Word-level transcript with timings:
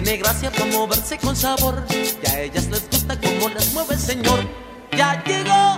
Tiene 0.00 0.16
gracia 0.18 0.48
para 0.52 0.66
moverse 0.66 1.18
con 1.18 1.34
sabor. 1.34 1.84
Y 1.90 2.30
a 2.30 2.42
ellas 2.42 2.68
les 2.68 2.88
gusta 2.88 3.18
como 3.20 3.48
las 3.48 3.72
mueve 3.72 3.94
el 3.94 4.00
señor. 4.00 4.38
Ya 4.92 5.20
llegó, 5.24 5.76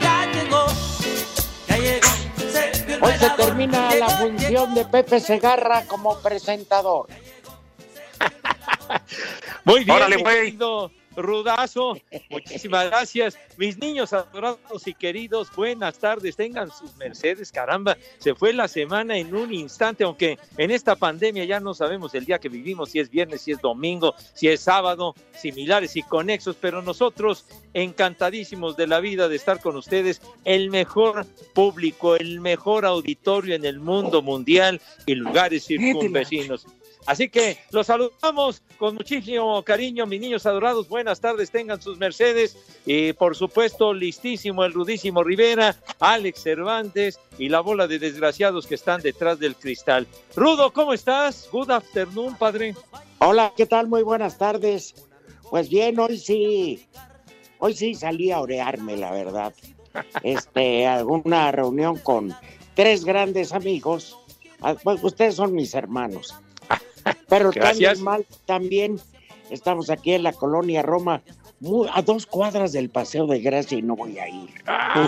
ya 0.00 0.24
llegó, 0.32 0.66
ya 1.68 1.76
llegó. 1.76 3.06
Hoy 3.06 3.12
se 3.18 3.28
termina 3.28 3.94
la 3.94 4.08
función 4.08 4.74
de 4.74 4.86
Pepe 4.86 5.20
Segarra 5.20 5.82
como 5.82 6.18
presentador. 6.20 7.08
Muy 9.64 9.84
bien, 9.84 9.96
Órale, 9.98 10.16
Rudazo, 11.16 11.96
muchísimas 12.30 12.86
gracias. 12.86 13.38
Mis 13.56 13.78
niños 13.78 14.12
adorados 14.12 14.86
y 14.86 14.94
queridos, 14.94 15.48
buenas 15.54 15.98
tardes, 15.98 16.36
tengan 16.36 16.70
sus 16.70 16.96
mercedes, 16.96 17.50
caramba, 17.50 17.96
se 18.18 18.34
fue 18.34 18.52
la 18.52 18.68
semana 18.68 19.16
en 19.16 19.34
un 19.34 19.52
instante, 19.52 20.04
aunque 20.04 20.38
en 20.56 20.70
esta 20.70 20.96
pandemia 20.96 21.44
ya 21.44 21.60
no 21.60 21.74
sabemos 21.74 22.14
el 22.14 22.24
día 22.24 22.38
que 22.38 22.48
vivimos, 22.48 22.90
si 22.90 23.00
es 23.00 23.10
viernes, 23.10 23.42
si 23.42 23.52
es 23.52 23.60
domingo, 23.60 24.14
si 24.34 24.48
es 24.48 24.60
sábado, 24.60 25.14
similares 25.36 25.96
y 25.96 26.02
conexos, 26.02 26.56
pero 26.60 26.82
nosotros 26.82 27.46
encantadísimos 27.74 28.76
de 28.76 28.86
la 28.86 29.00
vida 29.00 29.28
de 29.28 29.36
estar 29.36 29.60
con 29.60 29.76
ustedes, 29.76 30.22
el 30.44 30.70
mejor 30.70 31.26
público, 31.54 32.16
el 32.16 32.40
mejor 32.40 32.84
auditorio 32.84 33.54
en 33.54 33.64
el 33.64 33.80
mundo 33.80 34.22
mundial 34.22 34.80
y 35.06 35.14
lugares 35.14 35.66
circunvecinos. 35.66 36.66
Así 37.08 37.30
que 37.30 37.56
los 37.70 37.86
saludamos 37.86 38.60
con 38.76 38.94
muchísimo 38.94 39.62
cariño, 39.62 40.04
mis 40.04 40.20
niños 40.20 40.44
adorados. 40.44 40.90
Buenas 40.90 41.22
tardes, 41.22 41.50
tengan 41.50 41.80
sus 41.80 41.96
mercedes. 41.96 42.58
Y 42.84 43.14
por 43.14 43.34
supuesto, 43.34 43.94
listísimo 43.94 44.62
el 44.62 44.74
rudísimo 44.74 45.24
Rivera, 45.24 45.74
Alex 46.00 46.42
Cervantes 46.42 47.18
y 47.38 47.48
la 47.48 47.60
bola 47.60 47.86
de 47.86 47.98
desgraciados 47.98 48.66
que 48.66 48.74
están 48.74 49.00
detrás 49.00 49.38
del 49.38 49.56
cristal. 49.56 50.06
Rudo, 50.36 50.70
¿cómo 50.70 50.92
estás? 50.92 51.48
Good 51.50 51.70
afternoon, 51.70 52.36
padre. 52.36 52.74
Hola, 53.20 53.54
¿qué 53.56 53.64
tal? 53.64 53.88
Muy 53.88 54.02
buenas 54.02 54.36
tardes. 54.36 54.94
Pues 55.48 55.70
bien, 55.70 55.98
hoy 55.98 56.18
sí, 56.18 56.86
hoy 57.58 57.72
sí 57.72 57.94
salí 57.94 58.32
a 58.32 58.40
orearme, 58.40 58.98
la 58.98 59.12
verdad. 59.12 59.54
Este, 60.22 60.86
alguna 60.86 61.52
reunión 61.52 61.96
con 61.96 62.36
tres 62.74 63.06
grandes 63.06 63.54
amigos. 63.54 64.14
Ah, 64.60 64.74
pues 64.74 65.02
ustedes 65.02 65.36
son 65.36 65.54
mis 65.54 65.72
hermanos. 65.72 66.34
Pero 67.28 67.52
también 67.52 68.02
mal, 68.02 68.26
también 68.46 69.00
estamos 69.50 69.90
aquí 69.90 70.14
en 70.14 70.22
la 70.22 70.32
colonia 70.32 70.82
Roma, 70.82 71.22
a 71.92 72.02
dos 72.02 72.26
cuadras 72.26 72.72
del 72.72 72.88
Paseo 72.90 73.26
de 73.26 73.40
Gracia 73.40 73.78
y 73.78 73.82
no 73.82 73.96
voy 73.96 74.18
a 74.18 74.28
ir. 74.28 74.50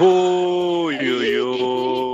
Uy, 0.00 0.96
uy, 0.96 1.40
uy. 1.40 2.10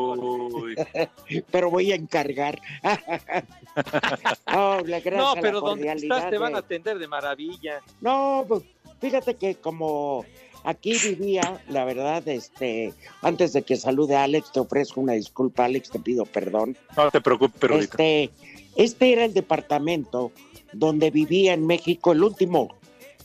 pero 1.51 1.71
voy 1.71 1.93
a 1.93 1.95
encargar. 1.95 2.61
no, 4.53 4.83
no, 4.83 5.35
pero 5.41 5.61
donde 5.61 5.93
estás 5.93 6.31
te 6.31 6.39
van 6.39 6.55
a 6.55 6.59
atender 6.59 6.99
de 6.99 7.09
maravilla. 7.09 7.81
No, 8.01 8.45
pues, 8.47 8.63
fíjate 9.01 9.35
que 9.35 9.55
como 9.57 10.25
aquí 10.65 10.97
vivía, 10.99 11.63
la 11.69 11.85
verdad, 11.85 12.27
este, 12.29 12.93
antes 13.23 13.53
de 13.53 13.63
que 13.63 13.77
salude 13.77 14.17
a 14.17 14.25
Alex, 14.25 14.53
te 14.53 14.61
ofrezco 14.61 15.01
una 15.01 15.15
disculpa, 15.15 15.65
Alex, 15.65 15.91
te 15.91 15.99
pido 15.99 16.27
perdón. 16.27 16.77
No 16.97 17.11
te 17.11 17.21
preocupes, 17.21 17.57
pero 17.59 17.79
este, 17.79 18.31
este 18.77 19.13
era 19.13 19.25
el 19.25 19.35
departamento 19.35 20.33
donde 20.73 21.11
vivía 21.11 21.55
en 21.55 21.67
México 21.67 22.13
el 22.13 22.23
último, 22.23 22.75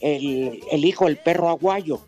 el, 0.00 0.84
hijo 0.84 1.06
del 1.06 1.18
perro 1.18 1.48
aguayo. 1.50 2.00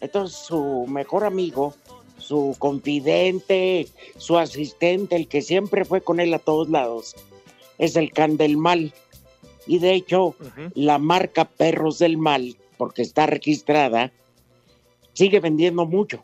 Entonces 0.00 0.36
su 0.36 0.86
mejor 0.88 1.24
amigo, 1.24 1.74
su 2.18 2.56
confidente, 2.58 3.88
su 4.16 4.38
asistente, 4.38 5.16
el 5.16 5.28
que 5.28 5.42
siempre 5.42 5.84
fue 5.84 6.00
con 6.00 6.20
él 6.20 6.34
a 6.34 6.38
todos 6.38 6.68
lados, 6.68 7.14
es 7.78 7.96
el 7.96 8.12
can 8.12 8.36
del 8.36 8.56
mal. 8.56 8.92
Y 9.66 9.78
de 9.78 9.94
hecho, 9.94 10.34
la 10.74 10.98
marca 10.98 11.46
Perros 11.46 11.98
del 11.98 12.18
Mal, 12.18 12.54
porque 12.76 13.00
está 13.00 13.24
registrada, 13.24 14.12
sigue 15.14 15.40
vendiendo 15.40 15.86
mucho. 15.86 16.22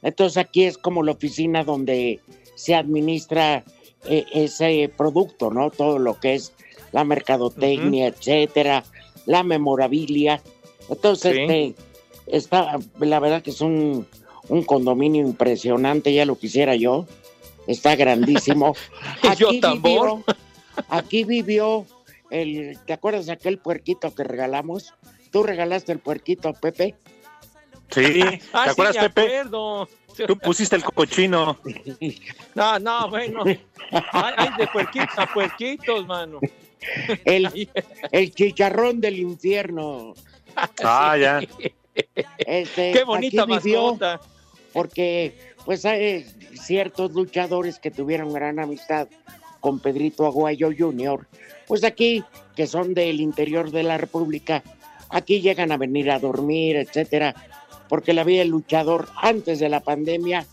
Entonces 0.00 0.38
aquí 0.38 0.64
es 0.64 0.78
como 0.78 1.02
la 1.02 1.12
oficina 1.12 1.64
donde 1.64 2.20
se 2.54 2.74
administra 2.74 3.64
e, 4.04 4.26
ese 4.32 4.90
producto, 4.94 5.50
¿no? 5.50 5.70
Todo 5.70 5.98
lo 5.98 6.18
que 6.18 6.34
es 6.34 6.52
la 6.92 7.04
mercadotecnia, 7.04 8.08
etcétera, 8.08 8.84
la 9.26 9.42
memorabilia. 9.42 10.40
Entonces, 10.88 11.36
este, 11.38 11.74
está, 12.26 12.78
la 12.98 13.20
verdad 13.20 13.42
que 13.42 13.50
es 13.50 13.60
un, 13.60 14.06
condominio 14.66 15.22
impresionante, 15.22 16.12
ya 16.12 16.24
lo 16.24 16.38
quisiera 16.38 16.74
yo. 16.74 17.06
Está 17.66 17.96
grandísimo. 17.96 18.74
Aquí 19.28 19.60
Vivió, 19.60 20.24
aquí 20.88 21.24
vivió 21.24 21.86
el, 22.30 22.78
¿te 22.86 22.92
acuerdas 22.92 23.26
de 23.26 23.32
aquel 23.32 23.58
puerquito 23.58 24.14
que 24.14 24.24
regalamos? 24.24 24.94
¿Tú 25.30 25.42
regalaste 25.42 25.92
el 25.92 25.98
puerquito, 25.98 26.52
Pepe? 26.54 26.94
Sí, 27.98 28.20
¿te 28.20 28.40
ah, 28.52 28.66
acuerdas, 28.70 28.96
Pepe? 28.96 29.42
Tú 30.26 30.38
pusiste 30.38 30.76
el 30.76 30.84
cochino. 30.84 31.58
No, 32.54 32.78
no, 32.78 33.08
bueno. 33.08 33.44
Hay, 34.12 34.48
de 34.58 34.66
puerquitos 34.66 35.18
a 35.18 35.26
puerquitos, 35.32 36.06
mano. 36.06 36.40
El, 37.24 37.70
el 38.12 38.34
chicharrón 38.34 39.00
del 39.00 39.18
infierno. 39.18 40.14
Ah, 40.82 41.16
ya. 41.16 41.40
Este, 42.38 42.92
Qué 42.92 43.04
bonita 43.04 43.46
mascota. 43.46 44.20
Porque, 44.72 45.54
pues, 45.64 45.84
hay 45.84 46.24
ciertos 46.54 47.12
luchadores 47.12 47.78
que 47.78 47.90
tuvieron 47.90 48.32
gran 48.32 48.58
amistad 48.58 49.08
con 49.60 49.80
Pedrito 49.80 50.26
Aguayo 50.26 50.70
Jr., 50.76 51.26
pues 51.66 51.84
aquí, 51.84 52.24
que 52.56 52.66
son 52.66 52.94
del 52.94 53.20
interior 53.20 53.70
de 53.70 53.82
la 53.82 53.98
República, 53.98 54.62
aquí 55.10 55.40
llegan 55.40 55.70
a 55.70 55.76
venir 55.76 56.10
a 56.10 56.18
dormir, 56.18 56.76
etcétera 56.76 57.34
porque 57.88 58.12
la 58.12 58.24
vida 58.24 58.40
del 58.40 58.48
luchador 58.48 59.08
antes 59.16 59.58
de 59.58 59.68
la 59.68 59.80
pandemia, 59.80 60.46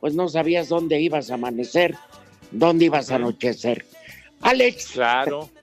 pues 0.00 0.14
no 0.14 0.28
sabías 0.28 0.68
dónde 0.68 1.00
ibas 1.00 1.30
a 1.30 1.34
amanecer, 1.34 1.96
dónde 2.50 2.86
ibas 2.86 3.10
a 3.10 3.16
anochecer. 3.16 3.86
Alex. 4.40 4.92
Claro. 4.92 5.48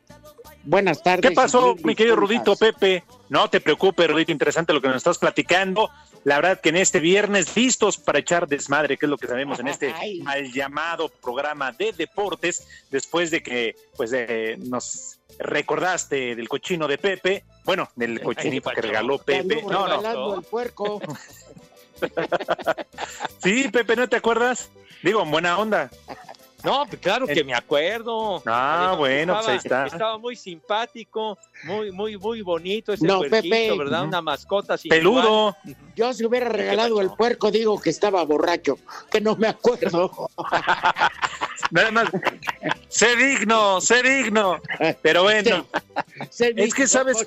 Buenas 0.64 1.02
tardes. 1.02 1.30
¿Qué 1.30 1.36
pasó, 1.36 1.76
mi 1.84 1.96
querido 1.96 2.18
Rudito 2.18 2.56
Pepe? 2.58 3.04
No 3.30 3.50
te 3.50 3.62
preocupes, 3.62 4.10
Rudito, 4.10 4.34
interesante 4.34 4.74
lo 4.74 4.82
que 4.82 4.90
nos 4.90 4.98
estás 4.98 5.18
platicando. 5.18 5.90
La 6.24 6.36
verdad 6.36 6.60
que 6.60 6.70
en 6.70 6.78
este 6.78 7.00
viernes 7.00 7.56
listos 7.56 7.98
para 7.98 8.20
echar 8.20 8.48
desmadre, 8.48 8.98
que 8.98 9.06
es 9.06 9.10
lo 9.10 9.18
que 9.18 9.28
sabemos 9.28 9.60
en 9.60 9.68
este 9.68 9.94
mal 10.24 10.52
llamado 10.52 11.10
programa 11.10 11.72
de 11.72 11.94
deportes, 11.94 12.68
después 12.92 13.32
de 13.32 13.42
que 13.42 13.76
pues 13.96 14.12
nos 14.60 15.20
recordaste 15.40 16.36
del 16.36 16.50
cochino 16.50 16.88
de 16.88 16.98
Pepe, 16.98 17.44
bueno, 17.64 17.90
del 17.96 18.22
cochinito 18.22 18.70
que 18.72 18.82
regaló 18.82 19.18
Pepe. 19.18 19.62
No, 19.64 19.88
no. 19.88 20.36
El 20.36 20.44
puerco. 20.44 21.02
sí, 23.44 23.70
Pepe, 23.70 23.96
¿no 23.96 24.08
te 24.08 24.18
acuerdas? 24.18 24.70
Digo, 25.04 25.24
en 25.24 25.32
buena 25.32 25.58
onda. 25.58 25.90
No, 26.64 26.86
pues 26.88 27.00
claro 27.00 27.28
que 27.28 27.44
me 27.44 27.54
acuerdo. 27.54 28.42
Ah, 28.46 28.96
bueno, 28.98 29.36
pues 29.36 29.48
ahí 29.48 29.58
está. 29.58 29.86
Estaba 29.86 30.18
muy 30.18 30.36
simpático, 30.36 31.38
muy, 31.64 31.92
muy, 31.92 32.18
muy 32.18 32.42
bonito 32.42 32.94
ese 32.94 33.06
no, 33.06 33.22
Pepe, 33.22 33.78
¿verdad? 33.78 34.06
Una 34.06 34.22
mascota 34.22 34.78
sin 34.78 34.90
Peludo. 34.90 35.56
Yo 35.96 36.14
si 36.14 36.26
hubiera 36.26 36.50
regalado 36.50 37.00
el 37.00 37.12
puerco, 37.12 37.52
digo 37.52 37.80
que 37.80 37.92
estaba 37.92 38.24
borracho, 38.24 38.80
que 39.12 39.22
no 39.22 39.36
me 39.36 39.48
acuerdo. 39.48 40.30
Nada 41.72 41.92
más, 41.92 42.10
sé 42.88 43.16
digno, 43.16 43.80
sé 43.80 44.02
digno. 44.02 44.60
Pero 45.02 45.24
bueno, 45.24 45.68
es 46.40 46.74
que 46.74 46.88
sabes, 46.88 47.18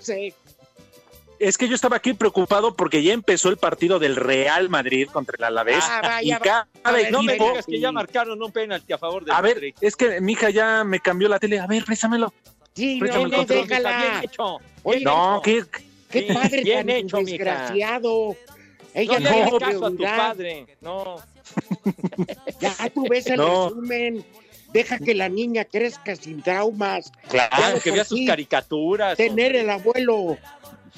es 1.41 1.59
que 1.59 1.67
yo 1.69 1.75
estaba 1.75 1.97
aquí 1.97 2.13
preocupado 2.13 2.77
porque 2.77 3.03
ya 3.03 3.13
empezó 3.13 3.49
el 3.49 3.57
partido 3.57 3.99
del 3.99 4.15
Real 4.17 4.69
Madrid 4.69 5.09
contra 5.13 5.37
el 5.39 5.45
Alavés 5.45 5.83
Ah, 5.83 6.21
y 6.23 6.31
vaya, 6.31 6.39
cada 6.39 6.69
vaya, 6.85 7.11
No 7.11 7.23
me 7.23 7.33
digas 7.35 7.67
que 7.67 7.81
ya 7.81 7.91
marcaron 7.91 8.41
un 8.43 8.53
penalti 8.53 8.93
a 8.93 8.99
favor 8.99 9.25
de 9.25 9.33
A 9.33 9.41
ver, 9.41 9.55
Madrid. 9.57 9.75
es 9.81 9.97
que 9.97 10.21
mi 10.21 10.33
hija 10.33 10.51
ya 10.51 10.85
me 10.85 11.01
cambió 11.01 11.29
la 11.29 11.39
tele. 11.39 11.59
A 11.59 11.67
ver, 11.67 11.85
préstamelo. 11.85 12.33
Sí, 12.75 12.99
Préstame 13.01 13.23
no, 13.25 13.27
el 13.27 13.33
no, 13.33 13.37
control, 13.39 13.59
Está 13.61 13.75
bien 13.79 13.83
déjala. 13.83 14.21
hecho. 14.25 14.59
Oye, 14.85 15.01
No, 15.01 15.33
hecho. 15.39 15.43
¿qué? 15.43 15.65
Qué 16.11 16.27
Sí, 16.29 16.35
padre 16.35 16.63
bien 16.63 16.79
tan 16.87 16.91
hecho, 16.91 17.17
desgraciado. 17.19 18.37
Ella 18.95 19.13
No 19.15 19.19
le 19.21 19.31
tiene 19.31 19.43
hagas 19.43 19.61
caso 19.61 19.87
a 19.87 19.91
tu 19.91 19.97
padre. 20.03 20.67
No. 20.81 21.17
Ya 22.61 22.75
tú 22.95 23.07
ves 23.09 23.27
el 23.27 23.37
No. 23.39 23.69
resumen. 23.71 24.25
Deja 24.73 24.99
que 25.01 25.15
la 25.15 25.29
niña 25.29 25.65
crezca 25.65 26.15
sin 26.15 26.43
traumas. 26.43 27.11
Claro. 27.29 27.57
Claro, 27.57 27.81
que 27.81 27.91
vea 27.91 28.05
sus 28.05 28.21
caricaturas. 28.25 29.17
Tener 29.17 29.57
el 29.57 29.69
abuelo, 29.69 30.39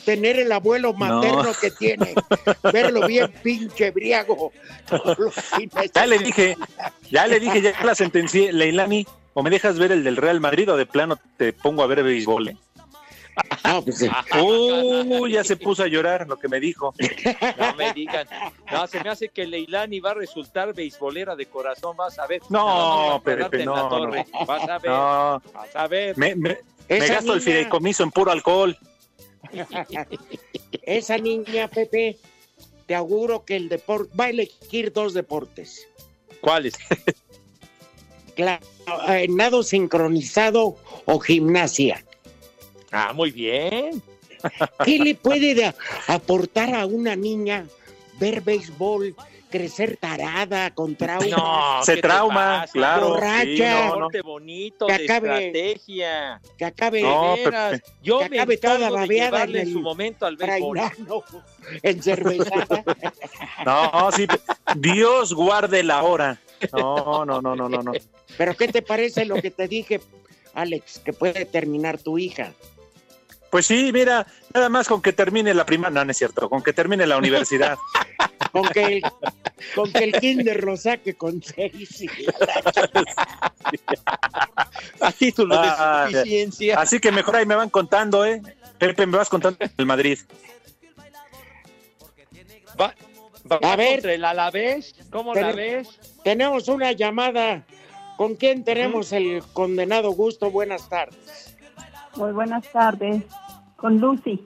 tener 0.05 0.39
el 0.39 0.51
abuelo 0.53 0.93
materno 0.93 1.53
que 1.61 1.71
tiene. 1.71 2.15
Verlo 2.73 3.07
bien 3.07 3.33
pinche 3.43 3.91
briago. 3.91 4.53
Ya 5.95 6.07
le 6.07 6.19
dije, 6.19 6.57
ya 7.11 7.27
le 7.27 7.41
dije, 7.41 7.63
ya 7.63 7.75
la 7.85 7.95
sentencié, 7.95 8.53
Leilani. 8.53 9.07
O 9.35 9.43
me 9.43 9.49
dejas 9.51 9.79
ver 9.79 9.93
el 9.93 10.05
del 10.05 10.17
Real 10.17 10.41
Madrid 10.41 10.71
o 10.71 10.77
de 10.77 10.85
plano 10.87 11.19
te 11.39 11.53
pongo 11.55 11.83
a 11.83 11.87
ver 11.87 12.03
béisbol. 12.03 12.49
¿eh? 12.49 12.57
No, 13.65 13.83
pues, 13.83 14.03
eh, 14.03 14.11
Uh, 14.39 15.27
ya 15.27 15.43
se 15.43 15.57
puso 15.57 15.83
a 15.83 15.87
llorar 15.87 16.27
lo 16.29 16.37
que 16.39 16.49
me 16.49 16.61
dijo. 16.61 16.93
No 17.59 17.75
me 17.77 17.93
digan. 17.95 18.27
No, 18.71 18.87
se 18.87 19.03
me 19.03 19.09
hace 19.09 19.31
que 19.31 19.47
Leilani 19.47 20.01
va 20.01 20.11
a 20.11 20.15
resultar 20.15 20.75
beisbolera 20.75 21.35
de 21.35 21.47
corazón. 21.47 21.97
Vas 21.97 22.19
a 22.19 22.27
ver. 22.27 22.43
No, 22.51 23.23
Pepe, 23.25 23.59
la 23.61 23.65
no, 23.65 23.89
torre. 23.89 24.27
Vas 24.47 24.69
a 24.69 24.79
ver. 24.79 24.91
No, 24.91 25.43
Vas 25.55 25.77
a 25.77 25.87
ver. 25.87 26.19
me, 26.19 26.35
me- 26.35 26.59
me 26.91 26.99
gasto 26.99 27.33
el 27.33 27.39
niña- 27.39 27.41
fideicomiso 27.41 28.03
en 28.03 28.11
puro 28.11 28.33
alcohol. 28.33 28.77
Esa 30.83 31.19
niña, 31.19 31.69
Pepe, 31.69 32.19
te 32.87 32.95
auguro 32.95 33.45
que 33.45 33.57
el 33.57 33.69
deporte 33.69 34.15
va 34.19 34.27
a 34.27 34.31
elegir 34.31 34.93
dos 34.93 35.15
deportes. 35.15 35.87
¿Cuáles? 36.41 36.75
Claro, 38.35 38.65
eh, 39.09 39.27
nado 39.29 39.63
sincronizado 39.63 40.79
o 41.05 41.19
gimnasia. 41.21 42.03
Ah, 42.91 43.13
muy 43.13 43.31
bien. 43.31 44.03
¿Qué 44.87 44.99
le 44.99 45.15
puede 45.15 45.75
aportar 46.07 46.75
a 46.75 46.87
una 46.87 47.15
niña 47.15 47.67
ver 48.19 48.41
béisbol, 48.41 49.15
crecer 49.53 49.97
tarada, 49.99 50.75
con 50.75 50.97
trauma? 50.97 51.27
No, 51.79 51.85
Se 51.85 51.93
¿qué 51.95 52.03
te 52.03 52.09
trauma, 52.09 52.67
claro. 52.73 53.11
Borracha. 53.11 53.45
sí, 53.45 53.61
no, 53.63 53.97
no. 54.01 54.09
Bonito, 54.25 54.87
Que 54.89 54.99
de 54.99 55.05
acabe- 55.05 55.47
estrategia. 55.47 56.41
Que 56.59 56.65
acabe 56.65 57.03
No, 57.03 57.37
De 57.37 57.45
veras. 57.45 57.83
Yo 58.03 58.19
que 58.19 58.29
me 58.31 58.39
acabe 58.41 58.57
toda 58.57 58.75
encargo 58.75 58.95
de 58.97 59.01
babeada 59.03 59.45
en 59.45 59.57
en 59.57 59.73
su 59.73 59.81
momento 59.81 60.27
al 60.27 60.37
béisbol. 60.37 60.77
trainano, 60.79 61.23
encervezada. 61.85 62.83
No, 63.65 64.11
sí. 64.11 64.27
Dios 64.77 65.33
guarde 65.35 65.83
la 65.85 66.03
hora. 66.03 66.41
No, 66.73 67.25
no, 67.25 67.41
no, 67.41 67.55
no, 67.55 67.69
no, 67.69 67.83
no. 67.83 67.93
Pero 68.37 68.57
¿qué 68.57 68.67
te 68.69 68.83
parece 68.83 69.25
lo 69.25 69.37
que 69.37 69.51
te 69.51 69.69
dije, 69.69 70.01
Alex, 70.55 70.99
que 71.01 71.13
puede 71.13 71.45
terminar 71.45 71.99
tu 71.99 72.19
hija? 72.19 72.53
Pues 73.53 73.67
sí, 73.67 73.93
mira, 73.93 74.27
nada 74.55 74.71
más 74.71 74.89
con 74.89 75.03
que 75.03 75.13
termine 75.13 75.53
la 75.53 75.67
primaria, 75.67 75.93
no, 76.01 76.05
no 76.07 76.11
es 76.11 76.17
cierto, 76.17 76.49
con 76.49 76.63
que 76.63 76.73
termine 76.73 77.07
la 77.07 77.19
universidad. 77.19 77.77
Con 78.51 78.65
que 78.69 78.99
el, 78.99 79.03
con 79.75 79.91
que 79.93 80.05
el 80.05 80.13
kinder 80.21 80.63
lo 80.65 80.77
saque 80.77 81.15
con 81.15 81.43
seis. 81.43 82.03
y- 82.03 82.09
A 85.01 85.13
título 85.13 85.55
de 85.61 85.69
Ah, 85.71 86.07
suficiencia. 86.11 86.79
Así 86.79 87.01
que 87.01 87.11
mejor 87.13 87.37
ahí 87.37 87.47
me 87.47 87.55
van 87.55 87.71
contando, 87.71 88.27
¿eh? 88.27 88.43
Pepe, 88.79 89.07
me 89.07 89.17
vas 89.17 89.29
contando 89.31 89.59
el 89.79 89.87
Madrid. 89.87 90.19
Va, 92.79 92.95
va 93.51 93.73
A 93.73 93.77
ver. 93.77 94.05
el 94.07 94.23
Alavés. 94.25 94.95
¿Cómo 95.11 95.35
la 95.35 95.53
ves? 95.53 95.89
Tenemos 96.25 96.69
una 96.69 96.93
llamada. 96.93 97.65
¿Con 98.19 98.35
quién 98.35 98.65
tenemos 98.65 99.13
el 99.13 99.43
condenado 99.55 100.11
gusto? 100.13 100.51
Buenas 100.51 100.89
tardes. 100.91 101.55
Muy 102.17 102.33
buenas 102.33 102.71
tardes. 102.71 103.23
Con 103.83 104.01
Lucy. 104.01 104.43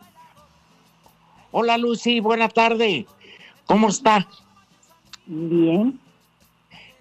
Hola 1.52 1.76
Lucy, 1.76 2.20
buena 2.20 2.48
tarde. 2.48 3.06
¿Cómo 3.66 3.88
está? 3.88 4.26
Bien. 5.26 6.00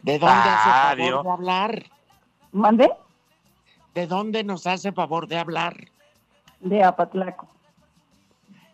¿De 0.01 0.19
dónde 0.19 0.35
hace 0.35 0.69
Ah, 0.69 0.81
favor 0.89 0.97
Dios. 0.97 1.23
de 1.23 1.29
hablar? 1.31 1.83
¿Mande? 2.51 2.91
¿De 3.93 4.05
dónde 4.05 4.43
nos 4.43 4.67
hace 4.67 4.91
favor 4.91 5.27
de 5.29 5.37
hablar? 5.37 5.75
De 6.59 6.83
Apatlaco. 6.83 7.47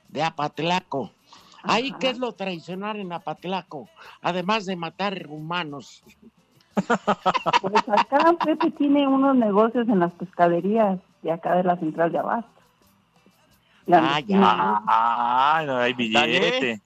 De 0.10 0.24
Apatlaco. 0.24 1.12
Ahí. 1.64 1.92
¿qué 2.00 2.10
es 2.10 2.18
lo 2.18 2.31
tradicional 2.34 3.00
en 3.00 3.14
Apatlaco? 3.14 3.88
Además 4.24 4.66
de 4.66 4.75
matar 4.75 5.28
humanos. 5.30 6.04
Pues 6.74 7.88
acá 7.90 8.36
Pepe 8.44 8.72
tiene 8.72 9.07
unos 9.07 9.36
negocios 9.36 9.88
en 9.88 10.00
las 10.00 10.12
pescaderías 10.14 11.00
de 11.22 11.31
acá 11.31 11.54
de 11.57 11.64
la 11.64 11.78
central 11.78 12.12
de 12.12 12.18
Abasto. 12.18 12.61
La 13.92 14.16
Ah, 14.16 14.20
ya. 14.22 14.40
Ah, 14.88 15.64
no 15.66 15.78
hay 15.78 15.94
billete. 15.94 16.82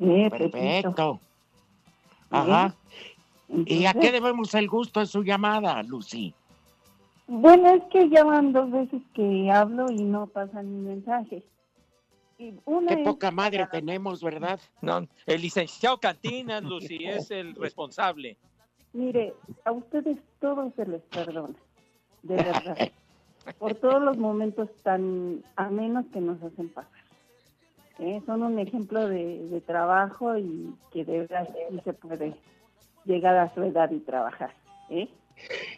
Eh, 0.00 0.28
Pepito. 0.30 0.50
Perfecto. 0.50 1.20
Ajá. 2.30 2.74
¿Y 3.48 3.86
a 3.86 3.94
qué 3.94 4.12
debemos 4.12 4.54
el 4.54 4.68
gusto 4.68 5.00
de 5.00 5.06
su 5.06 5.22
llamada, 5.24 5.82
Lucy? 5.82 6.34
Bueno, 7.26 7.70
es 7.74 7.82
que 7.90 8.08
ya 8.10 8.22
van 8.24 8.52
dos 8.52 8.70
veces 8.70 9.00
que 9.14 9.50
hablo 9.50 9.90
y 9.90 10.02
no 10.02 10.26
pasa 10.26 10.62
mi 10.62 10.78
mensaje. 10.86 11.42
Y 12.38 12.54
una 12.66 12.88
Qué 12.94 13.00
es- 13.00 13.04
poca 13.08 13.30
madre 13.30 13.66
tenemos, 13.72 14.22
¿verdad? 14.22 14.60
No, 14.82 15.06
el 15.26 15.40
licenciado 15.42 15.98
Cantinas, 15.98 16.62
Lucy, 16.62 17.04
es 17.06 17.30
el 17.30 17.54
responsable. 17.54 18.36
Mire, 18.92 19.34
a 19.64 19.72
ustedes 19.72 20.18
todo 20.40 20.70
se 20.76 20.86
les 20.86 21.02
perdona, 21.02 21.54
de 22.22 22.36
verdad, 22.36 22.76
por 23.58 23.74
todos 23.76 24.02
los 24.02 24.16
momentos 24.18 24.68
tan 24.82 25.42
amenos 25.56 26.04
que 26.12 26.20
nos 26.20 26.42
hacen 26.42 26.68
pasar. 26.70 26.90
¿eh? 28.00 28.20
Son 28.26 28.42
un 28.42 28.58
ejemplo 28.58 29.06
de, 29.08 29.46
de 29.48 29.60
trabajo 29.60 30.36
y 30.36 30.74
que 30.92 31.04
de 31.04 31.20
verdad 31.20 31.48
sí 31.70 31.80
se 31.84 31.92
puede 31.92 32.34
llegar 33.04 33.36
a 33.36 33.52
su 33.54 33.62
edad 33.62 33.90
y 33.90 34.00
trabajar. 34.00 34.52
¿eh? 34.90 35.08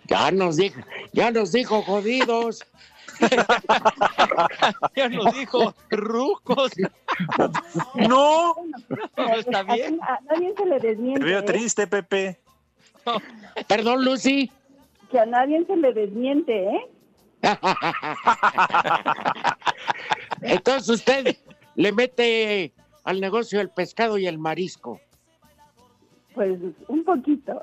Ya 0.07 0.31
nos 0.31 0.57
dijo, 0.57 0.81
ya 1.13 1.31
nos 1.31 1.53
dijo 1.53 1.83
jodidos. 1.83 2.65
Ya 4.97 5.09
nos 5.09 5.35
dijo 5.35 5.75
rucos. 5.91 6.73
No, 8.09 8.55
No, 9.17 9.35
está 9.35 9.63
bien. 9.65 9.99
A, 10.03 10.15
a 10.15 10.21
nadie 10.31 10.55
se 10.57 10.65
le 10.65 10.81
te 10.81 10.87
desmiente, 10.89 11.25
veo 11.25 11.41
¿eh? 11.41 11.43
triste, 11.43 11.87
Pepe. 11.87 12.41
Perdón, 13.69 14.05
Lucy. 14.05 14.51
que 15.11 15.19
a 15.19 15.27
nadie 15.27 15.65
se 15.67 15.77
le 15.77 15.93
desmiente, 15.93 16.65
¿eh? 16.65 16.91
Entonces 20.43 20.89
usted 20.89 21.37
le 21.75 21.93
mete 21.93 22.73
al 23.05 23.21
negocio 23.21 23.61
el 23.61 23.71
pescado 23.71 24.19
y 24.19 24.27
el 24.27 24.39
marisco. 24.39 25.01
Pues 26.35 26.59
un 26.89 27.05
poquito. 27.05 27.63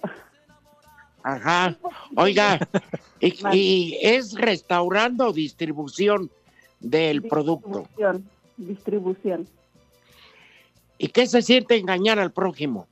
Ajá. 1.23 1.75
Oiga, 2.15 2.59
y, 3.19 3.33
y 3.55 3.97
es 4.01 4.33
restaurante 4.33 5.23
o 5.23 5.33
distribución 5.33 6.29
del 6.79 7.23
producto. 7.23 7.87
Distribución. 8.57 9.47
¿Y 10.97 11.09
qué 11.09 11.27
se 11.27 11.41
siente 11.41 11.77
engañar 11.77 12.19
al 12.19 12.31
prójimo? 12.31 12.87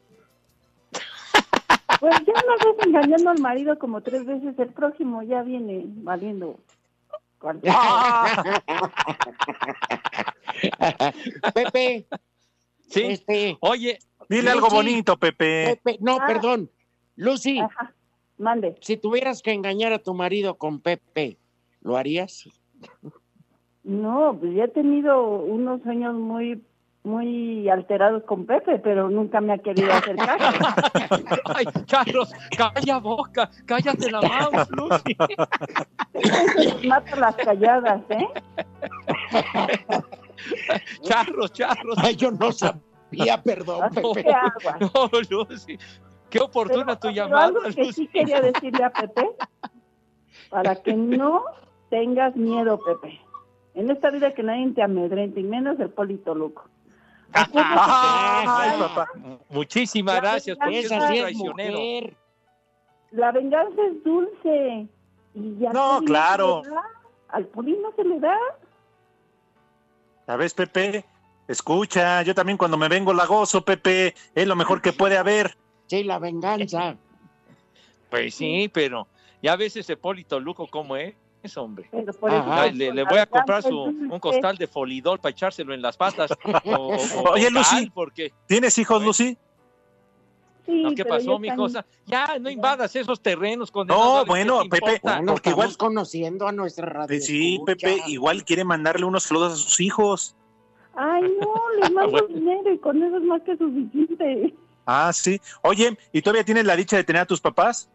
Pues 2.00 2.16
ya 2.26 2.34
una 2.34 2.56
vez 2.64 2.86
engañando 2.86 3.30
al 3.32 3.40
marido 3.40 3.80
como 3.80 4.02
tres 4.02 4.26
veces, 4.26 4.58
el 4.60 4.70
próximo 4.70 5.24
ya 5.24 5.42
viene 5.44 5.84
valiendo. 5.86 6.60
Ah, 7.68 8.44
Pepe, 11.54 12.08
Sí. 12.88 13.02
este, 13.04 13.58
Oye, 13.62 14.00
dile 14.30 14.52
algo 14.52 14.70
bonito, 14.70 15.18
Pepe. 15.18 15.80
Pepe, 15.84 15.98
no, 16.02 16.18
Ah. 16.22 16.28
perdón. 16.28 16.70
Lucy, 17.16 17.60
Ajá, 17.60 17.94
mande. 18.38 18.76
si 18.82 18.98
tuvieras 18.98 19.42
que 19.42 19.52
engañar 19.54 19.94
a 19.94 20.00
tu 20.00 20.14
marido 20.14 20.56
con 20.58 20.80
Pepe, 20.82 21.38
¿lo 21.82 21.98
harías? 21.98 22.48
No, 23.84 24.38
pues 24.40 24.54
ya 24.56 24.66
he 24.66 24.68
tenido 24.68 25.22
unos 25.40 25.82
sueños 25.84 26.14
muy 26.16 26.62
muy 27.06 27.70
alterados 27.70 28.24
con 28.24 28.46
Pepe, 28.46 28.80
pero 28.80 29.10
nunca 29.10 29.40
me 29.42 29.54
ha 29.54 29.58
querido 29.58 29.92
hacer 29.94 30.16
caso. 30.16 30.66
ay, 31.56 31.66
Charlos, 31.86 32.34
calla 32.58 32.98
boca, 33.00 33.50
cállate 33.66 34.12
la 34.12 34.22
mouse, 34.22 34.70
Lucy. 34.72 35.16
Mato 36.88 37.16
las 37.16 37.36
calladas, 37.36 38.02
¿eh? 38.10 38.28
Charlos. 41.02 41.52
Ay, 41.98 42.16
yo 42.16 42.32
no 42.32 42.52
sabía, 42.52 43.42
perdón, 43.44 43.90
Pepe. 43.94 44.26
No, 44.80 45.10
Lucy. 45.30 45.78
Qué 46.30 46.40
oportuna 46.40 46.86
Pero- 46.86 46.96
tu 46.98 47.08
pero 47.08 47.16
llamada, 47.16 47.46
algo 47.46 47.62
que 47.62 47.84
Lucy. 47.86 47.94
sí 47.94 48.08
quería 48.08 48.42
decirle 48.42 48.84
a 48.84 48.90
Pepe, 48.90 49.30
para 50.50 50.76
que 50.76 50.94
no 50.94 51.44
tengas 51.90 52.36
miedo, 52.36 52.80
Pepe. 52.84 53.22
En 53.74 53.92
esta 53.92 54.10
vida 54.10 54.34
que 54.34 54.42
nadie 54.44 54.72
te 54.72 54.82
amedrente, 54.82 55.40
y 55.40 55.44
menos 55.44 55.80
el 55.80 55.90
Polito 55.90 56.34
Luco. 56.34 56.66
Ay, 57.36 58.80
papá. 58.80 59.08
Muchísimas 59.50 60.16
La 60.16 60.22
gracias 60.22 60.58
por 60.58 60.72
ser 60.74 60.88
traicionero. 60.88 61.78
mujer. 61.78 62.14
La 63.12 63.32
venganza 63.32 63.82
es 63.88 64.04
dulce. 64.04 64.88
Y 65.34 65.58
ya 65.60 65.72
No, 65.74 66.02
claro. 66.06 66.62
Al 67.30 67.46
Poli 67.48 67.78
no 67.82 67.92
se 67.96 68.04
le 68.04 68.20
da. 68.20 68.38
¿Sabes, 70.26 70.54
Pepe? 70.54 71.06
Escucha, 71.48 72.24
yo 72.24 72.34
también 72.34 72.58
cuando 72.58 72.78
me 72.78 72.88
vengo 72.88 73.14
la 73.14 73.26
gozo, 73.26 73.64
Pepe. 73.64 74.16
Es 74.34 74.48
lo 74.48 74.56
mejor 74.56 74.82
que 74.82 74.94
puede 74.94 75.18
haber. 75.18 75.58
Sí, 75.88 76.04
la 76.04 76.18
venganza. 76.20 76.96
Pues 78.10 78.36
sí, 78.36 78.70
pero 78.74 79.08
ya 79.42 79.56
ves 79.56 79.76
ese 79.76 79.98
Polito 79.98 80.40
Luco 80.40 80.68
cómo 80.68 80.96
es. 80.96 81.16
Ajá. 81.48 82.66
digo, 82.70 82.94
le, 82.94 83.04
voy 83.04 83.18
a 83.20 83.26
comprar 83.26 83.62
su, 83.64 83.78
un 83.84 84.20
costal 84.20 84.58
de 84.58 84.68
folidol 84.68 85.20
para 85.20 85.32
echárselo 85.32 85.74
en 85.74 85.82
las 85.82 85.98
patas. 85.98 86.32
O, 86.66 86.72
o- 86.72 86.96
o 86.96 87.32
Oye, 87.34 87.50
Lucy. 87.52 87.90
porque 87.94 88.32
¿Tienes 88.48 88.78
hijos, 88.78 89.04
Lucy? 89.04 89.38
Sí, 90.66 90.82
no, 90.82 90.96
¿qué 90.96 91.06
pasó, 91.06 91.34
ya 91.34 91.40
mi 91.40 91.56
cosa? 91.56 91.86
Ya, 92.08 92.40
no 92.40 92.50
invadas 92.50 92.96
esos 92.96 93.22
terrenos 93.22 93.70
con 93.70 93.86
No, 93.86 94.26
bueno, 94.26 94.62
Pepe, 94.68 95.00
Bueno, 95.04 95.34
Porque 95.34 95.52
igual- 95.52 95.78
conociendo 95.78 96.48
a 96.48 96.52
nuestra 96.52 96.88
radio. 96.88 97.22
Sí, 97.22 97.60
Pepe, 97.66 98.02
igual 98.08 98.44
quiere 98.44 98.64
mandarle 98.64 99.06
unos 99.06 99.24
saludos 99.24 99.54
a 99.54 99.56
sus 99.58 99.80
hijos. 99.80 100.36
Ay, 100.96 101.22
no, 101.40 101.54
les 101.82 101.92
mando 101.92 102.12
Bueno. 102.14 102.28
dinero 102.30 102.74
y 102.74 102.80
con 102.80 103.02
eso 103.04 103.18
es 103.18 103.24
más 103.24 103.42
que 103.44 103.56
suficiente. 103.58 104.56
Ah, 104.88 105.12
sí. 105.14 105.40
Oye, 105.62 105.98
¿y 106.12 106.22
todavía 106.22 106.44
tienes 106.44 106.66
la 106.66 106.76
dicha 106.76 106.96
de 106.98 107.04
tener 107.04 107.22
a 107.24 107.26
tus 107.26 107.42
papás? 107.42 107.90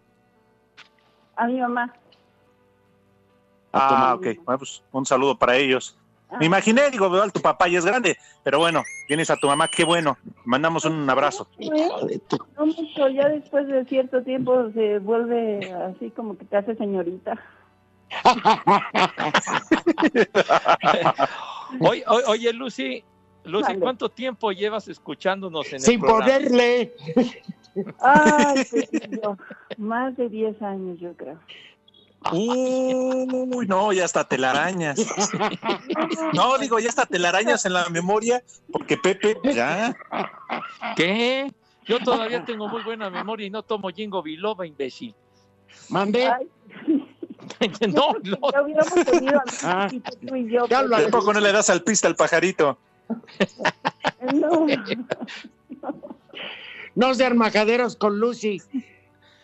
A 1.37 1.47
mi 1.47 1.59
mamá. 1.61 1.93
Ah, 3.73 4.15
ok. 4.17 4.27
Bueno, 4.45 4.59
pues 4.59 4.83
un 4.93 5.07
saludo 5.07 5.37
para 5.37 5.57
ellos. 5.57 5.97
Ah. 6.31 6.37
Me 6.39 6.47
imaginé, 6.47 6.91
digo, 6.91 7.11
veo, 7.11 7.29
tu 7.31 7.41
papá 7.41 7.69
ya 7.69 7.79
es 7.79 7.85
grande, 7.85 8.17
pero 8.43 8.59
bueno, 8.59 8.85
tienes 9.09 9.31
a 9.31 9.37
tu 9.37 9.47
mamá, 9.47 9.69
qué 9.69 9.85
bueno. 9.85 10.17
Mandamos 10.45 10.85
un 10.85 11.09
abrazo. 11.09 11.49
No 12.57 12.67
mucho, 12.67 13.09
ya 13.09 13.29
después 13.29 13.67
de 13.67 13.85
cierto 13.85 14.23
tiempo 14.23 14.71
se 14.73 14.99
vuelve 15.01 15.73
así 15.73 16.11
como 16.11 16.37
que 16.37 16.45
te 16.45 16.57
hace 16.57 16.77
señorita. 16.77 17.41
Oye, 21.79 22.03
oye, 22.09 22.25
oye, 22.27 22.53
Lucy, 22.53 23.05
Lucy, 23.45 23.69
Vale. 23.69 23.81
¿cuánto 23.81 24.09
tiempo 24.09 24.51
llevas 24.51 24.89
escuchándonos 24.89 25.69
en 25.69 25.75
el 25.75 25.81
Sin 25.81 26.01
poderle. 26.01 26.95
Ay, 28.01 28.65
Pepillo, 28.65 29.39
más 29.79 30.17
de 30.17 30.29
10 30.29 30.61
años 30.63 30.99
yo 30.99 31.17
creo. 31.17 31.39
Uy, 32.33 33.67
no, 33.67 33.93
ya 33.93 34.05
hasta 34.05 34.25
telarañas. 34.25 34.99
No, 36.35 36.59
digo, 36.59 36.79
ya 36.79 36.89
hasta 36.89 37.07
telarañas 37.07 37.65
en 37.67 37.73
la 37.73 37.89
memoria, 37.89 38.43
porque 38.71 38.97
Pepe, 38.97 39.37
ya. 39.53 39.97
¿Qué? 40.97 41.53
Yo 41.87 41.99
todavía 41.99 42.45
tengo 42.45 42.69
muy 42.69 42.83
buena 42.83 43.11
memoria 43.11 43.47
y 43.47 43.51
no 43.51 43.63
tomo 43.63 43.89
Jingo 43.91 44.23
Biloba, 44.23 44.67
imbécil. 44.67 45.15
Mandé. 45.89 46.31
No, 47.93 48.13
no, 48.23 48.39
hubiéramos 48.63 48.95
tenido 49.05 49.43
Ah. 49.65 49.87
amigos, 49.87 50.19
tú 50.27 50.37
y 50.37 50.51
yo. 50.51 50.67
Ya 50.69 50.83
lo 50.83 50.97
Pepe. 50.97 51.11
Tampoco 51.11 51.33
no 51.33 51.41
le 51.41 51.53
das 51.53 51.69
al 51.69 51.83
pista 51.83 52.07
al 52.07 52.15
pajarito. 52.15 52.79
No, 54.33 54.67
No 56.95 57.15
sean 57.15 57.37
majaderos 57.37 57.97
con 57.97 58.21
Lucy. 58.21 58.63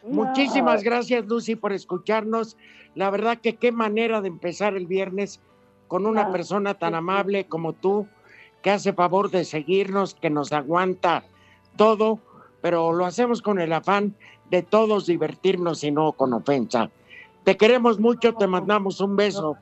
No. 0.06 0.24
Muchísimas 0.24 0.82
gracias, 0.82 1.26
Lucy, 1.26 1.56
por 1.56 1.72
escucharnos. 1.72 2.56
La 2.94 3.10
verdad 3.10 3.38
que 3.38 3.56
qué 3.56 3.72
manera 3.72 4.20
de 4.20 4.28
empezar 4.28 4.74
el 4.76 4.86
viernes 4.86 5.40
con 5.88 6.06
una 6.06 6.22
Ah, 6.22 6.32
persona 6.32 6.74
tan 6.74 6.94
amable 6.94 7.44
como 7.46 7.72
tú, 7.72 8.06
que 8.62 8.70
hace 8.70 8.92
favor 8.92 9.30
de 9.30 9.44
seguirnos, 9.44 10.14
que 10.14 10.30
nos 10.30 10.52
aguanta 10.52 11.24
todo, 11.76 12.18
pero 12.62 12.92
lo 12.92 13.04
hacemos 13.04 13.42
con 13.42 13.60
el 13.60 13.72
afán 13.72 14.14
de 14.50 14.62
todos 14.62 15.06
divertirnos 15.06 15.84
y 15.84 15.90
no 15.90 16.12
con 16.12 16.32
ofensa. 16.32 16.90
Te 17.44 17.56
queremos 17.56 18.00
mucho, 18.00 18.34
te 18.34 18.46
mandamos 18.46 19.00
un 19.00 19.14
beso. 19.14 19.56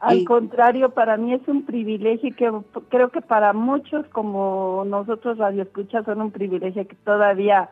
Al 0.00 0.20
Y- 0.20 0.24
contrario, 0.24 0.90
para 0.90 1.16
mí 1.18 1.34
es 1.34 1.46
un 1.46 1.64
privilegio 1.66 2.34
que 2.34 2.50
creo 2.88 3.10
que 3.10 3.20
para 3.20 3.52
muchos 3.52 4.06
como 4.08 4.82
nosotros 4.86 5.36
radioescuchas 5.38 6.04
son 6.06 6.22
un 6.22 6.30
privilegio 6.30 6.88
que 6.88 6.96
todavía 6.96 7.68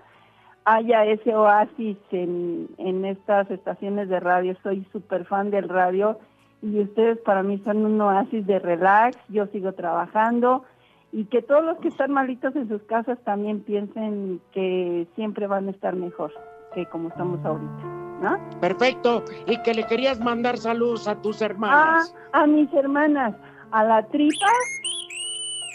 haya 0.76 1.04
ese 1.04 1.34
oasis 1.34 1.96
en, 2.10 2.68
en 2.78 3.04
estas 3.04 3.50
estaciones 3.50 4.08
de 4.08 4.20
radio. 4.20 4.56
Soy 4.62 4.86
súper 4.92 5.24
fan 5.24 5.50
del 5.50 5.68
radio 5.68 6.18
y 6.62 6.80
ustedes 6.80 7.18
para 7.18 7.42
mí 7.42 7.60
son 7.64 7.84
un 7.86 8.00
oasis 8.00 8.46
de 8.46 8.58
relax. 8.58 9.16
Yo 9.28 9.46
sigo 9.46 9.72
trabajando 9.72 10.64
y 11.12 11.24
que 11.26 11.40
todos 11.42 11.64
los 11.64 11.78
que 11.78 11.88
están 11.88 12.12
malitos 12.12 12.54
en 12.56 12.68
sus 12.68 12.82
casas 12.82 13.18
también 13.24 13.60
piensen 13.60 14.40
que 14.52 15.06
siempre 15.14 15.46
van 15.46 15.68
a 15.68 15.70
estar 15.70 15.94
mejor 15.96 16.32
que 16.74 16.84
como 16.86 17.08
estamos 17.08 17.42
ahorita, 17.44 17.82
¿no? 18.22 18.38
Perfecto. 18.60 19.24
Y 19.46 19.56
que 19.62 19.72
le 19.72 19.84
querías 19.84 20.20
mandar 20.20 20.58
saludos 20.58 21.08
a 21.08 21.16
tus 21.22 21.40
Ah, 21.40 21.46
hermanas. 21.46 22.14
a 22.32 22.46
mis 22.46 22.70
hermanas, 22.74 23.34
a 23.70 23.84
la 23.84 24.02
tripa, 24.08 24.46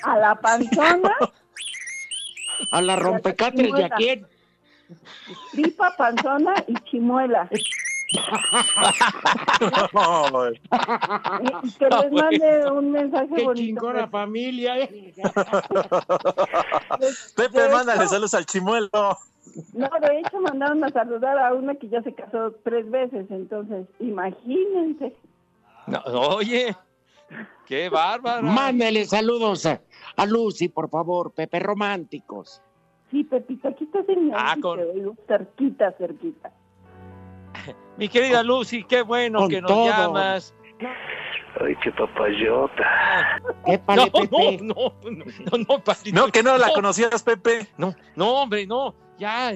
a 0.05 0.17
la 0.17 0.35
panzona, 0.35 1.11
A 2.71 2.81
la 2.81 2.95
rompecatres 2.95 3.71
y 3.77 3.81
a 3.81 3.89
quién. 3.89 4.25
Tripa, 5.51 5.93
panzona 5.97 6.53
y 6.67 6.73
chimuela. 6.89 7.49
Eh, 10.43 10.59
que 11.79 11.85
les 11.89 12.11
mande 12.11 12.71
un 12.71 12.91
mensaje 12.91 13.27
Qué 13.35 13.43
bonito. 13.43 13.53
chingona 13.55 13.99
pues. 14.01 14.11
familia. 14.11 14.77
eh. 14.79 15.13
De- 16.99 17.13
Pepe, 17.35 17.69
mándale 17.69 18.01
hecho- 18.01 18.09
saludos 18.09 18.33
al 18.35 18.45
chimuelo. 18.45 18.89
No, 19.73 19.89
de 20.01 20.19
hecho 20.19 20.39
mandaron 20.41 20.83
a 20.83 20.89
saludar 20.89 21.37
a 21.37 21.53
una 21.53 21.75
que 21.75 21.87
ya 21.89 22.01
se 22.01 22.13
casó 22.13 22.51
tres 22.63 22.89
veces, 22.89 23.25
entonces 23.29 23.87
imagínense. 23.99 25.15
no, 25.87 25.99
oye, 26.35 26.75
qué 27.67 27.89
bárbara. 27.89 28.41
Mándele 28.41 29.05
saludos 29.05 29.65
a, 29.65 29.81
a 30.17 30.25
Lucy, 30.25 30.69
por 30.69 30.89
favor, 30.89 31.31
Pepe 31.33 31.59
Románticos. 31.59 32.61
Sí, 33.13 33.23
Pepito, 33.25 33.67
aquí 33.67 33.83
estás 33.83 34.09
en 34.09 34.25
mi 34.25 34.31
Ah, 34.35 34.55
con- 34.59 34.79
te 34.79 34.85
oigo 34.85 35.15
cerquita, 35.27 35.91
cerquita. 35.99 36.51
Mi 37.97 38.09
querida 38.09 38.41
Lucy, 38.41 38.83
qué 38.85 39.03
bueno 39.03 39.37
Con 39.41 39.49
que 39.49 39.61
nos 39.61 39.69
todo. 39.69 39.85
llamas. 39.87 40.55
Ay, 41.61 41.75
qué 41.83 41.91
papayota. 41.91 43.39
Épale, 43.67 44.01
No, 44.05 44.11
Pepe. 44.11 44.57
no, 44.63 44.73
no, 44.75 44.93
no, 45.11 45.57
no, 45.69 45.83
Pablito. 45.83 46.19
No, 46.19 46.31
que 46.31 46.41
no 46.41 46.57
la 46.57 46.73
conocías, 46.73 47.21
Pepe. 47.21 47.67
No, 47.77 47.93
no, 48.15 48.33
hombre, 48.41 48.65
no, 48.65 48.95
ya 49.19 49.53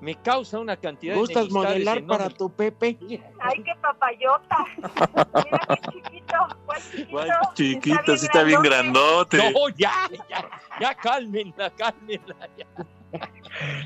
me 0.00 0.14
causa 0.16 0.58
una 0.58 0.76
cantidad 0.76 1.14
¿Gustas 1.16 1.44
de 1.44 1.50
enemistades 1.50 1.74
modelar 1.78 1.98
enormes. 1.98 2.18
para 2.18 2.30
tu 2.36 2.50
Pepe? 2.50 2.96
Ay, 3.40 3.62
qué 3.64 3.72
papayota. 3.80 4.56
Mira 4.76 5.60
qué 5.68 5.90
chiquito, 5.92 6.36
cuál 6.66 6.80
chiquito. 6.82 7.10
Guay, 7.10 7.30
chiquito, 7.54 8.16
sí 8.16 8.26
está 8.26 8.42
bien 8.42 8.60
grandote. 8.62 9.38
No, 9.38 9.68
ya, 9.76 9.92
ya, 10.28 10.48
ya, 10.80 10.94
cálmenla, 10.94 11.70
cálmenla. 11.70 12.36
ya. 12.56 12.66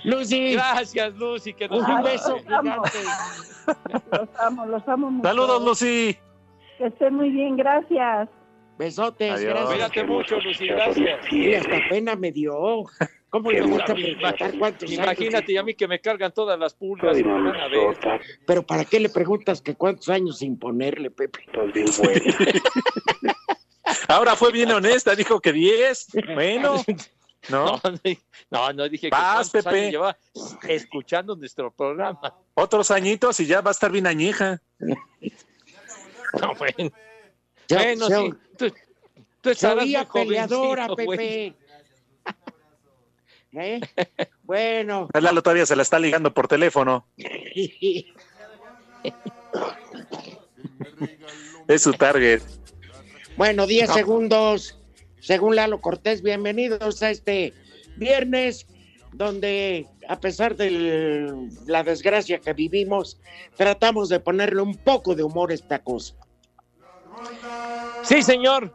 Lucy, 0.04 0.54
Gracias, 0.54 1.14
Lucy, 1.14 1.52
que 1.54 1.68
nos 1.68 1.86
un 1.86 2.02
beso 2.02 2.36
Los 2.38 2.58
amo. 2.58 2.82
Los 4.10 4.28
amo, 4.40 4.66
los 4.66 4.88
amo 4.88 5.10
mucho. 5.12 5.28
Saludos, 5.28 5.62
Lucy. 5.62 6.16
Que 6.78 6.86
estén 6.86 7.14
muy 7.14 7.30
bien, 7.30 7.56
gracias. 7.56 8.28
Besotes, 8.78 9.30
Adiós. 9.32 9.50
gracias. 9.52 9.68
Cuídate 9.70 10.04
mucho, 10.04 10.40
Lucy, 10.40 10.66
gracias. 10.66 11.32
Y 11.32 11.54
hasta 11.54 11.76
pena 11.88 12.16
me 12.16 12.32
dio. 12.32 12.84
¿Cómo 13.30 13.50
le 13.52 13.62
gusta 13.62 13.94
preguntar 13.94 14.58
cuántos 14.58 14.88
años? 14.90 15.02
Imagínate 15.04 15.52
y 15.52 15.56
a 15.56 15.62
mí 15.62 15.74
que 15.74 15.86
me 15.86 16.00
cargan 16.00 16.32
todas 16.32 16.58
las 16.58 16.74
pulgas. 16.74 17.16
Ay, 17.16 17.22
me 17.24 17.32
van 17.32 17.46
a 17.56 17.68
ver. 17.68 17.78
mamazota. 17.80 18.20
Pero 18.46 18.62
¿para 18.66 18.84
qué 18.84 18.98
le 19.00 19.08
preguntas 19.08 19.62
que 19.62 19.74
cuántos 19.76 20.08
años 20.08 20.38
sin 20.38 20.58
ponerle, 20.58 21.10
Pepe? 21.10 21.40
Buena. 21.52 21.74
Ahora 24.08 24.34
fue 24.36 24.50
bien 24.52 24.70
honesta, 24.72 25.14
dijo 25.14 25.40
que 25.40 25.52
10. 25.52 26.06
Bueno, 26.34 26.82
¿no? 27.48 27.80
No, 28.50 28.72
no, 28.72 28.88
dije 28.88 29.06
que 29.08 29.10
Vas, 29.10 29.50
cuántos 29.50 29.64
Pepe. 29.64 29.68
años 29.78 29.90
lleva 29.92 30.16
escuchando 30.68 31.36
nuestro 31.36 31.70
programa. 31.72 32.34
Otros 32.54 32.90
añitos 32.90 33.38
y 33.40 33.46
ya 33.46 33.60
va 33.60 33.70
a 33.70 33.72
estar 33.72 33.90
bien 33.92 34.06
añeja. 34.06 34.60
No, 36.40 36.54
bueno, 36.54 36.92
Se- 37.68 37.74
bueno, 37.74 38.06
sí. 38.06 38.34
Tú, 38.56 38.72
tú 39.40 39.50
estarás 39.50 39.84
muy 39.84 39.96
peleadora. 40.12 40.86
Pepe. 40.94 41.56
¿Eh? 43.52 43.80
Bueno, 44.44 45.08
Lalo 45.20 45.42
todavía 45.42 45.66
se 45.66 45.76
la 45.76 45.82
está 45.82 45.98
ligando 45.98 46.32
por 46.32 46.48
teléfono. 46.48 47.06
Es 51.68 51.82
su 51.82 51.92
target. 51.92 52.42
bueno, 53.36 53.66
10 53.66 53.92
segundos. 53.92 54.76
Según 55.20 55.54
Lalo 55.54 55.80
Cortés, 55.80 56.20
bienvenidos 56.20 57.02
a 57.02 57.10
este 57.10 57.54
viernes, 57.96 58.66
donde 59.12 59.86
a 60.08 60.18
pesar 60.18 60.56
de 60.56 61.32
la 61.66 61.84
desgracia 61.84 62.40
que 62.40 62.52
vivimos, 62.54 63.20
tratamos 63.56 64.08
de 64.08 64.18
ponerle 64.18 64.62
un 64.62 64.74
poco 64.74 65.14
de 65.14 65.22
humor 65.22 65.52
a 65.52 65.54
esta 65.54 65.78
cosa. 65.78 66.16
Sí, 68.02 68.22
señor. 68.22 68.74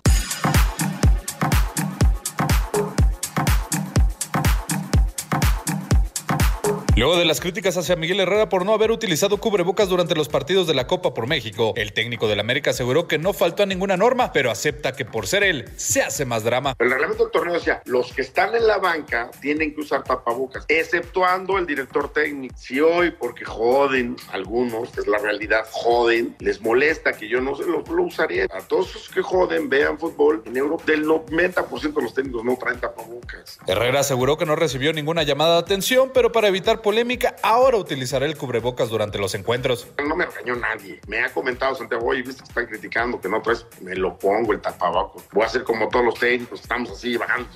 Luego 6.97 7.15
de 7.15 7.23
las 7.23 7.39
críticas 7.39 7.77
hacia 7.77 7.95
Miguel 7.95 8.19
Herrera 8.19 8.49
por 8.49 8.65
no 8.65 8.73
haber 8.73 8.91
utilizado 8.91 9.37
cubrebocas 9.37 9.87
durante 9.87 10.13
los 10.13 10.27
partidos 10.27 10.67
de 10.67 10.73
la 10.73 10.87
Copa 10.87 11.13
por 11.13 11.25
México, 11.25 11.71
el 11.77 11.93
técnico 11.93 12.27
del 12.27 12.41
América 12.41 12.71
aseguró 12.71 13.07
que 13.07 13.17
no 13.17 13.31
faltó 13.31 13.63
a 13.63 13.65
ninguna 13.65 13.95
norma, 13.95 14.33
pero 14.33 14.51
acepta 14.51 14.91
que 14.91 15.05
por 15.05 15.25
ser 15.25 15.43
él 15.43 15.69
se 15.77 16.01
hace 16.01 16.25
más 16.25 16.43
drama. 16.43 16.75
El 16.79 16.91
reglamento 16.91 17.23
del 17.23 17.31
torneo 17.31 17.53
decía, 17.53 17.81
los 17.85 18.11
que 18.11 18.21
están 18.21 18.53
en 18.55 18.67
la 18.67 18.77
banca 18.77 19.31
tienen 19.39 19.73
que 19.73 19.79
usar 19.79 20.03
tapabocas, 20.03 20.65
exceptuando 20.67 21.57
el 21.57 21.65
director 21.65 22.11
técnico. 22.11 22.55
Si 22.57 22.81
hoy, 22.81 23.11
porque 23.11 23.45
joden 23.45 24.17
algunos, 24.33 24.95
es 24.97 25.07
la 25.07 25.17
realidad, 25.17 25.65
joden, 25.71 26.35
les 26.39 26.59
molesta 26.59 27.13
que 27.13 27.29
yo 27.29 27.39
no 27.39 27.55
se 27.55 27.63
lo, 27.63 27.83
lo 27.83 28.03
usaría. 28.03 28.47
A 28.51 28.59
todos 28.59 28.93
los 28.93 29.09
que 29.09 29.21
joden, 29.21 29.69
vean 29.69 29.97
fútbol, 29.97 30.43
en 30.45 30.57
Europa 30.57 30.83
del 30.87 31.05
90% 31.05 31.93
de 31.93 32.01
los 32.01 32.13
técnicos 32.13 32.43
no 32.43 32.57
traen 32.57 32.81
tapabocas. 32.81 33.59
Herrera 33.65 34.01
aseguró 34.01 34.37
que 34.37 34.45
no 34.45 34.57
recibió 34.57 34.91
ninguna 34.91 35.23
llamada 35.23 35.53
de 35.53 35.59
atención, 35.59 36.11
pero 36.13 36.33
para 36.33 36.49
evitar 36.49 36.80
polémica, 36.81 37.35
ahora 37.43 37.77
utilizará 37.77 38.25
el 38.25 38.37
cubrebocas 38.37 38.89
durante 38.89 39.17
los 39.17 39.33
encuentros. 39.35 39.87
No 40.05 40.15
me 40.15 40.25
regañó 40.25 40.55
nadie. 40.55 40.99
Me 41.07 41.23
ha 41.23 41.33
comentado 41.33 41.75
Santiago, 41.75 42.05
oye, 42.07 42.21
viste 42.21 42.43
que 42.43 42.49
están 42.49 42.65
criticando 42.65 43.19
que 43.19 43.29
no 43.29 43.41
traes, 43.41 43.65
me 43.81 43.95
lo 43.95 44.17
pongo 44.17 44.53
el 44.53 44.61
tapabocas. 44.61 45.23
Voy 45.31 45.43
a 45.43 45.47
hacer 45.47 45.63
como 45.63 45.89
todos 45.89 46.05
los 46.05 46.15
técnicos, 46.15 46.61
estamos 46.61 46.91
así 46.91 47.17
bajando, 47.17 47.47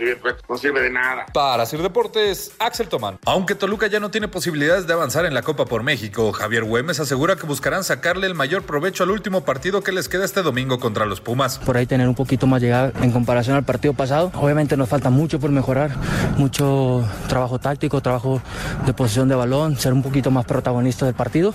no 0.50 0.58
sirve 0.58 0.82
de 0.82 0.90
nada. 0.90 1.26
Para 1.34 1.64
hacer 1.64 1.82
deportes, 1.82 2.52
Axel 2.60 2.88
Tomán. 2.88 3.20
Aunque 3.26 3.56
Toluca 3.56 3.88
ya 3.88 4.00
no 4.00 4.12
tiene 4.12 4.28
posibilidades 4.28 4.88
de 4.88 4.94
avanzar 4.94 5.26
en 5.26 5.34
la 5.34 5.42
Copa 5.42 5.66
por 5.66 5.84
México, 5.84 6.32
Javier 6.32 6.64
Güemes 6.64 7.00
asegura 7.00 7.36
que 7.36 7.46
buscarán 7.46 7.84
sacarle 7.84 8.28
el 8.28 8.36
mayor 8.36 8.64
provecho 8.64 9.04
al 9.04 9.12
último 9.12 9.46
partido 9.46 9.82
que 9.82 9.92
les 9.92 10.10
queda 10.10 10.26
este 10.26 10.42
domingo 10.42 10.80
contra 10.80 11.06
los 11.06 11.22
Pumas. 11.22 11.60
Por 11.60 11.78
ahí 11.78 11.86
tener 11.86 12.08
un 12.08 12.16
poquito 12.16 12.48
más 12.48 12.62
llegada 12.62 12.92
en 13.02 13.12
comparación 13.12 13.56
al 13.56 13.64
partido 13.64 13.94
pasado. 13.94 14.32
Obviamente 14.36 14.78
nos 14.78 14.90
falta 14.90 15.10
mucho 15.10 15.40
por 15.40 15.50
mejorar, 15.50 15.92
mucho 16.38 17.08
trabajo 17.28 17.60
táctico, 17.60 18.02
trabajo 18.02 18.42
de 18.86 18.94
posición 18.94 19.15
de 19.24 19.36
balón, 19.36 19.78
ser 19.78 19.94
un 19.94 20.04
poquito 20.04 20.30
más 20.32 20.46
protagonista 20.46 21.06
del 21.06 21.16
partido. 21.16 21.54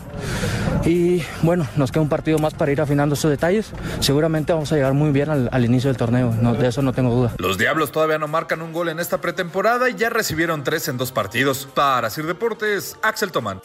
Y 0.85 1.23
bueno, 1.43 1.67
nos 1.77 1.93
queda 1.93 2.03
un 2.03 2.09
partido 2.09 2.39
más 2.39 2.55
para 2.55 2.73
ir 2.73 2.81
afinando 2.81 3.15
esos 3.15 3.31
detalles. 3.31 3.71
Seguramente 4.01 4.53
vamos 4.53 4.73
a 4.73 4.77
llegar 4.77 4.95
muy 4.95 5.11
bien 5.11 5.29
al, 5.29 5.65
inicio 5.65 5.89
del 5.91 5.99
torneo, 5.99 6.31
de 6.31 6.67
eso 6.67 6.81
no 6.81 6.93
tengo 6.93 7.15
duda. 7.15 7.35
Los 7.39 7.59
Diablos 7.59 7.93
todavía 7.93 8.19
no 8.19 8.29
marcan 8.29 8.63
un 8.63 8.73
gol 8.73 8.89
en 8.89 8.99
esta 8.99 9.21
pretemporada 9.21 9.91
y 9.91 9.95
ya 9.95 10.09
recibieron 10.09 10.65
tres 10.65 10.89
en 10.89 10.97
dos 10.97 11.13
partidos. 11.13 11.69
Para 11.75 12.09
Sir 12.09 12.27
Deportes, 12.27 12.97
Axel 13.03 13.31
Tomán. 13.31 13.61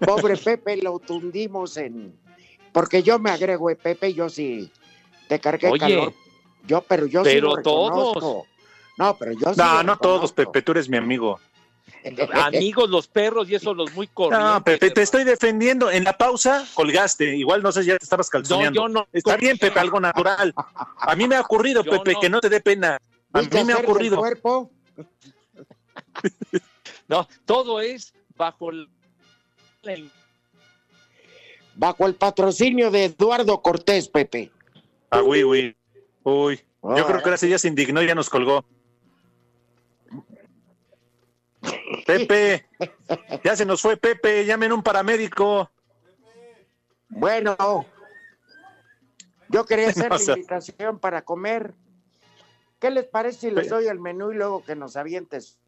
Pobre 0.00 0.36
Pepe 0.36 0.76
lo 0.78 0.98
tundimos 0.98 1.76
en. 1.76 2.14
Porque 2.72 3.02
yo 3.02 3.18
me 3.18 3.30
agrego, 3.30 3.70
eh, 3.70 3.76
Pepe, 3.76 4.12
yo 4.14 4.28
sí 4.28 4.70
te 5.28 5.38
cargué 5.40 5.68
Oye, 5.68 5.78
calor. 5.78 6.12
Yo, 6.66 6.82
pero 6.82 7.06
yo 7.06 7.24
sí 7.24 7.30
pero 7.34 7.48
lo 7.48 7.56
reconozco. 7.56 8.20
todos. 8.20 8.46
No, 8.98 9.16
pero 9.16 9.32
yo 9.32 9.54
sí. 9.54 9.60
No, 9.60 9.74
lo 9.76 9.82
no 9.84 9.96
todos. 9.98 10.32
Pepe, 10.32 10.62
tú 10.62 10.72
eres 10.72 10.88
mi 10.88 10.96
amigo. 10.96 11.38
Amigos 12.34 12.90
los 12.90 13.06
perros 13.08 13.48
y 13.48 13.54
eso 13.54 13.72
los 13.72 13.92
muy 13.94 14.06
corrientes. 14.08 14.46
No, 14.46 14.62
Pepe, 14.64 14.90
te 14.90 15.02
estoy 15.02 15.24
defendiendo. 15.24 15.90
En 15.90 16.04
la 16.04 16.16
pausa 16.16 16.66
colgaste. 16.74 17.36
Igual 17.36 17.62
no 17.62 17.72
sé, 17.72 17.84
ya 17.84 17.96
te 17.96 18.04
estabas 18.04 18.28
calzoneando. 18.28 18.82
yo 18.82 18.88
no. 18.88 19.06
Está 19.12 19.36
bien, 19.36 19.56
Pepe, 19.56 19.78
algo 19.80 20.00
natural. 20.00 20.52
A 20.98 21.16
mí 21.16 21.26
me 21.26 21.36
ha 21.36 21.40
ocurrido, 21.40 21.82
Yo 21.82 21.90
Pepe, 21.92 22.12
no. 22.12 22.20
que 22.20 22.28
no 22.28 22.40
te 22.40 22.48
dé 22.48 22.60
pena. 22.60 22.98
A 23.32 23.38
mí 23.38 23.46
¿Viste 23.46 23.64
me 23.64 23.72
ha 23.72 23.78
ocurrido. 23.78 24.18
cuerpo? 24.18 24.70
No, 27.06 27.28
todo 27.44 27.80
es 27.80 28.14
bajo 28.34 28.70
el, 28.70 28.88
Bajo 31.76 32.06
el 32.06 32.14
patrocinio 32.14 32.90
de 32.90 33.06
Eduardo 33.06 33.60
Cortés, 33.62 34.08
Pepe. 34.08 34.50
Ah, 35.10 35.22
uy, 35.22 35.44
uy. 35.44 35.76
Uy. 36.22 36.60
Yo 36.82 37.06
creo 37.06 37.18
que 37.18 37.24
ahora 37.24 37.36
sí 37.36 37.48
ya 37.48 37.58
se 37.58 37.68
indignó 37.68 38.02
y 38.02 38.06
ya 38.06 38.14
nos 38.14 38.30
colgó. 38.30 38.64
Pepe, 42.06 42.66
ya 43.42 43.56
se 43.56 43.64
nos 43.64 43.80
fue 43.80 43.96
Pepe, 43.96 44.44
llamen 44.44 44.72
un 44.72 44.82
paramédico. 44.82 45.70
Bueno, 47.08 47.56
yo 49.48 49.64
quería 49.64 49.88
hacer 49.88 50.10
No, 50.10 50.16
la 50.16 50.22
invitación 50.22 50.98
para 50.98 51.22
comer. 51.22 51.74
¿Qué 52.78 52.90
les 52.90 53.06
parece 53.06 53.40
si 53.40 53.50
les 53.50 53.68
Pe- 53.68 53.70
doy 53.70 53.86
el 53.86 53.98
menú 53.98 54.32
y 54.32 54.36
luego 54.36 54.62
que 54.64 54.76
nos 54.76 54.96
avientes 54.96 55.58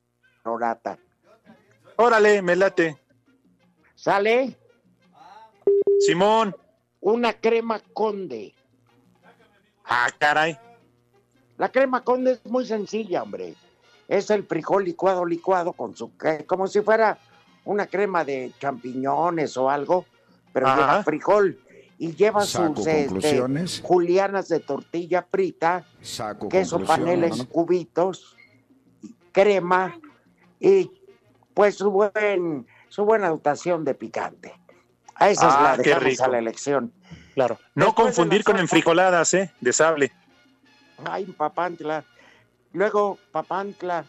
Norata? 0.44 0.98
Órale, 1.96 2.42
me 2.42 2.56
late. 2.56 2.98
¿Sale? 3.96 4.56
Simón. 5.98 6.54
Una 7.00 7.32
crema 7.32 7.80
conde. 7.92 8.54
Ah, 9.84 10.08
caray. 10.18 10.58
La 11.56 11.70
crema 11.70 12.04
conde 12.04 12.32
es 12.32 12.46
muy 12.46 12.66
sencilla, 12.66 13.22
hombre. 13.22 13.54
Es 14.06 14.30
el 14.30 14.44
frijol 14.44 14.84
licuado, 14.84 15.24
licuado 15.24 15.72
con 15.72 15.96
su... 15.96 16.12
como 16.46 16.66
si 16.68 16.82
fuera 16.82 17.18
una 17.64 17.86
crema 17.86 18.24
de 18.24 18.52
champiñones 18.60 19.56
o 19.56 19.70
algo, 19.70 20.04
pero 20.52 20.68
Ajá. 20.68 20.76
lleva 20.76 21.02
frijol 21.02 21.58
y 21.98 22.14
lleva 22.14 22.44
Saco 22.44 22.76
sus 22.76 22.86
este, 22.86 23.82
julianas 23.82 24.48
de 24.48 24.60
tortilla 24.60 25.26
frita, 25.28 25.84
Saco 26.02 26.48
queso 26.48 26.78
paneles 26.80 27.44
cubitos, 27.46 28.36
crema 29.32 29.98
y 30.60 30.90
pues 31.54 31.76
su 31.76 31.90
buen 31.90 32.66
su 32.88 33.04
buena 33.04 33.28
dotación 33.28 33.84
de 33.84 33.94
picante. 33.94 34.54
A 35.14 35.30
esa 35.30 35.46
Ah, 35.46 35.72
es 35.72 35.78
la 35.78 35.82
qué 35.82 35.90
dejamos 35.90 36.20
a 36.20 36.28
la 36.28 36.38
elección. 36.38 36.92
Claro. 37.34 37.58
No 37.74 37.86
Después 37.86 38.06
confundir 38.06 38.44
con 38.44 38.56
sopa- 38.56 38.60
enfrijoladas, 38.60 39.34
¿eh? 39.34 39.52
De 39.60 39.72
sable. 39.72 40.12
Ay, 41.04 41.24
papantla. 41.26 42.04
Luego, 42.72 43.18
papantla, 43.32 44.04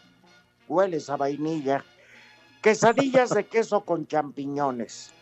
hueles 0.68 1.08
a 1.10 1.16
vainilla. 1.16 1.84
Quesadillas 2.62 3.30
de 3.30 3.46
queso 3.46 3.82
con 3.82 4.06
champiñones. 4.06 5.12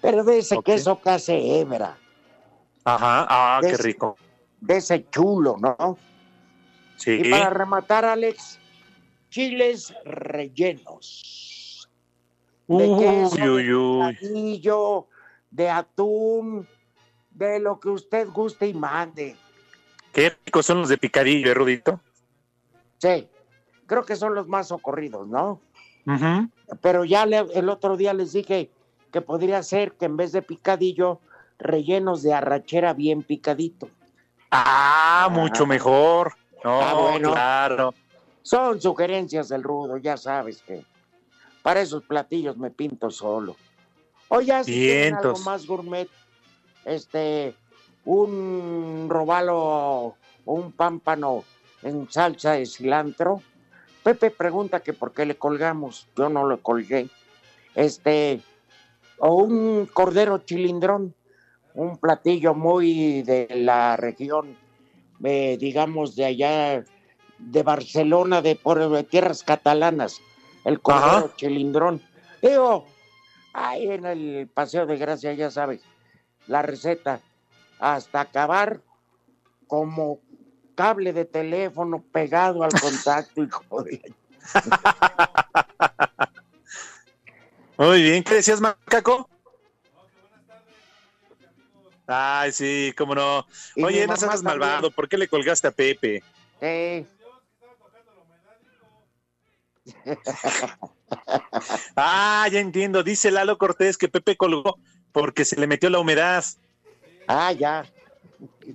Pero 0.00 0.22
de 0.24 0.38
ese 0.38 0.56
Ok. 0.56 0.66
queso 0.66 1.00
casi 1.00 1.32
hebra, 1.32 1.96
Ajá. 2.84 3.26
Ah, 3.28 3.60
qué 3.60 3.76
rico. 3.76 4.16
de 4.60 4.76
ese 4.76 5.08
chulo, 5.10 5.56
¿no? 5.58 5.98
Sí. 6.96 7.20
Y 7.24 7.30
para 7.30 7.50
rematar, 7.50 8.04
Alex, 8.04 8.58
chiles 9.30 9.92
rellenos. 10.04 11.34
De 12.68 12.84
queso, 12.98 13.36
uy, 13.54 14.60
de 14.60 15.02
de 15.50 15.70
atún, 15.70 16.68
de 17.30 17.58
lo 17.60 17.80
que 17.80 17.88
usted 17.88 18.28
guste 18.28 18.66
y 18.68 18.74
mande. 18.74 19.36
Qué 20.12 20.36
ricos 20.44 20.66
son 20.66 20.80
los 20.80 20.88
de 20.90 20.98
picadillo, 20.98 21.50
¿eh, 21.50 21.54
Rudito? 21.54 22.00
Sí, 22.98 23.26
creo 23.86 24.04
que 24.04 24.16
son 24.16 24.34
los 24.34 24.46
más 24.48 24.68
socorridos, 24.68 25.26
¿no? 25.26 25.60
Pero 26.82 27.04
ya 27.04 27.24
le- 27.26 27.46
el 27.54 27.68
otro 27.70 27.96
día 27.96 28.12
les 28.12 28.32
dije 28.32 28.70
que 29.12 29.20
podría 29.22 29.62
ser 29.62 29.92
que 29.92 30.04
en 30.04 30.16
vez 30.18 30.32
de 30.32 30.42
picadillo, 30.42 31.20
rellenos 31.58 32.22
de 32.22 32.34
arrachera 32.34 32.92
bien 32.92 33.22
picadito. 33.22 33.88
Ah, 34.50 35.28
mucho 35.32 35.66
mejor. 35.66 36.34
No, 36.64 36.80
Ah, 36.82 36.94
bueno. 36.94 37.32
claro. 37.32 37.94
Son 38.42 38.80
sugerencias 38.80 39.48
del 39.48 39.62
rudo, 39.62 39.96
ya 39.98 40.16
sabes 40.16 40.62
que 40.62 40.84
para 41.68 41.82
esos 41.82 42.02
platillos 42.02 42.56
me 42.56 42.70
pinto 42.70 43.10
solo. 43.10 43.54
Oye, 44.28 44.64
si 44.64 44.72
quieren 44.72 45.16
algo 45.16 45.38
más 45.40 45.66
gourmet, 45.66 46.08
este, 46.86 47.54
un 48.06 49.06
robalo 49.10 49.54
o 49.58 50.16
un 50.46 50.72
pámpano 50.72 51.44
en 51.82 52.10
salsa 52.10 52.52
de 52.52 52.64
cilantro. 52.64 53.42
Pepe 54.02 54.30
pregunta 54.30 54.80
que 54.80 54.94
por 54.94 55.12
qué 55.12 55.26
le 55.26 55.36
colgamos, 55.36 56.08
yo 56.16 56.30
no 56.30 56.46
lo 56.46 56.62
colgué. 56.62 57.10
Este, 57.74 58.40
o 59.18 59.34
un 59.34 59.84
cordero 59.92 60.38
chilindrón, 60.38 61.14
un 61.74 61.98
platillo 61.98 62.54
muy 62.54 63.20
de 63.24 63.46
la 63.56 63.98
región, 63.98 64.56
eh, 65.22 65.58
digamos, 65.60 66.16
de 66.16 66.24
allá, 66.24 66.84
de 67.38 67.62
Barcelona, 67.62 68.40
de 68.40 68.56
por 68.56 68.88
de 68.88 69.04
tierras 69.04 69.42
catalanas, 69.42 70.22
el 70.64 70.80
cordero 70.80 71.32
chilindrón. 71.36 72.02
Digo, 72.42 72.86
ahí 73.52 73.90
en 73.90 74.04
el 74.06 74.48
Paseo 74.52 74.86
de 74.86 74.96
Gracia, 74.96 75.32
ya 75.32 75.50
sabes, 75.50 75.80
la 76.46 76.62
receta, 76.62 77.20
hasta 77.78 78.20
acabar 78.20 78.80
como 79.66 80.20
cable 80.74 81.12
de 81.12 81.24
teléfono 81.24 82.02
pegado 82.12 82.62
al 82.62 82.72
contacto, 82.80 83.42
hijo 83.44 83.82
de 83.82 84.00
Muy 87.76 88.02
bien, 88.02 88.24
¿qué 88.24 88.34
decías, 88.34 88.60
Macaco? 88.60 89.28
Ay, 92.06 92.52
sí, 92.52 92.94
cómo 92.96 93.14
no. 93.14 93.46
Oye, 93.84 94.06
no 94.06 94.16
seas 94.16 94.42
malvado, 94.42 94.90
¿por 94.90 95.08
qué 95.08 95.18
le 95.18 95.28
colgaste 95.28 95.68
a 95.68 95.70
Pepe? 95.70 96.22
Eh, 96.60 97.04
Ah, 101.96 102.46
ya 102.50 102.60
entiendo, 102.60 103.02
dice 103.02 103.30
Lalo 103.30 103.58
Cortés 103.58 103.96
que 103.96 104.08
Pepe 104.08 104.36
colgó 104.36 104.78
porque 105.12 105.44
se 105.44 105.58
le 105.58 105.66
metió 105.66 105.90
la 105.90 105.98
humedad. 105.98 106.44
Ah, 107.26 107.52
ya. 107.52 107.84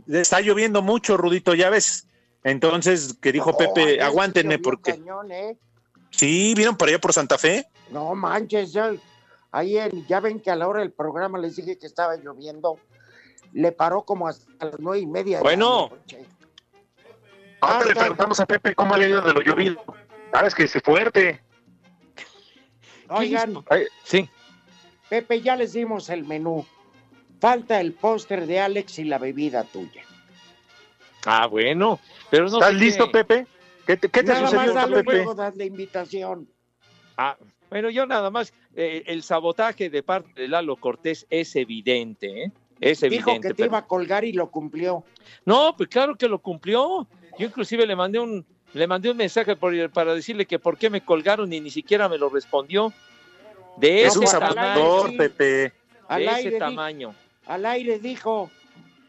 Está 0.07 0.41
lloviendo 0.41 0.81
mucho, 0.81 1.17
Rudito, 1.17 1.53
ya 1.53 1.69
ves. 1.69 2.07
Entonces, 2.43 3.15
que 3.21 3.31
dijo 3.31 3.55
Pepe, 3.55 3.81
ayer 3.83 4.01
aguántenme 4.01 4.59
porque... 4.59 4.91
cañón, 4.93 5.31
¿eh? 5.31 5.57
Sí, 6.09 6.53
¿vieron 6.55 6.75
por 6.75 6.89
allá 6.89 6.99
por 6.99 7.13
Santa 7.13 7.37
Fe? 7.37 7.65
No 7.89 8.13
manches, 8.15 8.73
ya, 8.73 8.93
ahí 9.51 9.77
en- 9.77 10.05
ya 10.07 10.19
ven 10.19 10.39
que 10.39 10.51
a 10.51 10.55
la 10.55 10.67
hora 10.67 10.81
del 10.81 10.91
programa 10.91 11.37
les 11.39 11.55
dije 11.55 11.77
que 11.77 11.87
estaba 11.87 12.15
lloviendo. 12.17 12.77
Le 13.53 13.71
paró 13.71 14.03
como 14.03 14.27
hasta 14.27 14.65
las 14.65 14.79
nueve 14.79 14.99
y 14.99 15.07
media. 15.07 15.39
Bueno. 15.41 15.91
Ahora 17.61 17.85
le 17.85 17.95
preguntamos 17.95 18.39
a 18.39 18.45
Pepe 18.45 18.75
cómo 18.75 18.97
le 18.97 19.05
ha 19.05 19.09
ido 19.09 19.21
de 19.21 19.33
lo 19.33 19.41
llovido. 19.41 19.81
Sabes 20.33 20.55
que 20.55 20.63
es 20.63 20.73
fuerte. 20.83 21.39
Oigan, 23.07 23.63
sí. 24.03 24.27
Pepe, 25.07 25.41
ya 25.41 25.55
les 25.55 25.73
dimos 25.73 26.09
el 26.09 26.23
menú. 26.23 26.65
Falta 27.39 27.79
el 27.79 27.93
póster 27.93 28.47
de 28.47 28.59
Alex 28.59 28.97
y 28.97 29.03
la 29.03 29.19
bebida 29.19 29.63
tuya. 29.63 30.01
Ah, 31.25 31.45
bueno. 31.45 31.99
Pero 32.31 32.45
no 32.49 32.57
¿Estás 32.57 32.69
sé 32.71 32.75
listo, 32.79 33.05
qué- 33.07 33.11
Pepe? 33.23 33.47
¿Qué 33.85 33.97
te, 33.97 34.09
qué 34.09 34.23
te 34.23 34.33
Nada 34.33 34.47
sucedió, 34.47 34.73
más 34.73 34.89
dale 34.89 35.03
Pepe? 35.03 35.25
das 35.35 35.55
la 35.55 35.65
invitación. 35.65 36.49
Ah, 37.17 37.37
bueno, 37.69 37.89
yo 37.91 38.07
nada 38.07 38.31
más, 38.31 38.53
eh, 38.75 39.03
el 39.05 39.21
sabotaje 39.21 39.89
de 39.91 40.01
parte 40.01 40.41
de 40.41 40.47
Lalo 40.47 40.77
Cortés 40.77 41.27
es 41.29 41.55
evidente, 41.55 42.45
¿eh? 42.45 42.51
Es 42.79 43.01
Dijo 43.01 43.13
evidente. 43.29 43.41
que 43.49 43.53
te 43.53 43.55
pero- 43.55 43.67
iba 43.67 43.77
a 43.79 43.85
colgar 43.85 44.23
y 44.25 44.33
lo 44.33 44.49
cumplió. 44.49 45.03
No, 45.45 45.75
pues 45.77 45.89
claro 45.89 46.15
que 46.15 46.27
lo 46.27 46.39
cumplió. 46.39 47.07
Yo 47.37 47.45
inclusive 47.45 47.85
le 47.85 47.95
mandé 47.95 48.19
un, 48.19 48.45
le 48.73 48.87
mandé 48.87 49.09
un 49.11 49.17
mensaje 49.17 49.55
por- 49.55 49.89
para 49.91 50.13
decirle 50.15 50.45
que 50.45 50.59
por 50.59 50.77
qué 50.77 50.89
me 50.89 51.01
colgaron 51.01 51.51
y 51.53 51.59
ni 51.59 51.69
siquiera 51.71 52.07
me 52.09 52.17
lo 52.17 52.29
respondió. 52.29 52.91
De 53.77 54.03
Es 54.03 54.09
ese 54.15 54.19
un 54.19 54.25
tamaño. 54.25 55.17
Pepe. 55.17 55.73
Al 56.07 56.19
De 56.19 56.25
ese 56.25 56.35
aire, 56.35 56.51
di- 56.51 56.59
tamaño. 56.59 57.15
al 57.47 57.65
aire 57.65 57.99
dijo, 57.99 58.51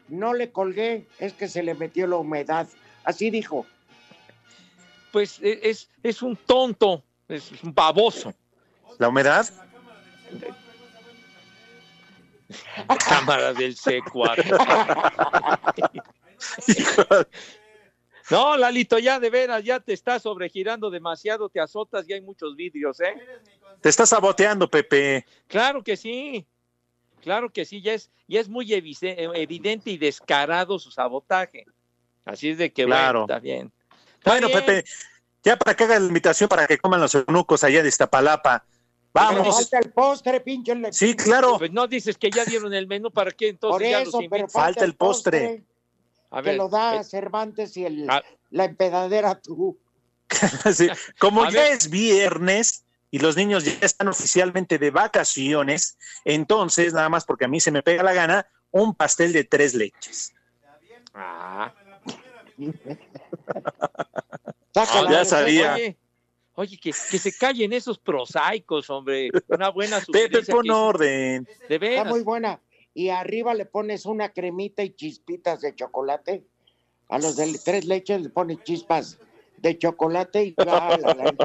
no 0.09 0.33
le 0.33 0.51
colgué, 0.51 1.05
es 1.19 1.33
que 1.33 1.47
se 1.47 1.63
le 1.63 1.73
metió 1.75 2.07
la 2.07 2.17
humedad. 2.17 2.67
Así 3.03 3.29
dijo. 3.29 3.65
Pues 5.11 5.39
e- 5.41 5.59
es, 5.69 5.89
es 6.03 6.21
un 6.21 6.35
tonto, 6.35 7.03
es 7.27 7.51
un 7.63 7.73
baboso. 7.73 8.33
¿La 8.97 9.09
humedad? 9.09 9.47
Cámara 13.07 13.53
del 13.53 13.75
C4. 13.75 14.45
No, 18.31 18.57
Lalito, 18.57 18.97
ya 18.97 19.19
de 19.19 19.29
veras, 19.29 19.63
ya 19.63 19.79
te 19.79 19.93
estás 19.93 20.23
sobregirando 20.23 20.89
demasiado, 20.89 21.47
te 21.49 21.59
azotas 21.59 22.07
y 22.09 22.13
hay 22.13 22.21
muchos 22.21 22.55
vidrios, 22.55 22.99
¿eh? 22.99 23.13
Te 23.81 23.89
estás 23.89 24.09
saboteando, 24.09 24.69
Pepe. 24.69 25.25
Claro 25.47 25.83
que 25.83 25.95
sí, 25.95 26.45
claro 27.21 27.51
que 27.51 27.65
sí, 27.65 27.81
ya 27.81 27.93
es, 27.93 28.09
ya 28.27 28.39
es 28.39 28.49
muy 28.49 28.71
evice- 28.73 29.15
evidente 29.35 29.91
y 29.91 29.97
descarado 29.97 30.79
su 30.79 30.89
sabotaje. 30.89 31.65
Así 32.23 32.49
es 32.49 32.57
de 32.57 32.71
que, 32.73 32.85
Claro. 32.85 33.21
bueno, 33.21 33.33
está 33.33 33.39
bien. 33.39 33.71
Está 34.17 34.31
Bueno, 34.31 34.47
bien. 34.47 34.59
Pepe, 34.65 34.85
ya 35.43 35.55
para 35.57 35.75
que 35.75 35.83
haga 35.83 35.99
la 35.99 36.07
invitación 36.07 36.49
para 36.49 36.65
que 36.65 36.79
coman 36.79 36.99
los 36.99 37.13
eunucos 37.13 37.63
allá 37.63 37.83
de 37.83 37.89
Iztapalapa. 37.89 38.65
Vamos. 39.13 39.55
falta 39.55 39.77
el 39.79 39.91
postre, 39.93 40.41
pinche. 40.41 40.73
Sí, 40.91 41.15
claro. 41.15 41.57
Pues 41.57 41.71
no 41.71 41.87
dices 41.87 42.17
que 42.17 42.29
ya 42.31 42.43
dieron 42.43 42.73
el 42.73 42.85
menú, 42.87 43.11
¿para 43.11 43.31
qué 43.31 43.47
entonces 43.49 43.81
Por 43.81 43.89
ya 43.89 44.03
los 44.03 44.15
pero? 44.29 44.47
Falta 44.49 44.83
el 44.83 44.95
postre. 44.95 45.63
A 46.37 46.41
que 46.41 46.53
lo 46.53 46.69
da 46.69 46.95
eh, 46.99 47.03
Cervantes 47.03 47.75
y 47.77 47.85
el, 47.85 48.09
ah. 48.09 48.21
la 48.51 48.65
empedadera 48.65 49.39
tú. 49.39 49.77
Sí, 50.73 50.89
Como 51.19 51.43
A 51.43 51.49
ya 51.51 51.61
ver. 51.63 51.71
es 51.73 51.89
viernes 51.89 52.83
y 53.11 53.19
los 53.19 53.37
niños 53.37 53.63
ya 53.63 53.73
están 53.81 54.07
oficialmente 54.09 54.77
de 54.77 54.91
vacaciones, 54.91 55.97
entonces, 56.25 56.93
nada 56.93 57.07
más 57.09 57.23
porque 57.25 57.45
a 57.45 57.47
mí 57.47 57.59
se 57.59 57.71
me 57.71 57.81
pega 57.83 58.03
la 58.03 58.13
gana, 58.13 58.45
un 58.71 58.93
pastel 58.95 59.31
de 59.31 59.43
tres 59.45 59.73
leches. 59.73 60.33
ah, 61.13 61.73
Sácala, 64.73 65.11
ya 65.11 65.19
receta. 65.19 65.25
sabía. 65.39 65.73
Oye, 65.75 65.97
oye, 66.55 66.77
que, 66.77 66.91
que 66.91 67.19
se 67.19 67.31
callen 67.37 67.71
esos 67.73 67.97
prosaicos, 67.97 68.89
hombre. 68.89 69.29
Una 69.47 69.69
buena 69.69 70.01
Pepe, 70.11 70.43
pon 70.43 70.63
que- 70.63 70.71
orden. 70.71 71.47
de 71.69 71.75
Está 71.75 72.03
muy 72.05 72.21
buena. 72.23 72.59
Y 72.95 73.09
arriba 73.09 73.53
le 73.53 73.65
pones 73.65 74.05
una 74.05 74.29
cremita 74.29 74.81
y 74.81 74.89
chispitas 74.91 75.59
de 75.61 75.75
chocolate. 75.75 76.45
A 77.09 77.19
los 77.19 77.35
de 77.35 77.59
tres 77.63 77.85
leches 77.85 78.21
le 78.21 78.29
pones 78.29 78.63
chispas 78.63 79.19
de 79.57 79.77
chocolate 79.77 80.45
y 80.45 80.55
ya, 80.57 80.97
la, 80.97 81.13
la- 81.13 81.35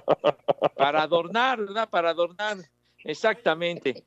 Para 0.76 1.02
adornar, 1.02 1.58
¿verdad? 1.58 1.90
Para 1.90 2.10
adornar. 2.10 2.56
Exactamente. 3.02 4.04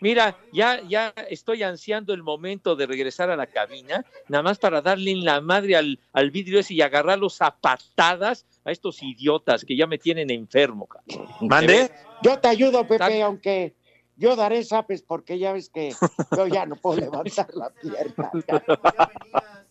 Mira, 0.00 0.38
ya, 0.52 0.80
ya 0.88 1.12
estoy 1.28 1.62
ansiando 1.62 2.14
el 2.14 2.22
momento 2.22 2.74
de 2.74 2.86
regresar 2.86 3.30
a 3.30 3.36
la 3.36 3.48
cabina, 3.48 4.06
nada 4.28 4.42
más 4.42 4.58
para 4.58 4.80
darle 4.80 5.10
en 5.10 5.24
la 5.24 5.40
madre 5.40 5.76
al, 5.76 5.98
al 6.12 6.30
vidrio 6.30 6.60
ese 6.60 6.72
y 6.74 6.80
agarrarlos 6.80 7.42
a 7.42 7.50
patadas 7.54 8.46
a 8.64 8.70
estos 8.70 9.02
idiotas 9.02 9.64
que 9.64 9.76
ya 9.76 9.86
me 9.86 9.98
tienen 9.98 10.30
enfermo. 10.30 10.86
cabrón. 10.86 11.28
¿Mande? 11.42 11.90
Yo 12.22 12.38
te 12.38 12.48
ayudo, 12.48 12.86
Pepe, 12.86 13.22
aunque 13.22 13.74
yo 14.18 14.36
daré 14.36 14.62
zapes 14.64 15.02
porque 15.02 15.38
ya 15.38 15.52
ves 15.52 15.70
que 15.70 15.94
yo 16.36 16.46
ya 16.46 16.66
no 16.66 16.76
puedo 16.76 17.00
levantar 17.00 17.48
la 17.54 17.70
pierna. 17.70 18.30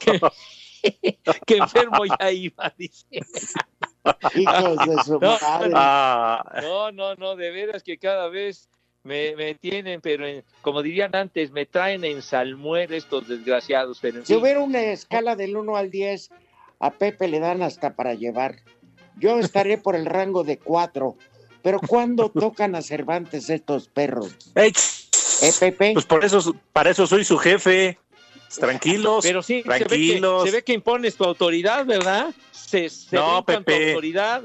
que, 0.00 0.20
que 1.46 1.56
enfermo 1.56 2.04
ya 2.18 2.30
iba, 2.32 2.72
dice. 2.76 3.06
Hijos 4.34 4.78
de 4.86 5.02
su 5.04 5.12
No, 5.20 5.36
madre. 5.40 5.72
Ah, 5.74 6.42
No, 6.62 6.92
no, 6.92 7.14
no, 7.16 7.36
de 7.36 7.50
veras 7.50 7.82
que 7.82 7.98
cada 7.98 8.28
vez 8.28 8.68
me, 9.02 9.34
me 9.36 9.54
tienen, 9.54 10.00
pero 10.00 10.26
en- 10.26 10.44
como 10.62 10.82
dirían 10.82 11.14
antes, 11.14 11.50
me 11.52 11.66
traen 11.66 12.04
en 12.04 12.22
salmuera 12.22 12.96
estos 12.96 13.28
desgraciados. 13.28 13.98
Pero 14.00 14.18
en 14.18 14.26
Si 14.26 14.32
fin. 14.34 14.42
hubiera 14.42 14.60
una 14.60 14.80
escala 14.82 15.36
del 15.36 15.56
1 15.56 15.76
al 15.76 15.90
10, 15.90 16.30
a 16.80 16.90
Pepe 16.90 17.28
le 17.28 17.40
dan 17.40 17.62
hasta 17.62 17.94
para 17.94 18.14
llevar. 18.14 18.56
Yo 19.16 19.38
estaré 19.38 19.76
por 19.76 19.96
el 19.96 20.06
rango 20.06 20.44
de 20.44 20.58
4. 20.58 21.14
Pero 21.62 21.78
¿cuándo 21.80 22.30
tocan 22.30 22.74
a 22.74 22.82
Cervantes 22.82 23.50
estos 23.50 23.88
perros? 23.88 24.30
ey, 24.54 24.72
¿Eh, 25.42 25.52
Pepe? 25.58 25.92
pues 25.94 26.04
por 26.06 26.24
eso, 26.24 26.54
para 26.72 26.90
eso 26.90 27.06
soy 27.06 27.24
su 27.24 27.38
jefe. 27.38 27.98
Tranquilos, 28.58 29.22
Pero 29.26 29.42
sí, 29.42 29.62
se 29.62 29.68
ve, 29.68 29.78
que, 29.78 29.84
tranquilos. 29.84 30.44
se 30.44 30.50
ve 30.50 30.62
que 30.62 30.72
impones 30.72 31.16
tu 31.16 31.24
autoridad, 31.24 31.86
¿verdad? 31.86 32.34
Se, 32.50 32.88
se 32.88 33.14
No, 33.16 33.42
brincan 33.42 33.64
tu 33.64 33.64
Pepe. 33.72 33.88
autoridad. 33.90 34.42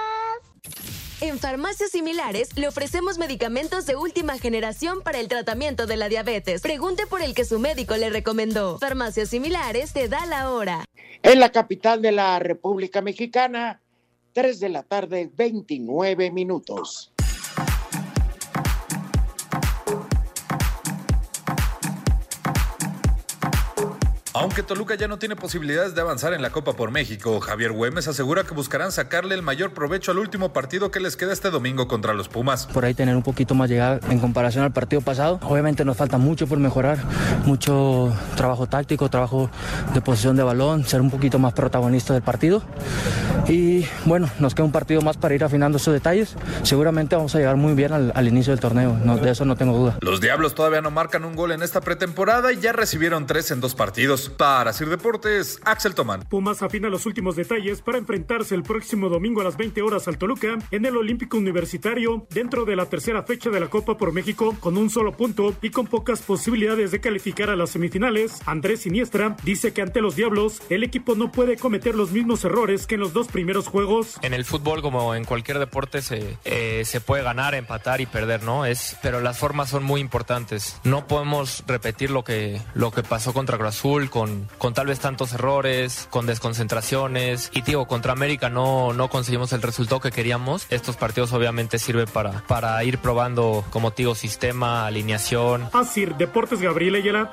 En 1.23 1.39
farmacias 1.39 1.93
similares 1.93 2.51
le 2.59 2.69
ofrecemos 2.69 3.17
medicamentos 3.17 3.87
de 3.87 3.97
última 3.97 4.37
generación 4.37 5.01
para 5.03 5.19
el 5.19 5.29
tratamiento 5.29 5.87
de 5.87 5.97
la 5.97 6.11
diabetes. 6.11 6.61
Pregunte 6.61 7.07
por 7.07 7.23
el 7.23 7.35
que 7.35 7.47
su 7.47 7.59
médico 7.59 7.97
le 7.97 8.11
recomendó. 8.11 8.79
Farmacias 8.79 9.31
similares 9.31 9.95
te 9.95 10.09
da 10.09 10.27
la 10.27 10.51
hora. 10.51 10.85
En 11.23 11.41
la 11.41 11.51
capital 11.51 12.03
de 12.03 12.13
la 12.13 12.39
República 12.39 13.01
Mexicana, 13.01 13.81
3 14.35 14.61
de 14.61 14.69
la 14.69 14.83
tarde, 14.83 15.31
29 15.35 16.31
minutos. 16.33 17.15
Aunque 24.39 24.63
Toluca 24.63 24.95
ya 24.97 25.09
no 25.09 25.19
tiene 25.19 25.35
posibilidades 25.35 25.95
de 25.95 26.03
avanzar 26.03 26.35
en 26.35 26.43
la 26.43 26.51
Copa 26.51 26.75
por 26.75 26.91
México, 26.91 27.41
Javier 27.41 27.73
Güemes 27.73 28.07
asegura 28.07 28.45
que 28.45 28.53
buscarán 28.53 28.93
sacarle 28.93 29.35
el 29.35 29.41
mayor 29.41 29.73
provecho 29.73 30.11
al 30.11 30.19
último 30.19 30.53
partido 30.53 30.91
que 30.91 31.01
les 31.01 31.17
queda 31.17 31.33
este 31.33 31.49
domingo 31.49 31.89
contra 31.89 32.13
los 32.13 32.29
Pumas. 32.29 32.67
Por 32.67 32.85
ahí 32.85 32.93
tener 32.93 33.17
un 33.17 33.23
poquito 33.23 33.55
más 33.55 33.71
llegada 33.71 33.99
en 34.11 34.19
comparación 34.19 34.63
al 34.63 34.75
partido 34.75 35.01
pasado. 35.01 35.41
Obviamente 35.43 35.87
nos 35.87 35.97
falta 35.97 36.19
mucho 36.19 36.47
por 36.47 36.59
mejorar, 36.59 36.99
mucho 37.47 38.13
trabajo 38.37 38.67
táctico, 38.67 39.09
trabajo 39.09 39.49
de 39.95 40.03
posición 40.03 40.37
de 40.37 40.43
balón, 40.43 40.85
ser 40.85 41.01
un 41.01 41.11
poquito 41.11 41.39
más 41.39 41.55
protagonista 41.55 42.13
del 42.13 42.23
partido. 42.23 42.63
Y 43.49 43.87
bueno, 44.05 44.29
nos 44.39 44.55
queda 44.55 44.67
un 44.67 44.73
partido 44.73 45.01
más 45.01 45.17
para 45.17 45.35
ir 45.35 45.45
afinando 45.45 45.79
esos 45.79 45.95
detalles. 45.95 46.37
Seguramente 46.63 47.17
vamos 47.17 47.35
a 47.35 47.39
llegar 47.39 47.57
muy 47.57 47.73
bien 47.73 47.95
al, 47.95 48.13
al 48.15 48.29
inicio 48.29 48.53
del 48.53 48.61
torneo, 48.61 48.99
no, 49.03 49.17
de 49.17 49.31
eso 49.31 49.47
no 49.47 49.57
tengo 49.57 49.79
duda. 49.79 49.97
Los 50.03 50.21
Diablos 50.21 50.55
todavía 50.55 50.83
no 50.83 50.91
marcan 50.91 51.25
un 51.25 51.37
gol 51.37 51.53
en 51.53 51.63
esta 51.63 51.81
pretemporada 51.81 52.53
y 52.53 52.61
ya 52.61 52.73
recibieron 52.73 53.27
tres 53.27 53.51
en 53.51 53.63
dos 53.63 53.75
partidos. 53.75 54.26
Para 54.29 54.73
Sir 54.73 54.89
Deportes, 54.89 55.61
Axel 55.65 55.95
Tomán. 55.95 56.23
Pumas 56.29 56.63
afina 56.63 56.89
los 56.89 57.07
últimos 57.07 57.37
detalles 57.37 57.83
para 57.83 57.99
enfrentarse 57.99 58.55
el 58.55 58.63
próximo 58.63 59.09
domingo 59.09 59.41
a 59.41 59.45
las 59.45 59.57
20 59.57 59.83
horas 59.83 60.09
al 60.09 60.19
Toluca 60.19 60.59
en 60.71 60.85
el 60.85 60.97
Olímpico 60.97 61.37
Universitario 61.37 62.27
dentro 62.31 62.65
de 62.65 62.77
la 62.77 62.87
tercera 62.87 63.23
fecha 63.23 63.51
de 63.51 63.61
la 63.61 63.69
Copa 63.69 63.97
por 63.97 64.13
México 64.13 64.57
con 64.61 64.77
un 64.77 64.91
solo 64.91 65.13
punto 65.13 65.55
y 65.63 65.71
con 65.71 65.87
pocas 65.87 66.23
posibilidades 66.23 66.91
de 66.91 67.01
calificar 67.01 67.51
a 67.51 67.57
las 67.57 67.71
semifinales. 67.71 68.41
Andrés 68.47 68.81
Siniestra 68.81 69.37
dice 69.45 69.73
que 69.73 69.83
ante 69.83 70.01
los 70.01 70.17
Diablos 70.17 70.63
el 70.71 70.83
equipo 70.83 71.15
no 71.15 71.31
puede 71.31 71.57
cometer 71.57 71.95
los 71.95 72.11
mismos 72.11 72.45
errores 72.45 72.87
que 72.87 72.95
en 72.95 73.01
los 73.01 73.13
dos 73.13 73.29
primeros 73.29 73.69
juegos. 73.69 74.17
En 74.23 74.35
el 74.35 74.45
fútbol, 74.45 74.83
como 74.83 75.15
en 75.15 75.25
cualquier 75.25 75.59
deporte, 75.59 76.03
se, 76.03 76.39
eh, 76.45 76.83
se 76.85 77.01
puede 77.01 77.23
ganar, 77.23 77.55
empatar 77.55 78.01
y 78.01 78.07
perder, 78.07 78.43
¿no? 78.43 78.65
Es, 78.65 78.97
pero 79.03 79.21
las 79.21 79.39
formas 79.39 79.71
son 79.71 79.85
muy 79.85 80.01
importantes. 80.01 80.81
No 80.85 81.07
podemos 81.07 81.65
repetir 81.67 82.11
lo 82.11 82.25
que, 82.25 82.61
lo 82.75 82.91
que 82.91 83.03
pasó 83.03 83.33
contra 83.33 83.59
Cruz 83.59 83.67
Azul, 83.69 84.11
con, 84.17 84.73
tal 84.73 84.87
vez 84.87 84.99
tantos 84.99 85.35
errores, 85.35 86.09
con 86.09 86.25
desconcentraciones. 86.25 87.51
Y 87.53 87.61
digo, 87.61 87.87
contra 87.87 88.13
América 88.13 88.49
no, 88.49 88.95
no 88.95 89.11
conseguimos 89.11 89.53
el 89.53 89.61
resultado 89.61 90.01
que 90.01 90.11
queríamos. 90.11 90.67
Estos 90.71 90.97
partidos 90.97 91.35
obviamente 91.35 91.79
sirven 91.79 92.07
para, 92.07 92.43
para 92.47 92.83
ir 92.83 92.97
probando, 92.97 93.63
como 93.69 93.91
digo, 93.91 94.15
sistema, 94.15 94.87
alineación. 94.87 95.69
Así, 95.75 96.07
Deportes 96.07 96.63
Gabriel 96.63 96.95
Ayala. 96.95 97.31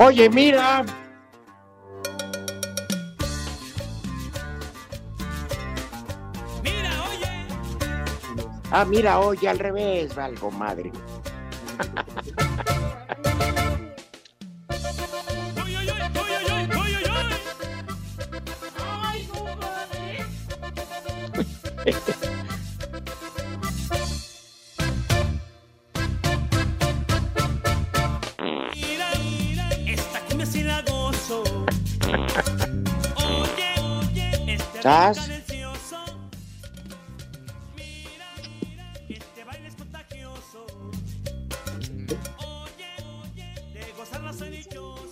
Oye, 0.00 0.30
mira. 0.30 0.84
Ah, 8.70 8.84
mira, 8.84 9.18
oye, 9.18 9.48
al 9.48 9.58
revés, 9.58 10.16
algo 10.16 10.52
madre. 10.52 10.92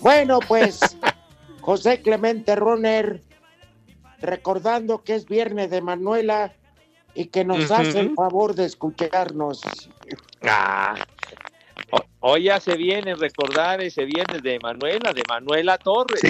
Bueno, 0.00 0.38
pues, 0.46 0.80
José 1.60 2.00
Clemente 2.00 2.54
Roner, 2.54 3.22
recordando 4.20 5.02
que 5.02 5.14
es 5.14 5.26
viernes 5.26 5.70
de 5.70 5.82
Manuela 5.82 6.52
y 7.14 7.26
que 7.26 7.44
nos 7.44 7.64
Ujú. 7.64 7.74
hace 7.74 8.00
el 8.00 8.14
favor 8.14 8.54
de 8.54 8.66
escucharnos. 8.66 9.62
Ah, 10.42 10.94
ho- 11.90 12.04
hoy 12.20 12.48
hace 12.50 12.76
bien 12.76 13.08
en 13.08 13.18
recordar 13.18 13.80
ese 13.82 14.04
viernes 14.04 14.42
de 14.42 14.58
Manuela, 14.60 15.12
de 15.12 15.22
Manuela 15.28 15.76
Torres. 15.78 16.20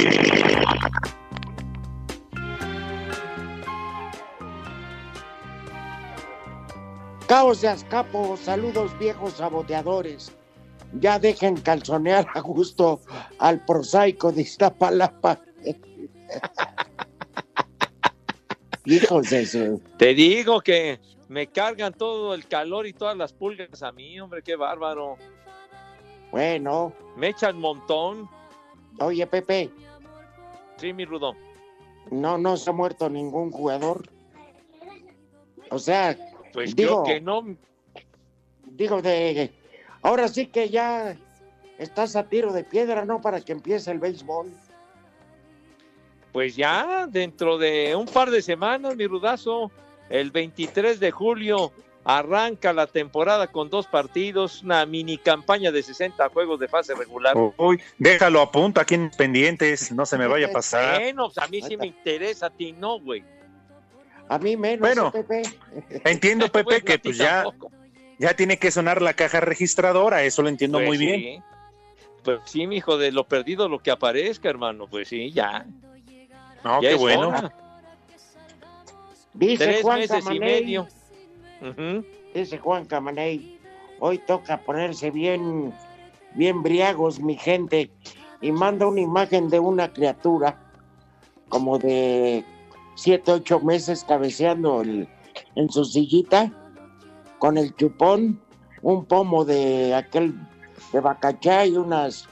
Caos 7.27 7.61
de 7.61 7.69
Azcapo, 7.69 8.37
saludos 8.37 8.97
viejos 8.99 9.35
saboteadores. 9.35 10.33
Ya 11.01 11.19
dejen 11.19 11.57
calzonear 11.61 12.27
a 12.35 12.41
gusto 12.41 13.01
al 13.39 13.65
prosaico 13.65 14.31
de 14.31 14.43
Iztapalapa. 14.43 15.41
Hijos 18.85 19.31
de 19.31 19.47
su... 19.47 19.83
Te 19.99 20.15
digo 20.15 20.61
que 20.61 21.01
me 21.29 21.49
cargan 21.49 21.93
todo 21.93 22.35
el 22.35 22.47
calor 22.47 22.87
y 22.87 22.93
todas 22.93 23.17
las 23.17 23.33
pulgas 23.33 23.83
a 23.83 23.91
mí, 23.91 24.21
hombre, 24.21 24.43
qué 24.43 24.55
bárbaro. 24.55 25.17
Bueno, 26.31 26.93
Me 27.17 27.31
echan 27.31 27.59
montón. 27.59 28.29
oye 29.01 29.27
Pepe, 29.27 29.71
Sí, 30.77 30.93
mi 30.93 31.05
rudo. 31.05 31.33
no, 32.11 32.39
no 32.39 32.57
se 32.57 32.71
ha 32.71 32.73
muerto 32.73 33.11
ningún 33.11 33.51
jugador. 33.51 34.09
O 35.71 35.81
sea, 35.81 36.17
Pues 36.57 36.75
digo, 36.75 37.05
yo 37.07 37.13
que 37.13 37.21
no. 37.21 37.45
digo 38.65 39.03
de... 39.03 39.53
Ahora 40.01 40.27
sí 40.27 40.47
que 40.47 40.71
ya 40.71 41.15
estás 41.77 42.17
a 42.17 42.31
tiro 42.31 42.51
de 42.51 42.65
piedra, 42.65 43.05
¿no? 43.05 43.21
Para 43.21 43.43
que 43.43 43.53
empiece 43.53 43.91
el 43.91 43.99
béisbol. 43.99 44.51
Pues 46.33 46.57
ya 46.57 47.07
dentro 47.09 47.59
de 47.59 47.95
un 47.95 48.07
par 48.07 48.31
de 48.31 48.41
semanas, 48.41 48.97
mi 48.97 49.07
rudazo, 49.07 49.71
el 50.09 50.31
23 50.31 50.99
de 50.99 51.11
julio 51.11 51.73
arranca 52.05 52.73
la 52.73 52.87
temporada 52.87 53.49
con 53.49 53.69
dos 53.69 53.87
partidos, 53.87 54.63
una 54.63 54.87
mini 54.87 55.19
campaña 55.19 55.71
de 55.71 55.83
60 55.83 56.27
juegos 56.31 56.59
de 56.59 56.69
fase 56.69 56.95
regular. 56.95 57.37
Uy, 57.59 57.79
déjalo 57.99 58.41
a 58.41 58.51
punto 58.51 58.81
aquí 58.81 58.95
en 58.95 59.11
pendientes, 59.11 59.93
no 59.93 60.07
se 60.07 60.17
me 60.17 60.27
vaya 60.27 60.47
a 60.47 60.53
pasar. 60.53 61.03
Bueno, 61.03 61.27
pues 61.27 61.37
a 61.37 61.49
mí 61.49 61.61
sí 61.61 61.77
me 61.77 61.89
interesa, 61.89 62.47
a 62.47 62.51
ti 62.51 62.73
no, 62.73 62.99
güey. 62.99 63.23
A 64.29 64.39
mí 64.39 64.57
menos, 64.57 64.81
Bueno, 64.81 65.13
¿eh, 65.15 65.23
Pepe. 65.25 65.43
Entiendo, 66.11 66.49
Pepe, 66.53 66.83
que 66.83 66.99
pues 66.99 67.17
ya, 67.19 67.45
tampoco. 67.45 67.71
ya 68.19 68.35
tiene 68.35 68.59
que 68.59 68.71
sonar 68.71 69.01
la 69.03 69.15
caja 69.15 69.41
registradora, 69.41 70.23
eso 70.25 70.43
lo 70.43 70.49
entiendo 70.49 70.79
Pues 70.79 70.89
muy 70.89 70.99
sí. 70.99 71.07
bien. 71.07 71.45
Pues 72.25 72.41
sí, 72.47 72.67
mijo, 72.67 72.99
de 72.99 73.13
lo 73.13 73.25
perdido 73.29 73.69
lo 73.69 73.79
que 73.79 73.93
aparezca, 73.93 74.49
hermano. 74.49 74.89
Pues 74.89 75.09
sí, 75.09 75.31
ya. 75.31 75.65
No, 76.65 76.83
Ya 76.83 76.89
qué 76.89 76.95
es 76.95 77.01
bueno. 77.01 77.29
hora. 77.29 77.53
Dice 79.35 79.65
Tres 79.65 79.83
Juan 79.83 79.99
meses 80.01 80.17
y 80.19 80.23
Camaney, 80.23 80.41
medio. 80.41 80.89
Dice 82.35 82.59
Juan 82.59 82.85
Camaney, 82.87 83.59
hoy 84.01 84.19
toca 84.19 84.59
ponerse 84.59 85.11
bien, 85.11 85.73
bien 86.35 86.63
briagos, 86.63 87.21
mi 87.21 87.37
gente, 87.37 87.91
y 88.41 88.51
manda 88.53 88.87
una 88.87 89.01
imagen 89.01 89.49
de 89.49 89.59
una 89.61 89.93
criatura 89.93 90.59
como 91.49 91.79
de 91.79 92.45
siete, 92.97 93.31
ocho 93.33 93.61
meses 93.61 94.05
cabeceando 94.07 94.81
el- 94.83 95.09
en 95.55 95.71
su 95.71 95.85
sillita 95.85 96.51
con 97.39 97.57
el 97.59 97.75
chupón, 97.77 98.41
un 98.83 99.05
pomo 99.05 99.45
de 99.45 99.95
aquel 99.95 100.35
de 100.93 101.01
bacachá 101.01 101.65
y 101.67 101.77
unas 101.77 102.29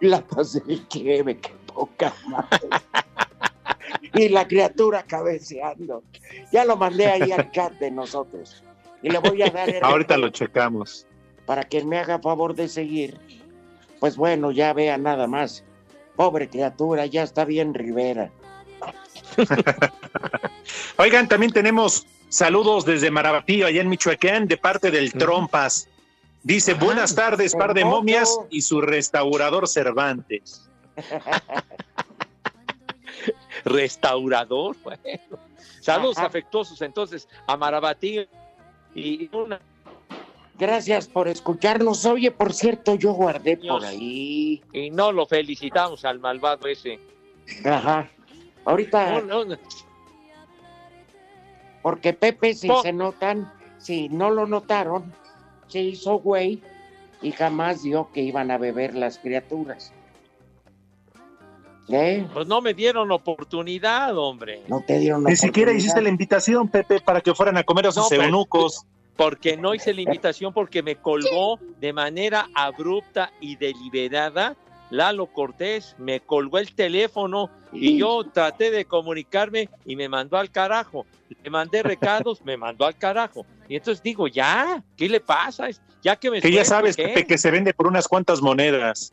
latas 0.00 0.52
de 0.66 0.86
cheve, 0.88 1.38
que 1.38 1.50
poca 1.72 2.12
madre. 2.28 2.68
Y 4.14 4.28
la 4.28 4.46
criatura 4.48 5.02
cabeceando. 5.04 6.02
Ya 6.52 6.64
lo 6.64 6.76
mandé 6.76 7.06
ahí 7.06 7.30
al 7.32 7.50
chat 7.52 7.72
de 7.74 7.90
nosotros. 7.90 8.62
Y 9.02 9.10
le 9.10 9.18
voy 9.18 9.42
a 9.42 9.50
dar 9.50 9.68
el 9.68 9.84
Ahorita 9.84 10.16
lo 10.16 10.28
checamos. 10.30 11.06
para 11.44 11.62
quien 11.64 11.88
me 11.88 11.98
haga 11.98 12.18
favor 12.18 12.54
de 12.54 12.66
seguir. 12.68 13.18
Pues 14.00 14.16
bueno, 14.16 14.50
ya 14.50 14.72
vea 14.72 14.98
nada 14.98 15.26
más. 15.26 15.64
Pobre 16.16 16.48
criatura, 16.48 17.06
ya 17.06 17.22
está 17.22 17.44
bien 17.44 17.74
Rivera. 17.74 18.30
Oigan, 20.96 21.28
también 21.28 21.52
tenemos 21.52 22.06
saludos 22.28 22.84
desde 22.84 23.10
Marabatío, 23.10 23.66
allá 23.66 23.80
en 23.80 23.88
Michoacán, 23.88 24.48
de 24.48 24.56
parte 24.56 24.90
del 24.90 25.12
Trompas. 25.12 25.88
Dice, 26.42 26.74
buenas 26.74 27.14
tardes, 27.14 27.54
par 27.54 27.74
de 27.74 27.84
momias 27.84 28.38
y 28.50 28.62
su 28.62 28.80
restaurador 28.80 29.68
Cervantes. 29.68 30.68
Restaurador, 33.64 34.76
bueno. 34.82 35.00
Saludos 35.80 36.18
Ajá. 36.18 36.26
afectuosos 36.26 36.80
entonces 36.82 37.28
a 37.46 37.56
Marabatí 37.56 38.26
y 38.94 39.28
una 39.34 39.60
Gracias 40.58 41.06
por 41.06 41.28
escucharnos. 41.28 42.04
Oye, 42.06 42.30
por 42.30 42.52
cierto, 42.52 42.94
yo 42.94 43.12
guardé 43.12 43.58
por 43.58 43.84
ahí. 43.84 44.62
y 44.72 44.90
no 44.90 45.12
lo 45.12 45.26
felicitamos 45.26 46.04
al 46.04 46.18
malvado 46.18 46.66
ese. 46.66 46.98
Ajá. 47.64 48.08
Ahorita, 48.66 49.12
No, 49.12 49.22
no, 49.22 49.44
no. 49.44 49.56
porque 51.82 52.12
Pepe, 52.12 52.52
si 52.54 52.68
Po- 52.68 52.82
se 52.82 52.92
notan, 52.92 53.50
si 53.78 54.08
no 54.08 54.30
lo 54.30 54.46
notaron, 54.46 55.12
se 55.68 55.80
hizo 55.80 56.18
güey 56.18 56.60
y 57.22 57.32
jamás 57.32 57.82
dio 57.82 58.10
que 58.12 58.22
iban 58.22 58.50
a 58.50 58.58
beber 58.58 58.94
las 58.94 59.18
criaturas. 59.18 59.92
¿Eh? 61.88 62.26
Pues 62.34 62.48
no 62.48 62.60
me 62.60 62.74
dieron 62.74 63.12
oportunidad, 63.12 64.18
hombre. 64.18 64.62
No 64.66 64.80
te 64.84 64.98
dieron 64.98 65.22
Ni 65.22 65.36
siquiera 65.36 65.72
hiciste 65.72 66.02
la 66.02 66.08
invitación, 66.08 66.68
Pepe, 66.68 67.00
para 67.00 67.20
que 67.20 67.32
fueran 67.32 67.56
a 67.58 67.62
comer 67.62 67.86
a 67.86 67.92
sus 67.92 68.10
No, 68.10 68.22
eunucos. 68.22 68.84
Porque 69.16 69.56
no 69.56 69.72
hice 69.72 69.94
la 69.94 70.00
invitación 70.02 70.52
porque 70.52 70.82
me 70.82 70.96
colgó 70.96 71.58
de 71.80 71.92
manera 71.92 72.48
abrupta 72.54 73.30
y 73.40 73.54
deliberada. 73.56 74.56
Lalo 74.90 75.26
Cortés 75.26 75.96
me 75.98 76.20
colgó 76.20 76.58
el 76.58 76.74
teléfono 76.74 77.50
y 77.72 77.98
yo 77.98 78.24
traté 78.32 78.70
de 78.70 78.84
comunicarme 78.84 79.68
y 79.84 79.96
me 79.96 80.08
mandó 80.08 80.36
al 80.38 80.50
carajo. 80.50 81.06
Le 81.42 81.50
mandé 81.50 81.82
recados, 81.82 82.44
me 82.44 82.56
mandó 82.56 82.86
al 82.86 82.96
carajo. 82.96 83.44
Y 83.68 83.76
entonces 83.76 84.02
digo, 84.02 84.28
ya, 84.28 84.82
¿qué 84.96 85.08
le 85.08 85.20
pasa? 85.20 85.68
Ya 86.02 86.14
que 86.16 86.30
me 86.30 86.40
Que 86.40 86.52
ya 86.52 86.64
sabes, 86.64 86.96
que 86.96 87.38
se 87.38 87.50
vende 87.50 87.74
por 87.74 87.86
unas 87.88 88.06
cuantas 88.06 88.40
monedas. 88.40 89.12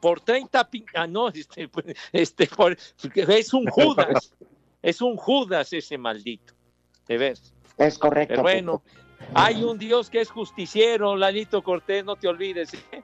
por 0.00 0.20
30 0.20 0.70
pin... 0.70 0.84
Ah, 0.94 1.06
no, 1.06 1.28
este, 1.34 1.68
pues, 1.68 1.86
este, 2.12 2.46
por- 2.46 2.76
es 3.14 3.52
un 3.52 3.66
Judas. 3.70 4.32
es 4.80 5.02
un 5.02 5.16
Judas 5.16 5.72
ese 5.72 5.98
maldito. 5.98 6.54
De 7.08 7.18
ver. 7.18 7.38
Es 7.76 7.98
correcto. 7.98 8.34
Pero 8.34 8.42
bueno, 8.42 8.82
hay 9.34 9.64
un 9.64 9.76
Dios 9.76 10.08
que 10.08 10.20
es 10.20 10.30
justiciero, 10.30 11.16
Lalito 11.16 11.62
Cortés, 11.62 12.04
no 12.04 12.14
te 12.16 12.28
olvides. 12.28 12.72
¿eh? 12.74 13.02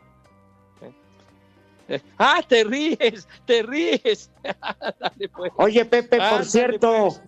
Ah, 2.18 2.40
te 2.46 2.64
ríes, 2.64 3.28
te 3.44 3.62
ríes. 3.62 4.30
Dale, 4.42 5.28
pues. 5.34 5.52
Oye, 5.56 5.84
Pepe, 5.84 6.18
por 6.18 6.44
cierto, 6.44 6.90
pues. 7.08 7.22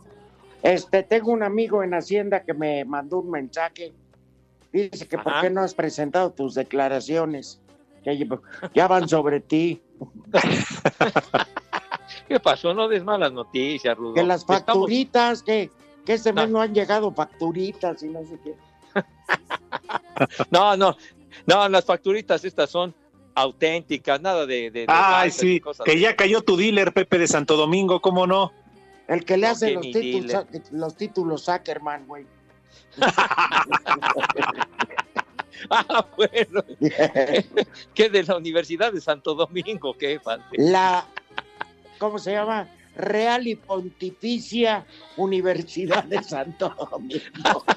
este, 0.62 1.02
tengo 1.04 1.30
un 1.32 1.42
amigo 1.42 1.82
en 1.82 1.94
Hacienda 1.94 2.42
que 2.42 2.54
me 2.54 2.84
mandó 2.84 3.18
un 3.18 3.30
mensaje. 3.30 3.92
Dice 4.72 5.06
que 5.08 5.16
por 5.18 5.40
qué 5.40 5.48
no 5.50 5.62
has 5.62 5.74
presentado 5.74 6.30
tus 6.32 6.54
declaraciones. 6.54 7.60
Ya, 8.04 8.12
lle- 8.12 8.40
ya 8.74 8.86
van 8.88 9.08
sobre 9.08 9.40
ti. 9.40 9.80
¿Qué 12.28 12.38
pasó? 12.40 12.74
No 12.74 12.88
des 12.88 13.02
malas 13.04 13.32
noticias, 13.32 13.96
Rudo. 13.96 14.14
Que 14.14 14.22
las 14.22 14.40
Estamos- 14.42 14.62
facturitas, 14.64 15.42
que, 15.42 15.70
que 16.04 16.14
este 16.14 16.32
mes 16.32 16.48
no 16.50 16.60
han 16.60 16.74
llegado 16.74 17.12
facturitas 17.12 18.02
y 18.02 18.08
no 18.08 18.20
sé 18.24 18.38
qué. 18.44 18.54
No, 20.50 20.76
no, 20.76 20.96
no, 21.46 21.68
las 21.68 21.84
facturitas 21.84 22.44
estas 22.44 22.70
son 22.70 22.94
auténticas, 23.40 24.20
nada 24.20 24.46
de... 24.46 24.70
de- 24.70 24.70
de 24.70 24.86
Ay, 24.88 25.30
falsas 25.30 25.42
y 25.44 25.46
sí, 25.54 25.60
cosas 25.60 25.84
que 25.84 25.92
así. 25.92 26.00
ya 26.00 26.16
cayó 26.16 26.42
tu 26.42 26.56
dealer, 26.56 26.92
Pepe, 26.92 27.18
de 27.18 27.28
Santo 27.28 27.56
Domingo, 27.56 28.00
¿cómo 28.00 28.26
no? 28.26 28.52
El 29.06 29.24
que 29.24 29.36
le 29.36 29.46
No, 29.46 29.52
hace 29.52 29.72
los 29.72 29.82
títulos, 29.90 30.44
los 30.70 30.96
títulos 30.96 31.48
Ackerman, 31.48 32.06
güey. 32.06 32.26
Ah, 35.70 36.06
bueno. 36.16 36.62
que 37.94 38.08
de 38.08 38.22
la 38.22 38.36
Universidad 38.36 38.92
de 38.92 39.00
Santo 39.00 39.34
Domingo, 39.34 39.92
qué 39.98 40.20
padre. 40.20 40.44
La, 40.52 41.04
¿cómo 41.98 42.18
se 42.20 42.30
llama? 42.32 42.68
Real 42.94 43.46
y 43.48 43.56
Pontificia 43.56 44.86
Universidad 45.16 46.04
de 46.04 46.22
Santo 46.22 46.74
Domingo. 46.90 47.64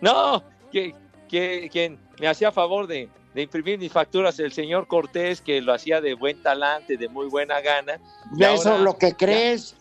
No, 0.00 0.42
que, 0.72 0.94
que 1.28 1.68
quien 1.70 1.98
me 2.18 2.26
hacía 2.26 2.50
favor 2.50 2.86
de, 2.86 3.10
de 3.34 3.42
imprimir 3.42 3.78
mis 3.78 3.92
facturas, 3.92 4.38
el 4.40 4.52
señor 4.52 4.86
Cortés, 4.86 5.40
que 5.40 5.60
lo 5.60 5.72
hacía 5.72 6.00
de 6.00 6.14
buen 6.14 6.42
talante, 6.42 6.96
de 6.96 7.08
muy 7.08 7.28
buena 7.28 7.60
gana. 7.60 8.00
Y 8.36 8.44
eso 8.44 8.70
ahora- 8.70 8.82
lo 8.82 8.98
que 8.98 9.14
crees, 9.14 9.76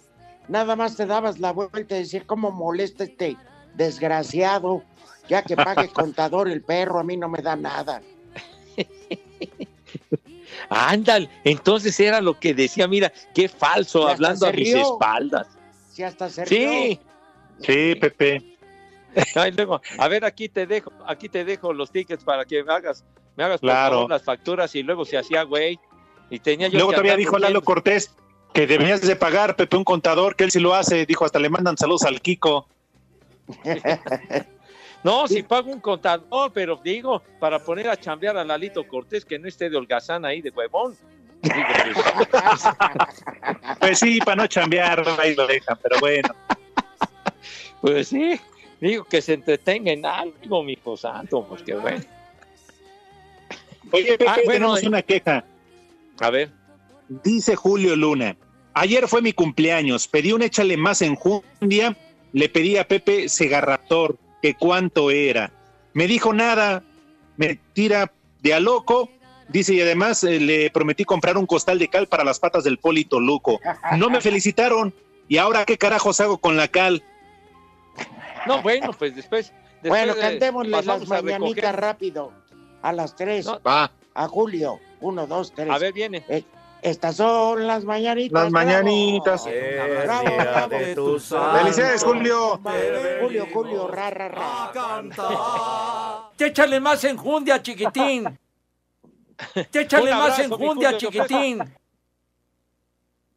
nada 0.47 0.75
más 0.75 0.95
te 0.95 1.05
dabas 1.05 1.39
la 1.39 1.51
vuelta 1.51 1.95
y 1.95 1.99
decir 1.99 2.25
cómo 2.25 2.51
molesta 2.51 3.03
este 3.03 3.37
desgraciado, 3.75 4.83
ya 5.27 5.41
que 5.43 5.55
pague 5.55 5.89
contador 5.93 6.47
el 6.49 6.61
perro, 6.61 6.99
a 6.99 7.03
mí 7.03 7.17
no 7.17 7.29
me 7.29 7.41
da 7.41 7.55
nada. 7.55 8.01
Ándale, 10.69 11.29
entonces 11.43 11.99
era 11.99 12.21
lo 12.21 12.39
que 12.39 12.53
decía, 12.53 12.87
mira, 12.87 13.11
qué 13.33 13.47
falso, 13.49 14.07
hablando 14.07 14.47
a 14.47 14.51
mis 14.51 14.73
espaldas. 14.73 15.47
Si 15.91 16.03
hasta 16.03 16.29
se 16.29 16.45
Sí. 16.45 16.99
Sí, 17.61 17.95
Pepe. 17.95 18.57
Ay, 19.35 19.51
luego, 19.51 19.81
a 19.97 20.07
ver, 20.07 20.23
aquí 20.23 20.47
te 20.47 20.65
dejo, 20.65 20.91
aquí 21.05 21.27
te 21.27 21.43
dejo 21.43 21.73
los 21.73 21.91
tickets 21.91 22.23
para 22.23 22.45
que 22.45 22.63
me 22.63 22.71
hagas, 22.71 23.03
me 23.39 23.45
hagas 23.45 23.61
Claro. 23.61 23.95
favor 23.95 24.09
las 24.09 24.23
facturas 24.23 24.75
y 24.75 24.83
luego 24.83 25.05
se 25.05 25.17
hacía 25.17 25.43
güey. 25.43 25.79
Y 26.29 26.39
tenía 26.39 26.67
yo 26.67 26.77
Luego 26.77 26.91
todavía 26.91 27.15
dijo 27.15 27.39
Lalo. 27.39 27.63
Cortés 27.63 28.13
que 28.53 28.67
debías 28.67 28.99
de 29.01 29.15
pagar, 29.15 29.55
Pepe, 29.55 29.77
un 29.77 29.85
contador, 29.85 30.35
que 30.35 30.43
él 30.43 30.51
sí 30.51 30.59
lo 30.59 30.75
hace. 30.75 31.05
Dijo, 31.05 31.23
hasta 31.23 31.39
le 31.39 31.49
mandan 31.49 31.77
saludos 31.77 32.03
al 32.03 32.19
Kiko. 32.21 32.67
No, 35.01 35.29
si 35.29 35.43
pago 35.43 35.71
un 35.71 35.79
contador, 35.79 36.51
pero 36.53 36.77
digo, 36.83 37.23
para 37.39 37.57
poner 37.59 37.89
a 37.89 37.95
chambear 37.95 38.35
a 38.35 38.43
Lalito 38.43 38.85
Cortés, 38.85 39.23
que 39.23 39.39
no 39.39 39.47
esté 39.47 39.69
de 39.69 39.77
holgazán 39.77 40.25
ahí 40.25 40.41
de 40.41 40.49
huevón. 40.49 40.93
Digo, 41.41 41.55
pues, 42.29 42.63
Pues 43.79 43.99
sí, 43.99 44.19
para 44.19 44.35
no 44.35 44.47
chambear, 44.47 45.01
ahí 45.17 45.35
lo 45.35 45.47
dejan, 45.47 45.79
pero 45.81 46.01
bueno. 46.01 46.35
pues 47.79 48.09
sí, 48.09 48.37
digo 48.81 49.05
que 49.05 49.21
se 49.21 49.35
entretenga 49.35 49.93
en 49.93 50.05
algo, 50.05 50.63
mi 50.63 50.73
hijo 50.73 50.97
santo, 50.97 51.45
pues 51.47 51.63
que 51.63 51.75
bueno. 51.75 52.03
Oye, 53.91 54.17
Pepe, 54.17 54.25
Ah, 54.27 54.35
bueno, 54.45 54.51
tenemos 54.51 54.83
eh. 54.83 54.87
una 54.87 55.01
queja. 55.01 55.45
A 56.19 56.29
ver, 56.29 56.51
Dice 57.09 57.55
Julio 57.55 57.95
Luna. 57.95 58.37
Ayer 58.73 59.07
fue 59.07 59.21
mi 59.21 59.33
cumpleaños. 59.33 60.07
Pedí 60.07 60.31
un 60.31 60.43
échale 60.43 60.77
más 60.77 61.01
enjundia. 61.01 61.97
Le 62.31 62.49
pedí 62.49 62.77
a 62.77 62.87
Pepe 62.87 63.27
Segarraptor 63.29 64.17
que 64.41 64.53
cuánto 64.53 65.09
era. 65.09 65.51
Me 65.93 66.07
dijo 66.07 66.33
nada. 66.33 66.83
Me 67.35 67.59
tira 67.73 68.11
de 68.41 68.53
a 68.53 68.59
loco. 68.59 69.09
Dice, 69.47 69.73
y 69.73 69.81
además 69.81 70.23
eh, 70.23 70.39
le 70.39 70.69
prometí 70.69 71.03
comprar 71.03 71.35
un 71.35 71.47
costal 71.47 71.79
de 71.79 71.87
cal 71.87 72.05
para 72.05 72.23
las 72.23 72.39
patas 72.39 72.63
del 72.63 72.77
Polito 72.77 73.19
Luco. 73.19 73.59
No 73.97 74.11
me 74.11 74.21
felicitaron. 74.21 74.93
¿Y 75.27 75.37
ahora 75.37 75.65
qué 75.65 75.77
carajos 75.77 76.19
hago 76.21 76.37
con 76.37 76.55
la 76.55 76.67
cal? 76.67 77.03
no, 78.45 78.61
bueno, 78.61 78.93
pues 78.93 79.15
después. 79.15 79.51
después 79.81 79.89
bueno, 79.89 80.13
eh, 80.13 80.19
cantémosle 80.19 80.69
las 80.83 81.07
mañanitas 81.07 81.73
rápido. 81.73 82.31
A 82.81 82.93
las 82.93 83.15
tres. 83.15 83.45
No. 83.45 83.59
Va. 83.61 83.91
A 84.13 84.27
Julio. 84.27 84.79
Uno, 85.01 85.27
dos, 85.27 85.51
tres. 85.53 85.69
A 85.69 85.77
ver, 85.77 85.93
viene. 85.93 86.23
Eh, 86.27 86.43
estas 86.81 87.17
son 87.17 87.67
las 87.67 87.83
mañanitas. 87.83 88.43
Las 88.43 88.51
bravo. 88.51 88.65
mañanitas. 88.65 89.45
Bravo, 89.45 90.35
bravo. 90.37 91.19
Felicidades, 91.59 92.03
Julio. 92.03 92.59
Julio, 93.21 93.47
Julio, 93.53 93.87
ra, 93.87 94.09
ra, 94.09 94.27
ra. 94.29 96.29
Échale 96.37 96.79
más 96.79 97.03
enjundia, 97.03 97.61
chiquitín. 97.61 98.37
Échale 99.73 100.11
Un 100.13 100.19
más 100.19 100.39
enjundia, 100.39 100.91
Julio, 100.91 100.99
te 100.99 101.07
ofrezco- 101.07 101.27
chiquitín. 101.27 101.75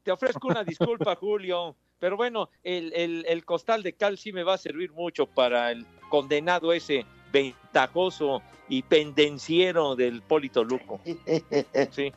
Te 0.02 0.10
ofrezco 0.10 0.48
una 0.48 0.64
disculpa, 0.64 1.14
Julio, 1.20 1.76
pero 1.98 2.16
bueno, 2.16 2.48
el, 2.64 2.92
el, 2.94 3.24
el 3.28 3.44
costal 3.44 3.82
de 3.84 3.92
cal 3.94 4.18
sí 4.18 4.32
me 4.32 4.42
va 4.42 4.54
a 4.54 4.58
servir 4.58 4.90
mucho 4.92 5.26
para 5.26 5.70
el 5.70 5.86
condenado 6.08 6.72
ese 6.72 7.06
ventajoso 7.32 8.42
y 8.68 8.82
pendenciero 8.82 9.96
del 9.96 10.22
Polito 10.22 10.62
Luco. 10.64 11.00
Sí. 11.90 12.12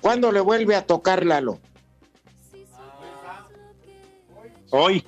¿Cuándo 0.00 0.30
le 0.30 0.40
vuelve 0.40 0.76
a 0.76 0.86
tocar 0.86 1.24
Lalo? 1.24 1.58
Hoy. 4.70 5.04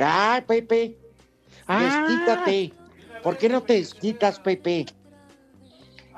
Ah, 0.00 0.42
Pepe. 0.46 0.96
Ah. 1.66 2.06
Desquítate. 2.08 2.72
¿Por 3.22 3.36
qué 3.36 3.48
no 3.48 3.62
te 3.62 3.74
desquitas, 3.74 4.40
Pepe? 4.40 4.86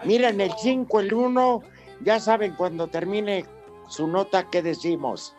Mira, 0.05 0.29
en 0.29 0.41
el 0.41 0.53
5, 0.53 1.01
el 1.01 1.15
1, 1.15 1.63
ya 2.03 2.21
saben 2.21 2.55
cuando 2.55 2.87
termine 2.89 3.45
su 3.89 4.07
nota 4.07 4.49
qué 4.51 4.63
decimos. 4.63 5.35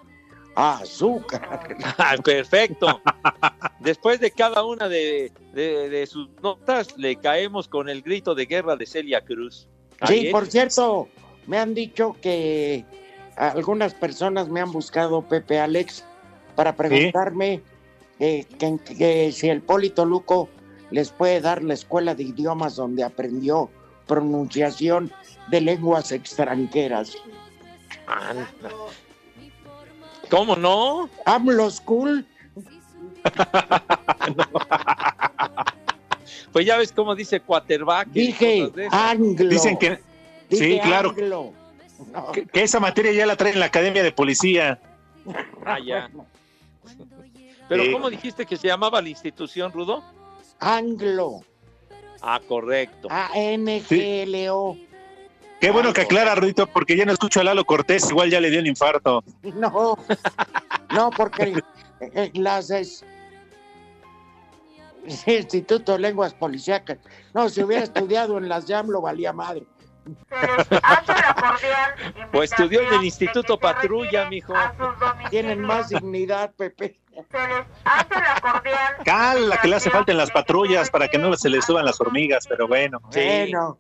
Azúcar. 0.56 1.68
Ah, 1.98 2.16
Perfecto. 2.24 3.02
Después 3.80 4.20
de 4.20 4.32
cada 4.32 4.64
una 4.64 4.88
de, 4.88 5.32
de- 5.54 5.90
de 5.90 6.08
sus 6.08 6.30
notas, 6.42 6.98
le 6.98 7.16
caemos 7.18 7.68
con 7.68 7.90
el 7.90 8.02
grito 8.02 8.34
de 8.36 8.46
guerra 8.46 8.76
de 8.76 8.86
Celia 8.86 9.22
Cruz. 9.22 9.68
Sí, 10.08 10.30
por 10.32 10.48
cierto, 10.48 11.08
me 11.48 11.58
han 11.58 11.74
dicho 11.74 12.16
que 12.22 12.84
algunas 13.38 13.94
personas 13.94 14.50
me 14.50 14.62
han 14.62 14.72
buscado, 14.72 15.22
Pepe 15.22 15.60
Alex, 15.60 16.04
para 16.56 16.76
preguntarme 16.76 17.62
eh, 18.20 18.46
que, 18.58 18.78
que 18.98 19.32
si 19.32 19.50
el 19.50 19.62
Polito 19.62 20.06
Luco 20.06 20.50
les 20.92 21.10
puede 21.12 21.42
dar 21.42 21.62
la 21.64 21.74
escuela 21.74 22.16
de 22.16 22.24
idiomas 22.24 22.76
donde 22.76 23.04
aprendió 23.04 23.70
pronunciación 24.08 25.12
de 25.50 25.62
lenguas 25.62 26.12
extranjeras. 26.12 27.18
Anda. 28.08 28.50
¿Cómo 30.30 30.56
no? 30.56 31.10
AMLO 31.26 31.70
School. 31.72 32.26
Pues 36.52 36.66
ya 36.66 36.78
ves 36.78 36.92
cómo 36.94 37.16
dice 37.16 37.42
quarterback. 37.42 38.08
y 38.14 38.28
Dije 38.28 38.72
anglo. 38.92 39.50
Dicen 39.50 39.78
que 39.78 40.00
Dije 40.50 40.76
sí, 40.76 40.80
claro, 40.82 41.10
anglo. 41.10 41.52
No, 42.14 42.32
que, 42.32 42.46
que 42.46 42.64
esa 42.64 42.80
materia 42.80 43.12
ya 43.12 43.26
la 43.26 43.36
traen 43.36 43.56
en 43.56 43.60
la 43.60 43.66
Academia 43.66 44.02
de 44.04 44.14
Policía. 44.14 44.80
Ah, 45.66 45.80
ya. 45.86 46.10
Pero 47.68 47.84
Sí. 47.84 47.92
¿cómo 47.92 48.10
dijiste 48.10 48.46
que 48.46 48.56
se 48.56 48.68
llamaba 48.68 49.02
la 49.02 49.10
institución, 49.10 49.72
Rudo? 49.74 50.02
anglo. 50.60 51.42
Ah, 52.22 52.40
correcto. 52.48 53.10
A-N-G-L-O. 53.12 54.78
Qué 55.66 55.72
bueno 55.72 55.94
que 55.94 56.02
aclara, 56.02 56.36
Rudito, 56.36 56.68
porque 56.68 56.96
ya 56.96 57.06
no 57.06 57.12
escucho 57.12 57.40
a 57.40 57.44
Lalo 57.44 57.66
Cortés, 57.66 58.08
igual 58.12 58.30
ya 58.30 58.40
le 58.40 58.52
dio 58.52 58.60
un 58.60 58.68
infarto. 58.68 59.24
No, 59.56 59.98
no, 60.94 61.10
porque 61.10 61.60
las 62.34 62.70
es- 62.70 63.04
Instituto 65.26 65.94
de 65.94 66.00
Lenguas 66.00 66.36
Policíacas. 66.36 67.00
No, 67.34 67.50
si 67.50 67.64
hubiera 67.64 67.84
estudiado 67.84 68.38
en 68.38 68.48
las 68.48 68.68
JAM 68.68 68.90
lo 68.90 69.02
valía 69.02 69.34
madre. 69.34 69.66
O 72.32 72.44
estudió 72.44 72.82
en 72.82 72.94
el 72.94 73.04
Instituto 73.04 73.58
Patrulla, 73.58 74.30
mijo. 74.30 74.54
Tienen 75.32 75.62
más 75.62 75.90
dignidad, 75.90 76.54
Pepe. 76.56 77.00
Cala, 79.04 79.58
que 79.62 79.68
le 79.68 79.76
hace 79.78 79.90
falta 79.90 80.12
en 80.12 80.20
las 80.20 80.30
patrullas 80.30 80.92
para 80.92 81.08
que 81.08 81.18
no 81.18 81.36
se 81.36 81.50
le 81.50 81.60
suban 81.64 81.86
las 81.86 82.00
hormigas, 82.00 82.46
pero 82.48 82.68
bueno. 82.68 83.00
Bueno, 83.12 83.80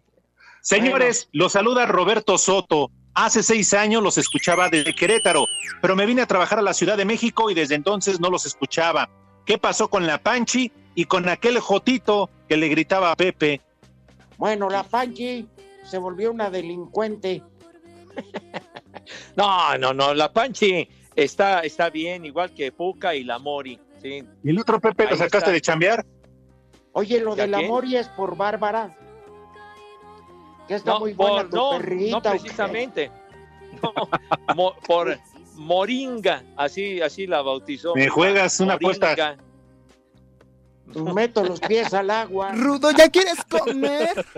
Señores, 0.65 1.29
los 1.31 1.51
saluda 1.51 1.85
Roberto 1.85 2.39
Soto. 2.39 2.89
Hace 3.13 3.43
seis 3.43 3.71
años 3.75 4.01
los 4.01 4.17
escuchaba 4.17 4.67
desde 4.67 4.95
Querétaro, 4.95 5.45
pero 5.79 5.95
me 5.95 6.07
vine 6.07 6.23
a 6.23 6.25
trabajar 6.25 6.57
a 6.57 6.63
la 6.63 6.73
Ciudad 6.73 6.97
de 6.97 7.05
México 7.05 7.51
y 7.51 7.53
desde 7.53 7.75
entonces 7.75 8.19
no 8.19 8.31
los 8.31 8.47
escuchaba. 8.47 9.07
¿Qué 9.45 9.59
pasó 9.59 9.89
con 9.89 10.07
la 10.07 10.17
Panchi 10.17 10.71
y 10.95 11.05
con 11.05 11.29
aquel 11.29 11.59
Jotito 11.59 12.31
que 12.49 12.57
le 12.57 12.67
gritaba 12.67 13.11
a 13.11 13.15
Pepe? 13.15 13.61
bueno, 14.39 14.67
la 14.67 14.81
Panchi 14.83 15.47
se 15.83 15.99
volvió 15.99 16.31
una 16.31 16.49
delincuente. 16.49 17.43
No, 19.35 19.77
no, 19.77 19.93
no, 19.93 20.15
la 20.15 20.31
Panchi 20.33 20.87
está, 21.15 21.59
está 21.59 21.91
bien, 21.91 22.25
igual 22.25 22.51
que 22.55 22.71
Puca 22.71 23.13
y 23.13 23.23
la 23.23 23.37
Mori. 23.37 23.79
Sí. 24.01 24.23
¿Y 24.43 24.49
el 24.49 24.57
otro 24.57 24.79
Pepe 24.81 25.03
lo 25.03 25.11
sacaste 25.11 25.37
está. 25.37 25.51
de 25.51 25.61
chambear? 25.61 26.05
Oye, 26.93 27.19
lo 27.19 27.35
¿Ya 27.35 27.43
de 27.43 27.49
la 27.49 27.57
quién? 27.59 27.69
Mori 27.69 27.97
es 27.97 28.07
por 28.07 28.35
Bárbara. 28.35 28.97
Que 30.67 30.75
está 30.75 30.91
No, 30.91 30.99
muy 30.99 31.13
por- 31.13 31.29
buena 31.31 31.49
tu 31.49 31.55
no, 32.09 32.21
precisamente. 32.21 33.11
No, 33.83 33.93
mo- 34.55 34.75
por 34.87 35.19
Moringa, 35.55 36.43
así, 36.55 37.01
así 37.01 37.27
la 37.27 37.41
bautizó. 37.41 37.93
Me 37.93 38.07
juegas 38.07 38.59
una 38.61 38.77
Moringa. 38.79 39.11
apuesta. 39.11 39.37
Meto 41.13 41.43
los 41.43 41.59
pies 41.59 41.93
al 41.93 42.09
agua. 42.09 42.51
Rudo, 42.55 42.91
¿ya 42.91 43.09
quieres 43.09 43.43
comer? 43.45 44.25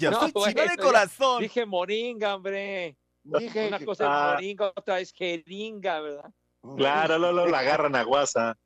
Ya 0.00 0.10
No, 0.10 0.20
soy 0.22 0.32
bueno, 0.32 0.60
de 0.62 0.68
ya 0.68 0.76
corazón. 0.76 1.40
Dije 1.40 1.64
Moringa, 1.64 2.34
hombre. 2.34 2.96
Dije, 3.22 3.68
Una 3.68 3.78
cosa 3.84 4.04
Ah. 4.08 4.28
es 4.30 4.34
Moringa, 4.34 4.72
otra 4.74 4.98
es 5.00 5.12
Jeringa, 5.12 6.00
¿verdad? 6.00 6.30
Claro, 6.76 7.16
lo, 7.18 7.30
lo, 7.32 7.46
la 7.46 7.60
agarran 7.60 7.94
a 7.94 8.02
guasa. 8.02 8.58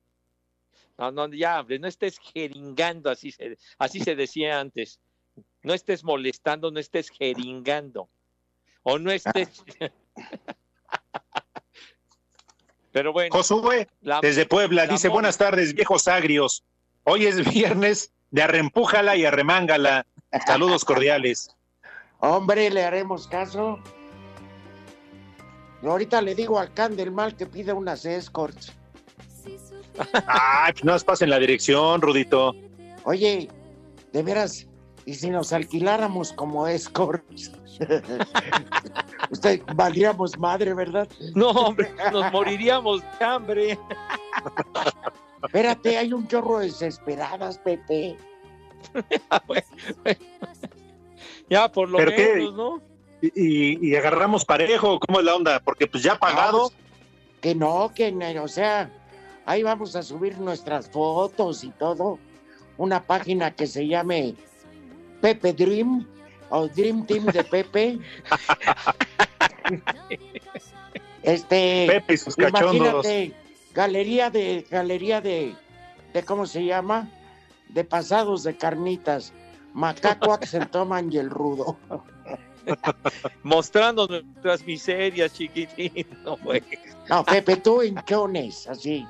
No, 0.96 1.10
no, 1.12 1.28
ya, 1.28 1.60
hombre, 1.60 1.78
no 1.78 1.86
estés 1.86 2.18
jeringando, 2.18 3.10
así 3.10 3.30
se, 3.30 3.58
así 3.78 4.00
se 4.00 4.16
decía 4.16 4.58
antes. 4.58 4.98
No 5.62 5.74
estés 5.74 6.02
molestando, 6.04 6.70
no 6.70 6.78
estés 6.80 7.10
jeringando. 7.10 8.08
O 8.82 8.98
no 8.98 9.10
estés. 9.12 9.62
Pero 12.92 13.12
bueno, 13.12 13.34
Josué, 13.34 13.88
la- 14.02 14.20
desde 14.20 14.44
Puebla, 14.44 14.84
la 14.86 14.92
dice, 14.92 15.08
buenas 15.08 15.38
tardes, 15.38 15.74
viejos 15.74 16.08
agrios. 16.08 16.62
Hoy 17.04 17.26
es 17.26 17.48
viernes 17.50 18.12
de 18.30 18.42
arrempújala 18.42 19.16
y 19.16 19.24
arremángala. 19.24 20.06
Saludos 20.46 20.84
cordiales. 20.84 21.50
Hombre, 22.20 22.70
le 22.70 22.84
haremos 22.84 23.26
caso. 23.26 23.78
Ahorita 25.82 26.20
le 26.22 26.34
digo 26.34 26.58
al 26.60 26.72
Can 26.74 26.94
del 26.96 27.10
Mal 27.10 27.34
que 27.36 27.46
pida 27.46 27.74
unas 27.74 28.04
escorts. 28.04 28.72
Ay, 30.26 30.72
pues 30.72 30.84
no 30.84 30.92
nos 30.92 31.02
pasen 31.04 31.30
la 31.30 31.38
dirección, 31.38 32.00
Rudito. 32.00 32.54
Oye, 33.04 33.48
de 34.12 34.22
veras, 34.22 34.66
¿y 35.04 35.14
si 35.14 35.30
nos 35.30 35.52
alquiláramos 35.52 36.32
como 36.32 36.66
escorts? 36.66 37.52
Usted 39.30 39.62
valdríamos 39.74 40.38
madre, 40.38 40.74
¿verdad? 40.74 41.08
no, 41.34 41.50
hombre, 41.50 41.90
nos 42.12 42.30
moriríamos 42.32 43.00
de 43.18 43.24
hambre. 43.24 43.78
Espérate, 45.42 45.96
hay 45.98 46.12
un 46.12 46.26
chorro 46.28 46.58
de 46.58 46.66
desesperadas, 46.66 47.58
Pepe. 47.58 48.16
Ya, 51.48 51.70
por 51.70 51.88
lo 51.88 51.98
menos, 51.98 52.54
¿no? 52.54 52.80
Y, 53.20 53.90
y- 53.90 53.94
agarramos 53.96 54.44
parejo, 54.44 54.98
¿cómo 54.98 55.20
es 55.20 55.24
la 55.26 55.34
onda? 55.34 55.60
Porque 55.60 55.86
pues 55.86 56.02
ya 56.02 56.18
pagado. 56.18 56.58
Vamos, 56.58 56.72
que 57.42 57.54
no, 57.54 57.92
que 57.94 58.10
no, 58.10 58.42
o 58.42 58.48
sea, 58.48 58.90
ahí 59.44 59.62
vamos 59.62 59.94
a 59.94 60.02
subir 60.02 60.38
nuestras 60.38 60.88
fotos 60.88 61.62
y 61.62 61.70
todo. 61.70 62.18
Una 62.78 63.02
página 63.04 63.50
que 63.50 63.66
se 63.66 63.86
llame 63.86 64.34
Pepe 65.22 65.52
Dream 65.54 66.06
o 66.50 66.68
Dream 66.68 67.06
Team 67.06 67.26
de 67.26 67.44
Pepe. 67.44 67.98
este, 71.22 71.86
Pepe 71.88 72.14
y 72.14 72.16
sus 72.18 72.36
cachondos. 72.36 72.74
imagínate, 72.74 73.32
galería 73.72 74.28
de, 74.28 74.66
galería 74.68 75.20
de, 75.20 75.54
de, 76.12 76.22
¿cómo 76.24 76.44
se 76.44 76.64
llama? 76.64 77.08
De 77.68 77.84
pasados 77.84 78.42
de 78.42 78.56
carnitas. 78.56 79.32
Macaco, 79.72 80.32
Axel 80.32 80.68
Toman 80.68 81.10
y 81.10 81.16
el 81.16 81.30
Rudo. 81.30 81.78
Mostrando 83.42 84.06
nuestras 84.06 84.66
miserias, 84.66 85.32
chiquitín. 85.32 86.06
No, 86.24 86.36
güey. 86.38 86.62
No, 87.08 87.24
Pepe, 87.24 87.56
tú 87.56 87.82
hinchones, 87.82 88.68
así, 88.68 89.06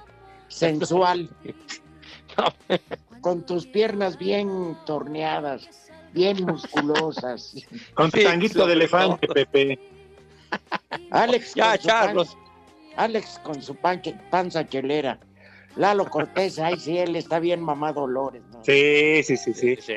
sensual. 0.48 1.28
Con 3.20 3.44
tus 3.44 3.66
piernas 3.66 4.18
bien 4.18 4.76
torneadas, 4.86 5.90
bien 6.12 6.44
musculosas. 6.44 7.54
Con 7.94 8.10
Sí, 8.10 8.24
tanguito 8.24 8.66
de 8.66 8.72
elefante, 8.74 9.26
Pepe. 9.28 9.78
Alex 11.10 11.54
Ya, 11.54 11.76
su 11.76 11.86
Charlos. 11.88 12.36
Alex 12.96 13.40
con 13.42 13.62
su 13.62 13.74
panque- 13.74 14.18
panza 14.30 14.66
chelera. 14.68 15.18
Lalo 15.76 16.04
Cortés, 16.10 16.58
ay, 16.58 16.78
sí, 16.78 16.98
él 16.98 17.16
está 17.16 17.38
bien 17.38 17.62
mamá 17.62 17.92
Dolores, 17.94 18.42
¿no? 18.52 18.62
Sí, 18.62 19.22
sí, 19.22 19.38
sí, 19.38 19.54
sí. 19.54 19.76
Sí. 19.76 19.92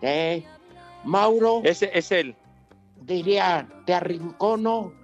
Eh, 0.00 0.42
Mauro 1.04 1.60
Ese 1.64 1.90
es 1.92 2.10
el. 2.12 2.34
diría, 3.02 3.68
te 3.84 3.92
arrincono 3.92 4.94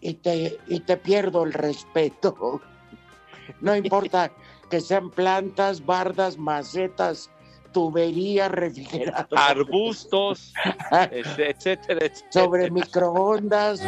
y 0.00 0.14
te, 0.14 0.58
y 0.68 0.80
te 0.80 0.96
pierdo 0.96 1.42
el 1.44 1.52
respeto. 1.52 2.60
No 3.60 3.74
importa 3.74 4.30
que 4.70 4.80
sean 4.80 5.10
plantas, 5.10 5.84
bardas, 5.84 6.38
macetas, 6.38 7.28
tuberías, 7.72 8.50
refrigeradoras, 8.50 9.50
arbustos, 9.50 10.52
este, 11.10 11.50
etcétera, 11.50 12.06
etcétera. 12.06 12.30
sobre 12.30 12.70
microondas. 12.70 13.80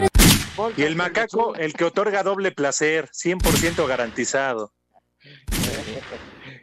Y 0.76 0.82
el 0.82 0.96
macaco, 0.96 1.54
el 1.56 1.72
que 1.74 1.84
otorga 1.84 2.22
doble 2.22 2.52
placer, 2.52 3.10
100% 3.10 3.86
garantizado. 3.86 4.72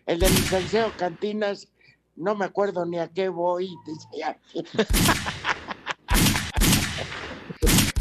El 0.05 0.19
del 0.19 0.33
licenciado 0.33 0.91
Cantinas, 0.97 1.67
no 2.15 2.35
me 2.35 2.45
acuerdo 2.45 2.85
ni 2.85 2.99
a 2.99 3.07
qué 3.09 3.29
voy. 3.29 3.69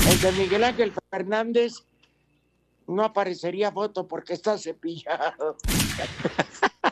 El 0.09 0.21
de 0.21 0.33
Miguel 0.33 0.65
Ángel 0.65 0.93
Fernández 1.11 1.85
no 2.87 3.05
aparecería 3.05 3.71
foto 3.73 4.07
porque 4.07 4.35
está 4.35 4.59
cepillado. 4.59 5.57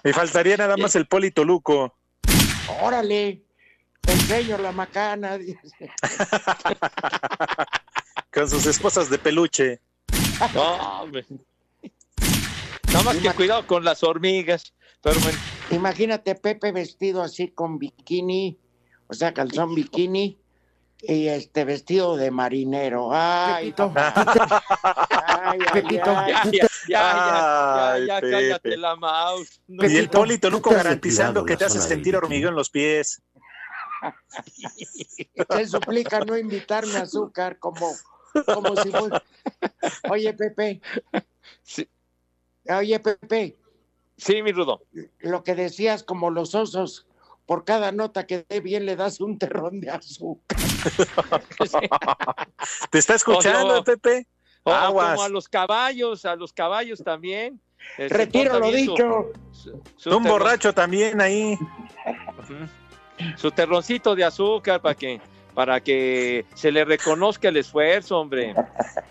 Me 0.05 0.13
faltaría 0.13 0.57
nada 0.57 0.77
más 0.77 0.95
el 0.97 1.07
Polito 1.07 1.45
Luco. 1.45 1.98
Órale, 2.83 3.43
te 4.01 4.13
enseño 4.13 4.59
la 4.59 4.73
macana. 4.73 5.39
Con 8.33 8.49
sus 8.49 8.67
esposas 8.67 9.11
de 9.11 9.19
peluche. 9.19 9.81
No, 10.55 11.03
hombre. 11.03 11.27
Nada 12.87 13.03
más 13.03 13.17
que 13.17 13.31
cuidado 13.33 13.67
con 13.67 13.85
las 13.85 14.03
hormigas. 14.03 14.73
Pero 15.03 15.21
bueno. 15.21 15.39
Imagínate 15.71 16.35
Pepe 16.35 16.73
vestido 16.73 17.23
así 17.23 17.49
con 17.49 17.79
bikini, 17.79 18.59
o 19.07 19.15
sea, 19.15 19.35
calzón 19.35 19.75
bikini 19.75 20.39
y 21.01 21.29
este 21.29 21.65
vestido 21.65 22.17
de 22.17 22.31
marinero. 22.31 23.11
Ay, 23.13 23.73
Pepito. 23.73 23.93
ay, 23.97 25.59
Pepito. 25.73 26.11
ay. 26.17 26.33
Ya, 26.33 26.43
ya, 26.45 26.51
ya, 26.53 26.69
ya, 26.89 27.93
Ay, 27.93 28.07
ya, 28.07 28.21
Pepe. 28.21 28.31
cállate 28.31 28.77
la 28.77 28.97
mouse. 28.97 29.61
No, 29.69 29.89
Y 29.89 29.97
el 29.97 30.11
Polito 30.11 30.51
Luco 30.51 30.71
estás 30.71 30.85
garantizando 30.85 31.45
que 31.45 31.57
te 31.57 31.65
hace 31.67 31.81
sentir 31.81 32.17
hormigón 32.17 32.51
en 32.51 32.55
los 32.57 32.71
pies. 32.71 33.23
Te 35.49 35.67
suplica 35.67 36.21
no 36.21 36.37
invitarme 36.39 36.97
a 36.97 37.03
azúcar 37.03 37.59
como, 37.59 37.91
como 38.55 38.77
si 38.77 38.91
fuera. 38.91 39.23
Oye, 40.11 40.33
Pepe. 40.35 40.81
Sí. 41.63 41.89
Oye, 42.69 42.99
Pepe, 43.01 43.57
Sí, 44.17 44.43
mi 44.43 44.53
Rudo. 44.53 44.83
lo 45.21 45.45
que 45.45 45.55
decías 45.55 46.03
como 46.03 46.31
los 46.31 46.55
osos, 46.55 47.07
por 47.47 47.65
cada 47.65 47.93
nota 47.93 48.27
que 48.27 48.45
dé 48.49 48.61
bien 48.61 48.85
le 48.85 48.97
das 48.97 49.21
un 49.21 49.39
terrón 49.39 49.81
de 49.81 49.91
azúcar. 49.91 50.59
¿Te 52.91 52.99
está 52.99 53.15
escuchando. 53.15 53.83
Pepe? 53.85 54.27
O 54.65 54.73
Aguas. 54.73 55.11
como 55.13 55.23
a 55.23 55.29
los 55.29 55.49
caballos, 55.49 56.25
a 56.25 56.37
los 56.37 56.53
caballos 56.53 57.03
también. 57.03 57.61
Retiro 57.97 58.59
lo 58.59 58.71
dicho. 58.71 59.33
su- 59.53 59.81
su 59.97 60.17
Un 60.17 60.25
borracho 60.25 60.73
también 60.75 61.21
ahí. 61.21 61.57
Su 63.37 63.51
terroncito 63.51 64.15
de 64.15 64.25
azúcar 64.25 64.81
para 64.83 64.95
que, 64.95 65.21
para 65.55 65.81
que 65.81 66.45
se 66.55 66.71
le 66.71 66.85
reconozca 66.85 67.49
el 67.49 67.57
esfuerzo, 67.57 68.19
hombre. 68.19 68.55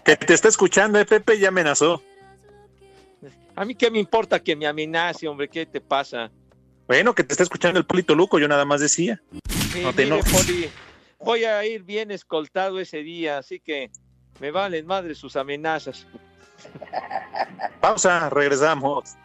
Que 0.04 0.16
te 0.16 0.34
está 0.34 0.48
escuchando, 0.48 1.00
¿eh, 1.00 1.06
Pepe? 1.06 1.40
Ya 1.40 1.48
amenazó. 1.50 2.02
A 3.56 3.66
mí 3.66 3.74
qué 3.74 3.90
me 3.90 4.00
importa 4.00 4.40
que 4.40 4.56
me 4.56 4.68
amenace, 4.68 5.28
hombre, 5.28 5.50
¿qué 5.50 5.66
te 5.66 5.82
pasa? 5.82 6.30
Bueno, 6.88 7.16
que 7.16 7.24
te 7.24 7.34
está 7.34 7.44
escuchando 7.44 7.80
el 7.80 7.86
Polito 7.86 8.14
Luco, 8.16 8.38
yo 8.38 8.48
nada 8.48 8.64
más 8.66 8.80
decía. 8.82 9.20
Sí, 9.74 9.82
No 9.82 9.94
te 9.94 10.04
mire, 10.06 10.18
enojes. 10.18 10.34
Poli, 10.46 10.70
voy 11.20 11.44
a 11.44 11.66
ir 11.66 11.84
bien 11.84 12.12
escoltado 12.12 12.80
ese 12.80 13.00
día, 13.00 13.38
así 13.38 13.60
que 13.60 13.92
me 14.40 14.52
valen 14.52 14.86
madre 14.86 15.16
sus 15.16 15.36
amenazas. 15.36 16.08
Pausa, 17.82 18.30
regresamos. 18.30 19.16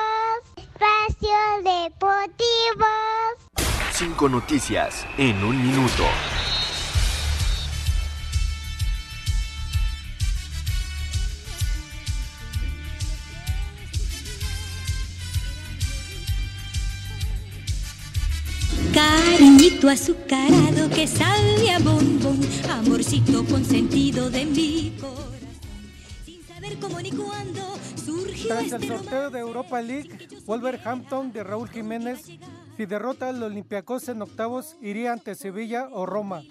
Espacio 0.81 1.29
Deportivo. 1.63 2.87
Cinco 3.93 4.31
noticias 4.31 5.07
en 5.19 5.45
un 5.45 5.63
minuto. 5.63 6.05
Cariñito 18.95 19.91
azucarado 19.91 20.89
que 20.89 21.07
sabe 21.07 21.73
a 21.73 21.79
bombón, 21.79 22.41
amorcito 22.71 23.45
consentido 23.45 24.31
de 24.31 24.47
mi 24.47 24.97
corazón. 24.99 25.30
Sin 26.71 26.81
saber 26.81 26.91
cómo 26.91 27.01
ni 27.01 27.11
cuándo 27.11 27.75
surgió 27.97 28.49
Tras 28.49 28.65
este 28.65 28.77
el 28.77 28.87
sorteo 28.89 29.31
de 29.31 29.41
Europa 29.41 29.83
League, 29.83 30.29
Wolverhampton 30.47 31.33
de 31.33 31.43
Raúl 31.43 31.69
Jiménez, 31.69 32.21
si 32.77 32.87
derrota 32.87 33.29
al 33.31 33.43
Olympiacos 33.43 34.09
en 34.09 34.23
octavos, 34.23 34.77
iría 34.81 35.13
ante 35.13 35.35
Sevilla 35.35 35.89
o 35.91 36.07
Roma. 36.07 36.43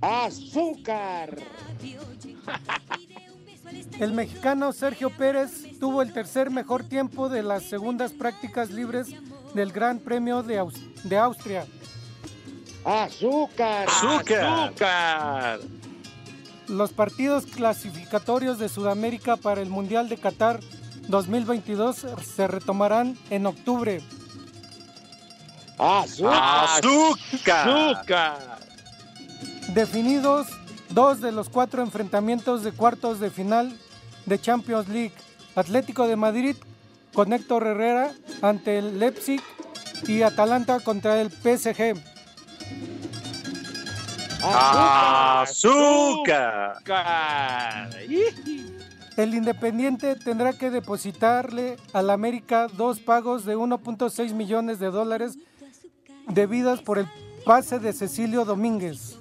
¡Azúcar! 0.00 1.38
El 3.98 4.12
mexicano 4.12 4.72
Sergio 4.72 5.10
Pérez 5.10 5.78
tuvo 5.78 6.02
el 6.02 6.12
tercer 6.12 6.50
mejor 6.50 6.84
tiempo 6.84 7.28
de 7.28 7.42
las 7.42 7.62
segundas 7.62 8.12
prácticas 8.12 8.70
libres 8.70 9.08
del 9.54 9.72
Gran 9.72 10.00
Premio 10.00 10.42
de, 10.42 10.58
Aus- 10.60 10.80
de 11.04 11.16
Austria. 11.16 11.64
¡Azúcar! 12.84 13.88
¡Azúcar! 13.88 15.60
Los 16.68 16.92
partidos 16.92 17.44
clasificatorios 17.46 18.58
de 18.58 18.68
Sudamérica 18.68 19.36
para 19.36 19.60
el 19.60 19.68
Mundial 19.68 20.08
de 20.08 20.16
Qatar 20.16 20.60
2022 21.08 22.06
se 22.34 22.46
retomarán 22.46 23.18
en 23.30 23.46
octubre. 23.46 24.00
¡Azúcar! 25.78 26.66
¡Azúcar! 26.78 27.68
¡Azúcar! 27.68 28.58
Definidos 29.74 30.46
dos 30.90 31.20
de 31.20 31.32
los 31.32 31.48
cuatro 31.48 31.82
enfrentamientos 31.82 32.62
de 32.62 32.72
cuartos 32.72 33.20
de 33.20 33.30
final 33.30 33.76
de 34.26 34.40
Champions 34.40 34.88
League. 34.88 35.12
Atlético 35.56 36.06
de 36.06 36.16
Madrid 36.16 36.56
con 37.12 37.32
Héctor 37.32 37.66
Herrera 37.66 38.12
ante 38.42 38.78
el 38.78 38.98
Leipzig 38.98 39.40
y 40.06 40.22
Atalanta 40.22 40.80
contra 40.80 41.20
el 41.20 41.30
PSG. 41.30 42.13
¡Azúcar! 45.42 45.44
¡Azúcar! 46.76 47.90
El 49.16 49.34
Independiente 49.34 50.16
tendrá 50.16 50.52
que 50.52 50.70
depositarle 50.70 51.76
al 51.92 52.10
América 52.10 52.66
dos 52.66 52.98
pagos 52.98 53.44
de 53.44 53.56
1.6 53.56 54.32
millones 54.34 54.78
de 54.80 54.90
dólares 54.90 55.38
debidas 56.28 56.80
por 56.80 56.98
el 56.98 57.06
pase 57.44 57.78
de 57.78 57.92
Cecilio 57.92 58.44
Domínguez. 58.44 59.18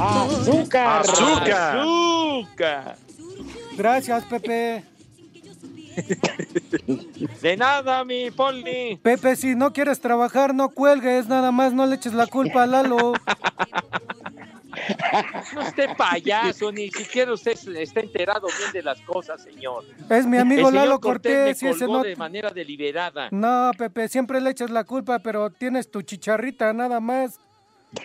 ¡Azúcar! 0.00 1.00
¡Azúcar! 1.00 1.78
¡Azúcar! 1.78 2.96
Gracias, 3.76 4.24
Pepe. 4.24 4.84
De 7.40 7.56
nada, 7.56 8.04
mi 8.04 8.30
Poli. 8.30 8.98
Pepe, 9.02 9.36
si 9.36 9.54
no 9.54 9.72
quieres 9.72 10.00
trabajar, 10.00 10.54
no 10.54 10.70
cuelgues, 10.70 11.28
nada 11.28 11.52
más 11.52 11.72
no 11.72 11.86
le 11.86 11.96
eches 11.96 12.14
la 12.14 12.26
culpa 12.26 12.64
a 12.64 12.66
Lalo. 12.66 13.12
No 15.54 15.62
esté 15.62 15.94
payaso, 15.94 16.72
ni 16.72 16.90
siquiera 16.90 17.32
usted 17.32 17.56
está 17.76 18.00
enterado 18.00 18.48
bien 18.58 18.72
de 18.72 18.82
las 18.82 19.00
cosas, 19.02 19.42
señor. 19.42 19.84
Es 20.10 20.26
mi 20.26 20.36
amigo 20.36 20.68
El 20.68 20.74
Lalo 20.74 21.00
Cortés 21.00 21.62
y 21.62 21.68
ese 21.68 21.86
no... 21.86 22.02
de 22.02 22.16
manera 22.16 22.50
deliberada. 22.50 23.28
No, 23.30 23.70
Pepe, 23.78 24.08
siempre 24.08 24.40
le 24.40 24.50
echas 24.50 24.70
la 24.70 24.82
culpa, 24.84 25.20
pero 25.20 25.50
tienes 25.50 25.90
tu 25.90 26.02
chicharrita 26.02 26.72
nada 26.72 27.00
más. 27.00 27.38
Tu. 27.94 28.02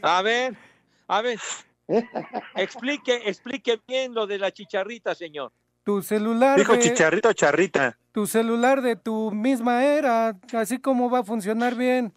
A 0.00 0.22
ver, 0.22 0.56
a 1.06 1.20
ver. 1.20 1.38
Explique, 2.54 3.22
explique 3.26 3.80
bien 3.86 4.14
lo 4.14 4.26
de 4.26 4.38
la 4.38 4.50
chicharrita, 4.52 5.14
señor. 5.14 5.52
Tu 5.84 6.00
celular 6.02 6.58
Dijo 6.58 6.74
de, 6.74 6.78
chicharrito 6.80 7.28
o 7.30 7.32
charrita. 7.32 7.98
tu 8.12 8.26
celular 8.26 8.82
de 8.82 8.94
tu 8.96 9.30
misma 9.32 9.84
era, 9.84 10.36
así 10.54 10.78
como 10.78 11.10
va 11.10 11.20
a 11.20 11.24
funcionar 11.24 11.74
bien. 11.74 12.12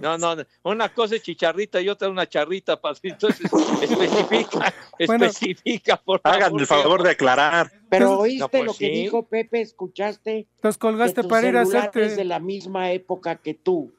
No, 0.00 0.16
no, 0.16 0.34
no. 0.36 0.42
una 0.62 0.88
cosa 0.88 1.16
es 1.16 1.22
chicharrita 1.22 1.82
y 1.82 1.90
otra 1.90 2.08
una 2.08 2.26
charrita, 2.26 2.80
Patrito. 2.80 3.28
Entonces, 3.28 3.50
especifica, 3.82 4.72
Bueno. 5.06 5.26
especifica, 5.26 5.96
por 5.98 6.20
favor. 6.22 6.36
Háganme 6.36 6.60
el 6.62 6.66
favor 6.66 7.02
de 7.02 7.10
aclarar. 7.10 7.70
Pero 7.90 8.20
oíste 8.20 8.40
No, 8.40 8.48
pues 8.48 8.64
lo 8.64 8.72
que 8.72 8.86
sí. 8.86 8.90
dijo 9.02 9.26
Pepe, 9.26 9.60
¿escuchaste? 9.60 10.48
Los 10.62 10.78
colgaste 10.78 11.16
que 11.16 11.22
tu 11.24 11.28
para 11.28 11.46
ir 11.48 11.56
a 11.58 11.60
hacerte... 11.62 12.06
es 12.06 12.16
de 12.16 12.24
la 12.24 12.38
misma 12.40 12.90
época 12.92 13.36
que 13.36 13.52
tú. 13.52 13.92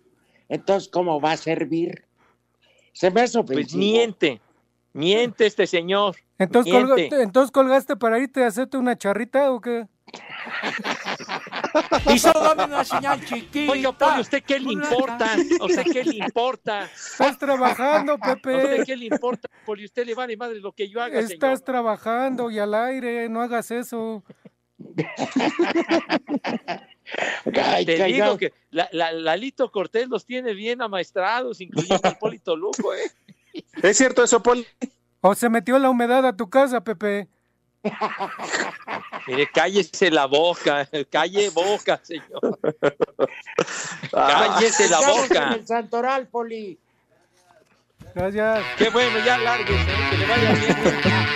Entonces, 0.49 0.89
¿cómo 0.89 1.21
va 1.21 1.33
a 1.33 1.37
servir? 1.37 2.06
Se 2.97 3.11
me 3.11 3.21
hace 3.21 3.43
Pues 3.43 3.75
miente, 3.75 4.41
miente 4.91 5.45
este 5.45 5.67
señor. 5.67 6.15
Entonces, 6.39 6.73
miente. 6.73 7.09
colga- 7.09 7.21
entonces 7.21 7.51
colgaste 7.51 7.95
para 7.95 8.17
irte 8.17 8.43
a 8.43 8.47
hacerte 8.47 8.75
una 8.77 8.97
charrita 8.97 9.51
o 9.51 9.61
qué? 9.61 9.85
Y 12.11 12.17
solo 12.17 12.39
dame 12.39 12.63
una 12.63 12.83
señal 12.83 13.23
chiquita. 13.23 13.71
Oiga, 13.71 13.91
Poli, 13.91 14.21
¿usted 14.21 14.41
qué 14.43 14.59
le 14.59 14.71
importa? 14.73 15.35
¿A 15.59 15.65
usted 15.65 15.83
qué 15.93 16.03
le 16.05 16.25
importa? 16.25 16.85
Estás 16.85 17.37
trabajando, 17.37 18.13
¿A 18.13 18.15
usted 18.15 18.41
Pepe. 18.41 18.83
qué 18.85 18.95
le 18.95 19.05
importa? 19.05 19.47
Poli, 19.63 19.85
usted 19.85 20.03
le 20.05 20.15
vale 20.15 20.35
madre 20.35 20.59
lo 20.59 20.71
que 20.71 20.89
yo 20.89 20.99
haga, 20.99 21.19
Estás 21.19 21.59
señor. 21.59 21.61
trabajando 21.61 22.49
y 22.49 22.57
al 22.57 22.73
aire, 22.73 23.29
no 23.29 23.41
hagas 23.41 23.69
eso. 23.69 24.23
Ay, 27.63 27.85
Te 27.85 27.97
callado. 27.97 28.13
digo 28.13 28.37
que 28.37 28.53
la, 28.71 28.89
la- 28.91 29.11
Lalito 29.11 29.71
Cortés 29.71 30.07
los 30.09 30.25
tiene 30.25 30.53
bien 30.53 30.81
amaestrados, 30.81 31.61
incluyendo 31.61 32.07
el 32.09 32.17
Polito 32.17 32.55
Luco, 32.55 32.93
¿eh? 32.93 33.11
¿Es 33.81 33.97
cierto 33.97 34.23
eso, 34.23 34.41
Poli? 34.43 34.65
¿O 35.21 35.33
se 35.35 35.49
metió 35.49 35.79
la 35.79 35.89
humedad 35.89 36.25
a 36.25 36.35
tu 36.35 36.49
casa, 36.49 36.83
Pepe? 36.83 37.27
Mire, 39.27 39.47
cállese 39.53 40.11
la 40.11 40.25
boca, 40.25 40.87
calle 41.09 41.49
boca, 41.49 41.99
señor. 42.03 42.59
cállese 44.11 44.89
la 44.89 44.99
boca. 44.99 45.47
en 45.47 45.53
el 45.53 45.67
Santoral, 45.67 46.27
Poli. 46.27 46.77
Gracias. 48.13 48.63
Qué 48.77 48.89
bueno, 48.89 49.17
ya 49.25 49.37
lárguese, 49.37 49.85
que 50.09 50.17
le 50.17 50.25
vaya 50.25 50.53
bien. 50.53 51.26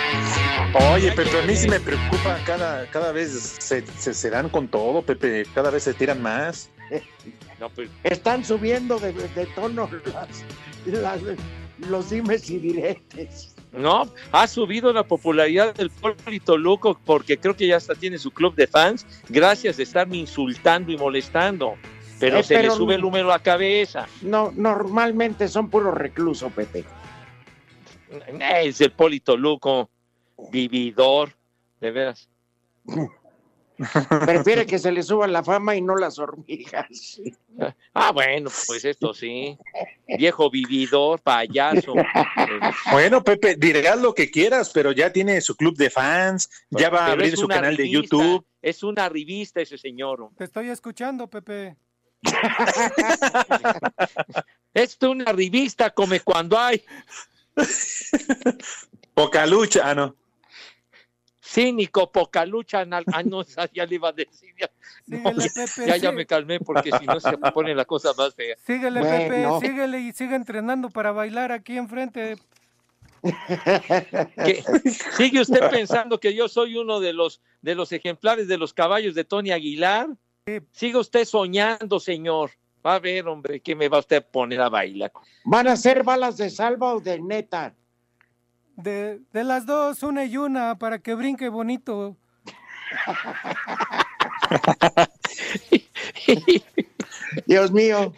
Oye, 0.74 1.12
Pepe, 1.12 1.38
a 1.38 1.42
mí 1.46 1.54
sí 1.54 1.68
me 1.68 1.78
preocupa, 1.80 2.38
cada, 2.46 2.86
cada 2.86 3.12
vez 3.12 3.30
se, 3.32 3.86
se, 3.86 4.14
se 4.14 4.30
dan 4.30 4.48
con 4.48 4.68
todo, 4.68 5.02
Pepe, 5.02 5.44
cada 5.54 5.70
vez 5.70 5.82
se 5.84 5.94
tiran 5.94 6.20
más. 6.22 6.70
No, 7.60 7.70
pues, 7.70 7.88
Están 8.02 8.44
subiendo 8.44 8.98
de, 8.98 9.12
de 9.12 9.46
tono 9.54 9.88
las, 10.04 10.42
las- 10.84 11.20
los 11.88 12.10
dimes 12.10 12.50
y 12.50 12.58
diretes. 12.58 13.54
no, 13.70 14.12
ha 14.32 14.48
subido 14.48 14.92
la 14.92 15.04
popularidad 15.04 15.72
del 15.72 15.88
Poli 15.90 16.40
Toluco 16.40 16.98
porque 17.04 17.38
creo 17.38 17.54
que 17.54 17.68
ya 17.68 17.76
hasta 17.76 17.94
tiene 17.94 18.18
su 18.18 18.32
club 18.32 18.56
de 18.56 18.66
fans 18.66 19.06
gracias 19.28 19.76
de 19.76 19.84
estarme 19.84 20.16
insultando 20.16 20.90
y 20.90 20.96
molestando. 20.96 21.76
Pero 22.18 22.38
Eh, 22.38 22.42
se 22.42 22.56
pero 22.56 22.70
le 22.70 22.74
sube 22.76 22.94
el 22.96 23.00
número 23.00 23.28
a 23.32 23.36
la 23.36 23.42
cabeza. 23.44 24.08
No, 24.22 24.52
normalmente 24.56 25.46
son 25.46 25.70
puros 25.70 25.94
reclusos, 25.94 26.52
Pepe. 26.52 26.84
Es 28.40 28.80
el 28.80 28.90
Poli 28.90 29.20
Toluco, 29.20 29.88
vividor, 30.50 31.34
de 31.80 31.90
veras. 31.90 32.28
Prefiere 34.26 34.66
que 34.66 34.78
se 34.78 34.92
le 34.92 35.02
suba 35.02 35.26
la 35.26 35.42
fama 35.42 35.74
y 35.74 35.80
no 35.80 35.96
las 35.96 36.18
hormigas. 36.18 37.20
Ah, 37.94 38.10
bueno, 38.12 38.50
pues 38.66 38.82
esto 38.86 39.12
sí. 39.12 39.58
Viejo 40.08 40.50
vividor, 40.50 41.20
payaso. 41.20 41.92
Bueno, 42.90 43.22
Pepe, 43.22 43.56
dirás 43.56 44.00
lo 44.00 44.14
que 44.14 44.30
quieras, 44.30 44.70
pero 44.70 44.90
ya 44.92 45.12
tiene 45.12 45.38
su 45.42 45.54
club 45.54 45.76
de 45.76 45.90
fans, 45.90 46.48
ya 46.70 46.88
va 46.88 47.06
a 47.06 47.12
abrir 47.12 47.36
su 47.36 47.46
canal 47.46 47.76
de 47.76 47.90
YouTube. 47.90 48.44
Es 48.62 48.82
una 48.82 49.10
revista 49.10 49.60
ese 49.60 49.76
señor. 49.76 50.30
Te 50.38 50.44
estoy 50.44 50.70
escuchando, 50.70 51.28
Pepe. 51.28 51.76
Esto 54.72 55.06
es 55.06 55.12
una 55.12 55.32
revista, 55.32 55.90
come 55.90 56.20
cuando 56.20 56.58
hay. 56.58 56.82
Poca 59.12 59.46
lucha, 59.46 59.90
ah, 59.90 59.94
no. 59.94 60.16
Cínico, 61.44 62.12
poca 62.12 62.46
lucha. 62.46 62.80
anal- 62.80 63.04
Ah, 63.12 63.22
no, 63.24 63.42
ya 63.74 63.84
le 63.84 63.94
iba 63.96 64.10
a 64.10 64.12
decir. 64.12 64.54
Ya, 64.58 64.70
no, 65.06 65.16
Síguele, 65.18 65.42
ya- 65.42 65.50
Pepe, 65.54 65.86
ya, 65.88 65.96
ya 65.96 66.10
sí. 66.10 66.16
me 66.16 66.24
calmé 66.26 66.60
porque 66.60 66.90
si 66.98 67.04
no 67.06 67.18
se 67.18 67.36
pone 67.36 67.74
la 67.74 67.84
cosa 67.84 68.12
más 68.16 68.34
fea. 68.34 68.56
Síguele, 68.64 69.00
Bueno. 69.00 69.58
Pepe, 69.58 69.66
síguele 69.68 70.00
y 70.00 70.12
sigue 70.12 70.36
entrenando 70.36 70.88
para 70.88 71.10
bailar 71.12 71.50
aquí 71.50 71.76
enfrente. 71.76 72.36
¿Qué? 74.44 74.62
¿Sigue 75.16 75.40
usted 75.40 75.68
pensando 75.70 76.18
que 76.18 76.34
yo 76.34 76.48
soy 76.48 76.76
uno 76.76 77.00
de 77.00 77.12
los, 77.12 77.40
de 77.60 77.74
los 77.74 77.92
ejemplares 77.92 78.48
de 78.48 78.58
los 78.58 78.72
caballos 78.72 79.14
de 79.14 79.24
Tony 79.24 79.50
Aguilar? 79.52 80.08
Sigue 80.72 80.98
usted 80.98 81.24
soñando, 81.24 82.00
señor. 82.00 82.50
Va 82.84 82.96
a 82.96 82.98
ver, 82.98 83.28
hombre, 83.28 83.60
que 83.60 83.76
me 83.76 83.88
va 83.88 83.98
usted 84.00 84.16
a 84.16 84.20
poner 84.20 84.60
a 84.60 84.68
bailar. 84.68 85.12
¿Van 85.44 85.68
a 85.68 85.76
ser 85.76 86.02
balas 86.02 86.36
de 86.36 86.50
salva 86.50 86.94
o 86.94 87.00
de 87.00 87.20
neta? 87.20 87.74
De, 88.82 89.20
de 89.32 89.44
las 89.44 89.64
dos, 89.64 90.02
una 90.02 90.24
y 90.24 90.36
una, 90.36 90.76
para 90.78 90.98
que 90.98 91.14
brinque 91.14 91.48
bonito. 91.48 92.16
Dios 97.46 97.70
mío, 97.70 98.12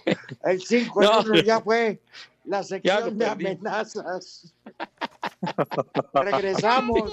el 0.44 0.60
5 0.60 1.02
en 1.02 1.08
No. 1.08 1.20
uno 1.20 1.34
ya 1.42 1.60
fue 1.60 2.00
la 2.44 2.62
sección 2.62 3.18
de 3.18 3.26
amenazas. 3.26 4.52
Regresamos. 6.12 7.12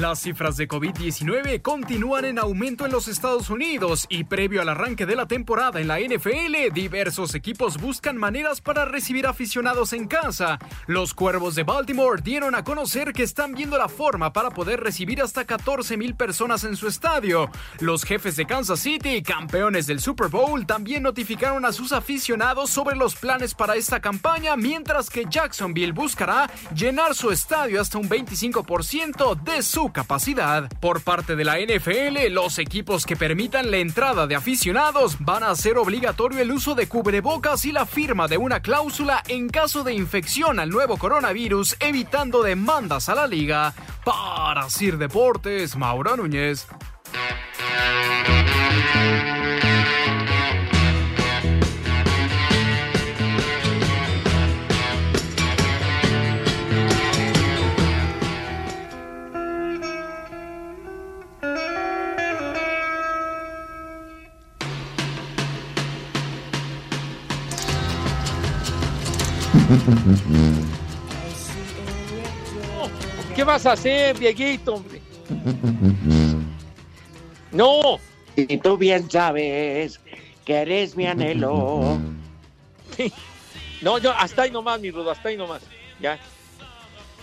Las 0.00 0.20
cifras 0.20 0.56
de 0.56 0.66
COVID-19 0.66 1.60
continúan 1.60 2.24
en 2.24 2.38
aumento 2.38 2.86
en 2.86 2.92
los 2.92 3.06
Estados 3.06 3.50
Unidos 3.50 4.06
y 4.08 4.24
previo 4.24 4.62
al 4.62 4.70
arranque 4.70 5.04
de 5.04 5.14
la 5.14 5.28
temporada 5.28 5.78
en 5.78 5.88
la 5.88 6.00
NFL, 6.00 6.72
diversos 6.72 7.34
equipos 7.34 7.76
buscan 7.76 8.16
maneras 8.16 8.62
para 8.62 8.86
recibir 8.86 9.26
aficionados 9.26 9.92
en 9.92 10.08
casa. 10.08 10.58
Los 10.86 11.12
Cuervos 11.12 11.54
de 11.54 11.64
Baltimore 11.64 12.22
dieron 12.24 12.54
a 12.54 12.64
conocer 12.64 13.12
que 13.12 13.24
están 13.24 13.52
viendo 13.52 13.76
la 13.76 13.90
forma 13.90 14.32
para 14.32 14.48
poder 14.48 14.80
recibir 14.80 15.20
hasta 15.20 15.44
14 15.44 15.98
mil 15.98 16.14
personas 16.14 16.64
en 16.64 16.76
su 16.76 16.88
estadio. 16.88 17.50
Los 17.80 18.04
jefes 18.04 18.36
de 18.36 18.46
Kansas 18.46 18.80
City, 18.80 19.22
campeones 19.22 19.86
del 19.86 20.00
Super 20.00 20.28
Bowl, 20.28 20.64
también 20.64 21.02
notificaron 21.02 21.66
a 21.66 21.74
sus 21.74 21.92
aficionados 21.92 22.70
sobre 22.70 22.96
los 22.96 23.16
planes 23.16 23.52
para 23.52 23.76
esta 23.76 24.00
campaña, 24.00 24.56
mientras 24.56 25.10
que 25.10 25.26
Jacksonville 25.28 25.92
buscará 25.92 26.50
llenar 26.74 27.14
su 27.14 27.30
estadio 27.30 27.82
hasta 27.82 27.98
un 27.98 28.08
25% 28.08 29.38
de 29.42 29.62
su 29.62 29.89
capacidad. 29.92 30.68
Por 30.80 31.02
parte 31.02 31.36
de 31.36 31.44
la 31.44 31.58
NFL, 31.58 32.30
los 32.30 32.58
equipos 32.58 33.06
que 33.06 33.16
permitan 33.16 33.70
la 33.70 33.78
entrada 33.78 34.26
de 34.26 34.34
aficionados 34.34 35.16
van 35.20 35.42
a 35.42 35.50
hacer 35.50 35.78
obligatorio 35.78 36.40
el 36.40 36.52
uso 36.52 36.74
de 36.74 36.88
cubrebocas 36.88 37.64
y 37.64 37.72
la 37.72 37.86
firma 37.86 38.28
de 38.28 38.38
una 38.38 38.60
cláusula 38.60 39.22
en 39.28 39.48
caso 39.48 39.84
de 39.84 39.94
infección 39.94 40.60
al 40.60 40.70
nuevo 40.70 40.96
coronavirus, 40.96 41.76
evitando 41.80 42.42
demandas 42.42 43.08
a 43.08 43.14
la 43.14 43.26
liga. 43.26 43.74
Para 44.04 44.68
Sir 44.70 44.98
Deportes, 44.98 45.76
Mauro 45.76 46.16
Núñez. 46.16 46.66
¿Qué 73.34 73.44
vas 73.44 73.64
a 73.66 73.72
hacer, 73.72 74.18
Dieguito, 74.18 74.74
hombre? 74.74 75.00
No. 77.52 77.98
Y 78.36 78.56
tú 78.58 78.76
bien 78.76 79.10
sabes 79.10 80.00
que 80.44 80.54
eres 80.56 80.96
mi 80.96 81.06
anhelo. 81.06 81.98
No, 83.82 83.96
yo 83.96 84.12
hasta 84.12 84.42
ahí 84.42 84.50
nomás, 84.50 84.78
mi 84.78 84.90
rudo, 84.90 85.10
hasta 85.10 85.30
ahí 85.30 85.38
nomás. 85.38 85.62
Ya. 86.00 86.18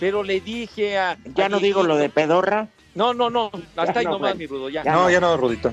Pero 0.00 0.24
le 0.24 0.40
dije 0.40 0.98
a. 0.98 1.16
¿Ya 1.36 1.46
a 1.46 1.48
no 1.48 1.60
digo 1.60 1.84
lo 1.84 1.96
de 1.96 2.08
pedorra? 2.08 2.66
No, 2.96 3.14
no, 3.14 3.30
no. 3.30 3.52
Hasta 3.76 3.92
Ya 3.92 3.98
ahí 4.00 4.04
no, 4.06 4.10
nomás, 4.14 4.30
bueno. 4.32 4.38
mi 4.38 4.46
rudo, 4.48 4.68
ya. 4.68 4.82
Ya 4.82 4.92
No, 4.92 5.02
no. 5.04 5.10
ya 5.10 5.20
no, 5.20 5.36
Rudito. 5.36 5.72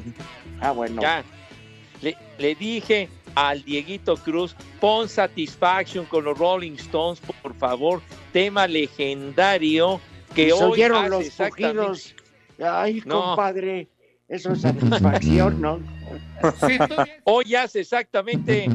Ah, 0.61 0.69
bueno. 0.73 1.01
Ya. 1.01 1.23
Le, 2.03 2.15
le 2.37 2.53
dije 2.53 3.09
al 3.35 3.63
Dieguito 3.63 4.15
Cruz, 4.17 4.55
pon 4.79 5.07
Satisfaction 5.07 6.05
con 6.05 6.23
los 6.23 6.37
Rolling 6.37 6.73
Stones, 6.73 7.21
por 7.41 7.53
favor. 7.55 8.01
Tema 8.33 8.67
legendario 8.67 9.99
que 10.33 10.51
hoy 10.53 10.71
oyeron 10.71 11.05
hace 11.05 11.09
los 11.09 11.49
cogidos. 11.49 12.15
Ay, 12.63 13.01
No. 13.05 13.21
compadre, 13.21 13.87
eso 14.29 14.53
es 14.53 14.61
satisfacción, 14.61 15.61
¿no? 15.61 15.79
Hoy 17.25 17.55
hace 17.55 17.81
exactamente 17.81 18.67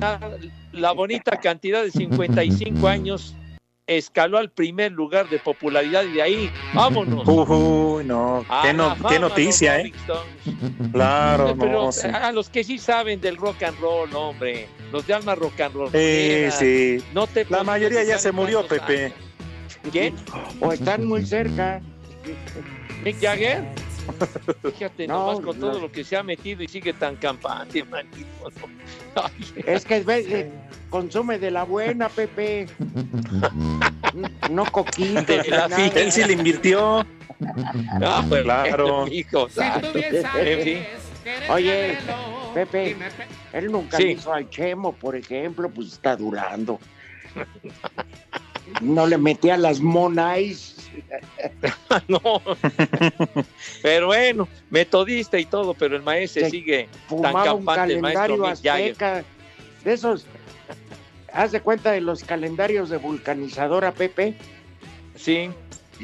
la, 0.00 0.38
la 0.72 0.92
bonita 0.92 1.38
cantidad 1.38 1.82
de 1.82 1.90
55 1.90 2.88
años, 2.88 3.34
escaló 3.96 4.38
al 4.38 4.50
primer 4.50 4.92
lugar 4.92 5.28
de 5.28 5.38
popularidad 5.38 6.04
y 6.04 6.12
de 6.12 6.22
ahí, 6.22 6.50
vámonos. 6.74 7.26
Uy, 7.26 8.04
no, 8.04 8.44
A 8.48 8.62
qué, 8.62 8.72
no- 8.72 8.96
noticia, 9.20 9.80
¿eh? 9.80 9.92
Claro, 10.92 11.54
Pero 11.58 11.72
no, 11.84 11.92
sí. 11.92 12.06
a 12.08 12.32
los 12.32 12.48
que 12.48 12.64
sí 12.64 12.78
saben 12.78 13.20
del 13.20 13.36
rock 13.36 13.62
and 13.62 13.78
roll, 13.80 14.14
hombre, 14.14 14.68
los 14.90 15.06
de 15.06 15.14
alma 15.14 15.34
rock 15.34 15.60
and 15.60 15.74
roll. 15.74 15.90
Sí, 15.92 16.46
sí. 16.52 17.04
No 17.14 17.26
te 17.26 17.46
La 17.48 17.62
mayoría 17.64 18.02
ya 18.04 18.18
se 18.18 18.32
murió, 18.32 18.66
Pepe. 18.66 19.12
¿Quién? 19.90 20.14
O 20.60 20.72
están 20.72 21.06
muy 21.06 21.24
cerca. 21.26 21.80
Mick 23.04 23.20
Jagger. 23.20 23.64
Fíjate 24.62 25.06
No, 25.06 25.14
nomás 25.26 25.40
con 25.44 25.58
no. 25.58 25.66
todo 25.68 25.80
lo 25.80 25.92
que 25.92 26.04
se 26.04 26.16
ha 26.16 26.22
metido 26.22 26.62
y 26.62 26.68
sigue 26.68 26.92
tan 26.92 27.16
campante, 27.16 27.84
manito. 27.84 28.50
Es 29.66 29.84
que 29.84 30.00
ve, 30.00 30.24
eh, 30.28 30.50
consume 30.90 31.38
de 31.38 31.50
la 31.50 31.64
buena, 31.64 32.08
Pepe. 32.08 32.66
No 34.50 34.64
coquito. 34.70 35.32
Él 35.94 36.12
sí 36.12 36.24
le 36.24 36.32
invirtió. 36.34 37.06
No, 38.00 38.24
pues, 38.28 38.42
Claro. 38.42 39.06
hijo. 39.08 39.48
Oye, 41.50 41.98
Pepe, 42.54 42.96
él 43.52 43.70
nunca 43.72 43.96
Sí. 43.96 44.08
hizo 44.08 44.32
al 44.32 44.48
Chemo, 44.50 44.92
por 44.92 45.16
ejemplo, 45.16 45.70
pues 45.70 45.88
está 45.88 46.16
durando. 46.16 46.78
No 48.80 49.06
le 49.06 49.18
metía 49.18 49.56
las 49.56 49.80
monais. 49.80 50.71
no. 52.08 52.20
Pero 53.82 54.06
bueno, 54.06 54.48
metodista 54.70 55.38
y 55.38 55.44
todo, 55.46 55.74
pero 55.74 55.96
el 55.96 56.02
maestro 56.02 56.42
Se 56.44 56.50
sigue 56.50 56.88
tan 57.22 57.32
campante, 57.32 57.94
el 57.94 58.00
maestro 58.00 58.46
azteca. 58.46 59.24
De 59.84 59.92
esos, 59.92 60.26
haz 61.32 61.52
de 61.52 61.60
cuenta 61.60 61.92
de 61.92 62.00
los 62.00 62.24
calendarios 62.24 62.90
de 62.90 62.96
vulcanizadora, 62.98 63.92
Pepe. 63.92 64.34
Sí. 65.16 65.50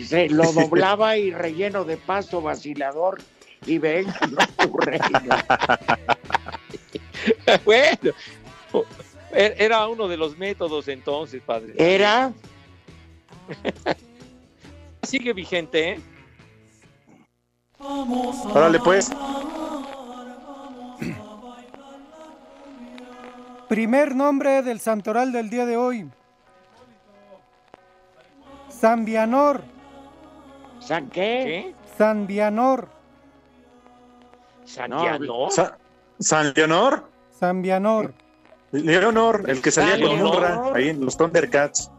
Se 0.04 0.28
lo 0.28 0.52
doblaba 0.52 1.16
y 1.16 1.32
relleno 1.32 1.84
de 1.84 1.96
pasto 1.96 2.40
vacilador 2.40 3.20
y 3.66 3.78
venga, 3.78 4.16
no, 4.30 4.38
tu 4.58 4.70
bueno, 7.64 8.12
er- 9.32 9.54
era 9.58 9.88
uno 9.88 10.06
de 10.06 10.16
los 10.16 10.38
métodos 10.38 10.86
entonces, 10.88 11.42
padre. 11.44 11.74
Era. 11.76 12.32
Sigue 15.08 15.32
vigente, 15.32 15.92
¿eh? 15.92 16.00
Órale, 17.80 18.78
pues. 18.78 19.10
Primer 23.70 24.14
nombre 24.14 24.60
del 24.62 24.80
santoral 24.80 25.32
del 25.32 25.48
día 25.48 25.64
de 25.64 25.78
hoy. 25.78 26.10
San 28.68 29.06
Vianor. 29.06 29.62
¿San 30.78 31.08
qué? 31.08 31.74
San 31.96 32.26
Vianor. 32.26 32.88
San 34.66 34.90
No, 34.90 35.50
Sa- 35.50 35.78
San 36.18 36.52
Leonor. 36.54 37.08
San 37.30 37.62
Vianor. 37.62 38.12
Leonor, 38.72 39.44
el 39.48 39.62
que 39.62 39.70
salía 39.70 39.98
con. 40.06 40.20
Umbra 40.20 40.64
ahí 40.74 40.90
en 40.90 41.02
los 41.02 41.16
Thundercats. 41.16 41.90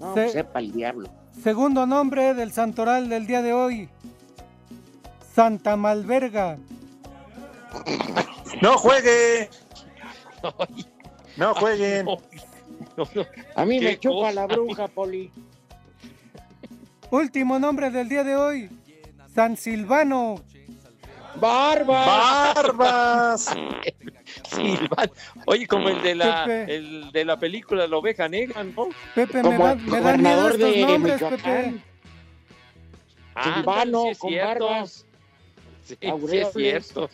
No, 0.00 0.14
Se- 0.14 0.30
sepa 0.30 0.58
el 0.58 0.72
diablo. 0.72 1.08
Segundo 1.42 1.86
nombre 1.86 2.34
del 2.34 2.52
santoral 2.52 3.08
del 3.08 3.26
día 3.26 3.42
de 3.42 3.52
hoy. 3.52 3.88
Santa 5.34 5.76
Malverga. 5.76 6.58
¡No 8.62 8.78
juegue! 8.78 9.50
No 11.36 11.54
jueguen. 11.54 12.06
A 13.56 13.64
mí 13.64 13.80
¿Qué 13.80 13.84
me 13.86 13.98
chupa 13.98 14.32
la 14.32 14.46
bruja, 14.46 14.88
Poli. 14.88 15.30
Último 17.10 17.58
nombre 17.58 17.90
del 17.90 18.08
día 18.08 18.24
de 18.24 18.36
hoy. 18.36 18.70
San 19.34 19.56
Silvano. 19.56 20.36
¡Barbas! 21.40 22.06
¡Barbas! 22.54 23.50
Silván. 24.54 25.10
Oye, 25.46 25.66
como 25.66 25.88
el 25.88 26.02
de 26.02 26.14
la, 26.14 26.44
Pepe. 26.44 26.74
el 26.76 27.12
de 27.12 27.24
la 27.24 27.38
película 27.38 27.86
La 27.86 27.96
Oveja 27.96 28.28
Negra, 28.28 28.64
¿no? 28.64 28.88
Pepe, 29.14 29.42
me, 29.42 29.42
Como 29.56 29.68
el 29.70 29.78
me 29.78 30.00
dan 30.00 30.22
miedo 30.22 30.48
estos 30.48 30.58
de 30.74 30.80
nombres, 30.86 31.14
Michoacán. 31.22 31.38
Pepe. 31.72 31.80
Ah, 33.34 33.54
Silvano, 33.56 34.02
sí 34.02 34.08
es 34.10 34.18
con 34.18 34.30
cierto. 34.30 34.66
barbas. 34.66 35.06
Sí, 35.84 35.96
es 36.00 36.52
cierto. 36.52 37.10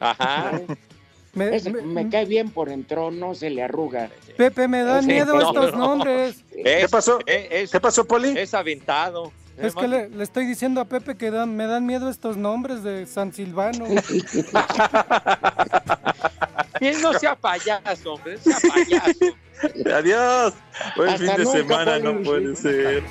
Ajá. 0.00 0.60
Me- 1.34 1.54
Ese 1.54 1.70
me- 1.70 1.82
me 1.82 2.08
cae 2.08 2.24
bien 2.24 2.50
por 2.50 2.68
dentro, 2.68 3.10
no 3.10 3.34
se 3.34 3.50
le 3.50 3.62
arruga. 3.62 4.08
Pepe, 4.36 4.66
me 4.66 4.82
dan 4.82 5.02
Sí, 5.02 5.08
miedo 5.12 5.34
no, 5.34 5.40
estos 5.48 5.72
no. 5.72 5.78
nombres. 5.78 6.44
Es- 6.56 6.80
¿Qué 6.82 6.88
pasó? 6.90 7.18
Es, 7.26 7.70
¿Qué 7.70 7.80
pasó, 7.80 8.04
Poli? 8.06 8.36
es 8.36 8.54
aventado. 8.54 9.32
Es 9.60 9.74
que 9.74 9.88
le, 9.88 10.08
le 10.08 10.22
estoy 10.22 10.46
diciendo 10.46 10.80
a 10.80 10.84
Pepe 10.84 11.16
que 11.16 11.30
dan- 11.30 11.56
me 11.56 11.66
dan 11.66 11.84
miedo 11.84 12.08
estos 12.08 12.36
nombres 12.36 12.82
de 12.82 13.06
San 13.06 13.32
Silvano. 13.32 13.86
Bien, 16.80 17.00
no 17.02 17.12
sea 17.14 17.34
payaso, 17.34 18.14
hombre. 18.14 18.38
sea 18.38 18.56
payaso. 18.68 19.36
Adiós. 19.94 20.54
Buen 20.96 21.08
Hasta 21.10 21.34
fin 21.34 21.44
de 21.44 21.46
semana, 21.46 21.98
no 21.98 22.22
puede 22.22 22.54
ser. 22.54 23.02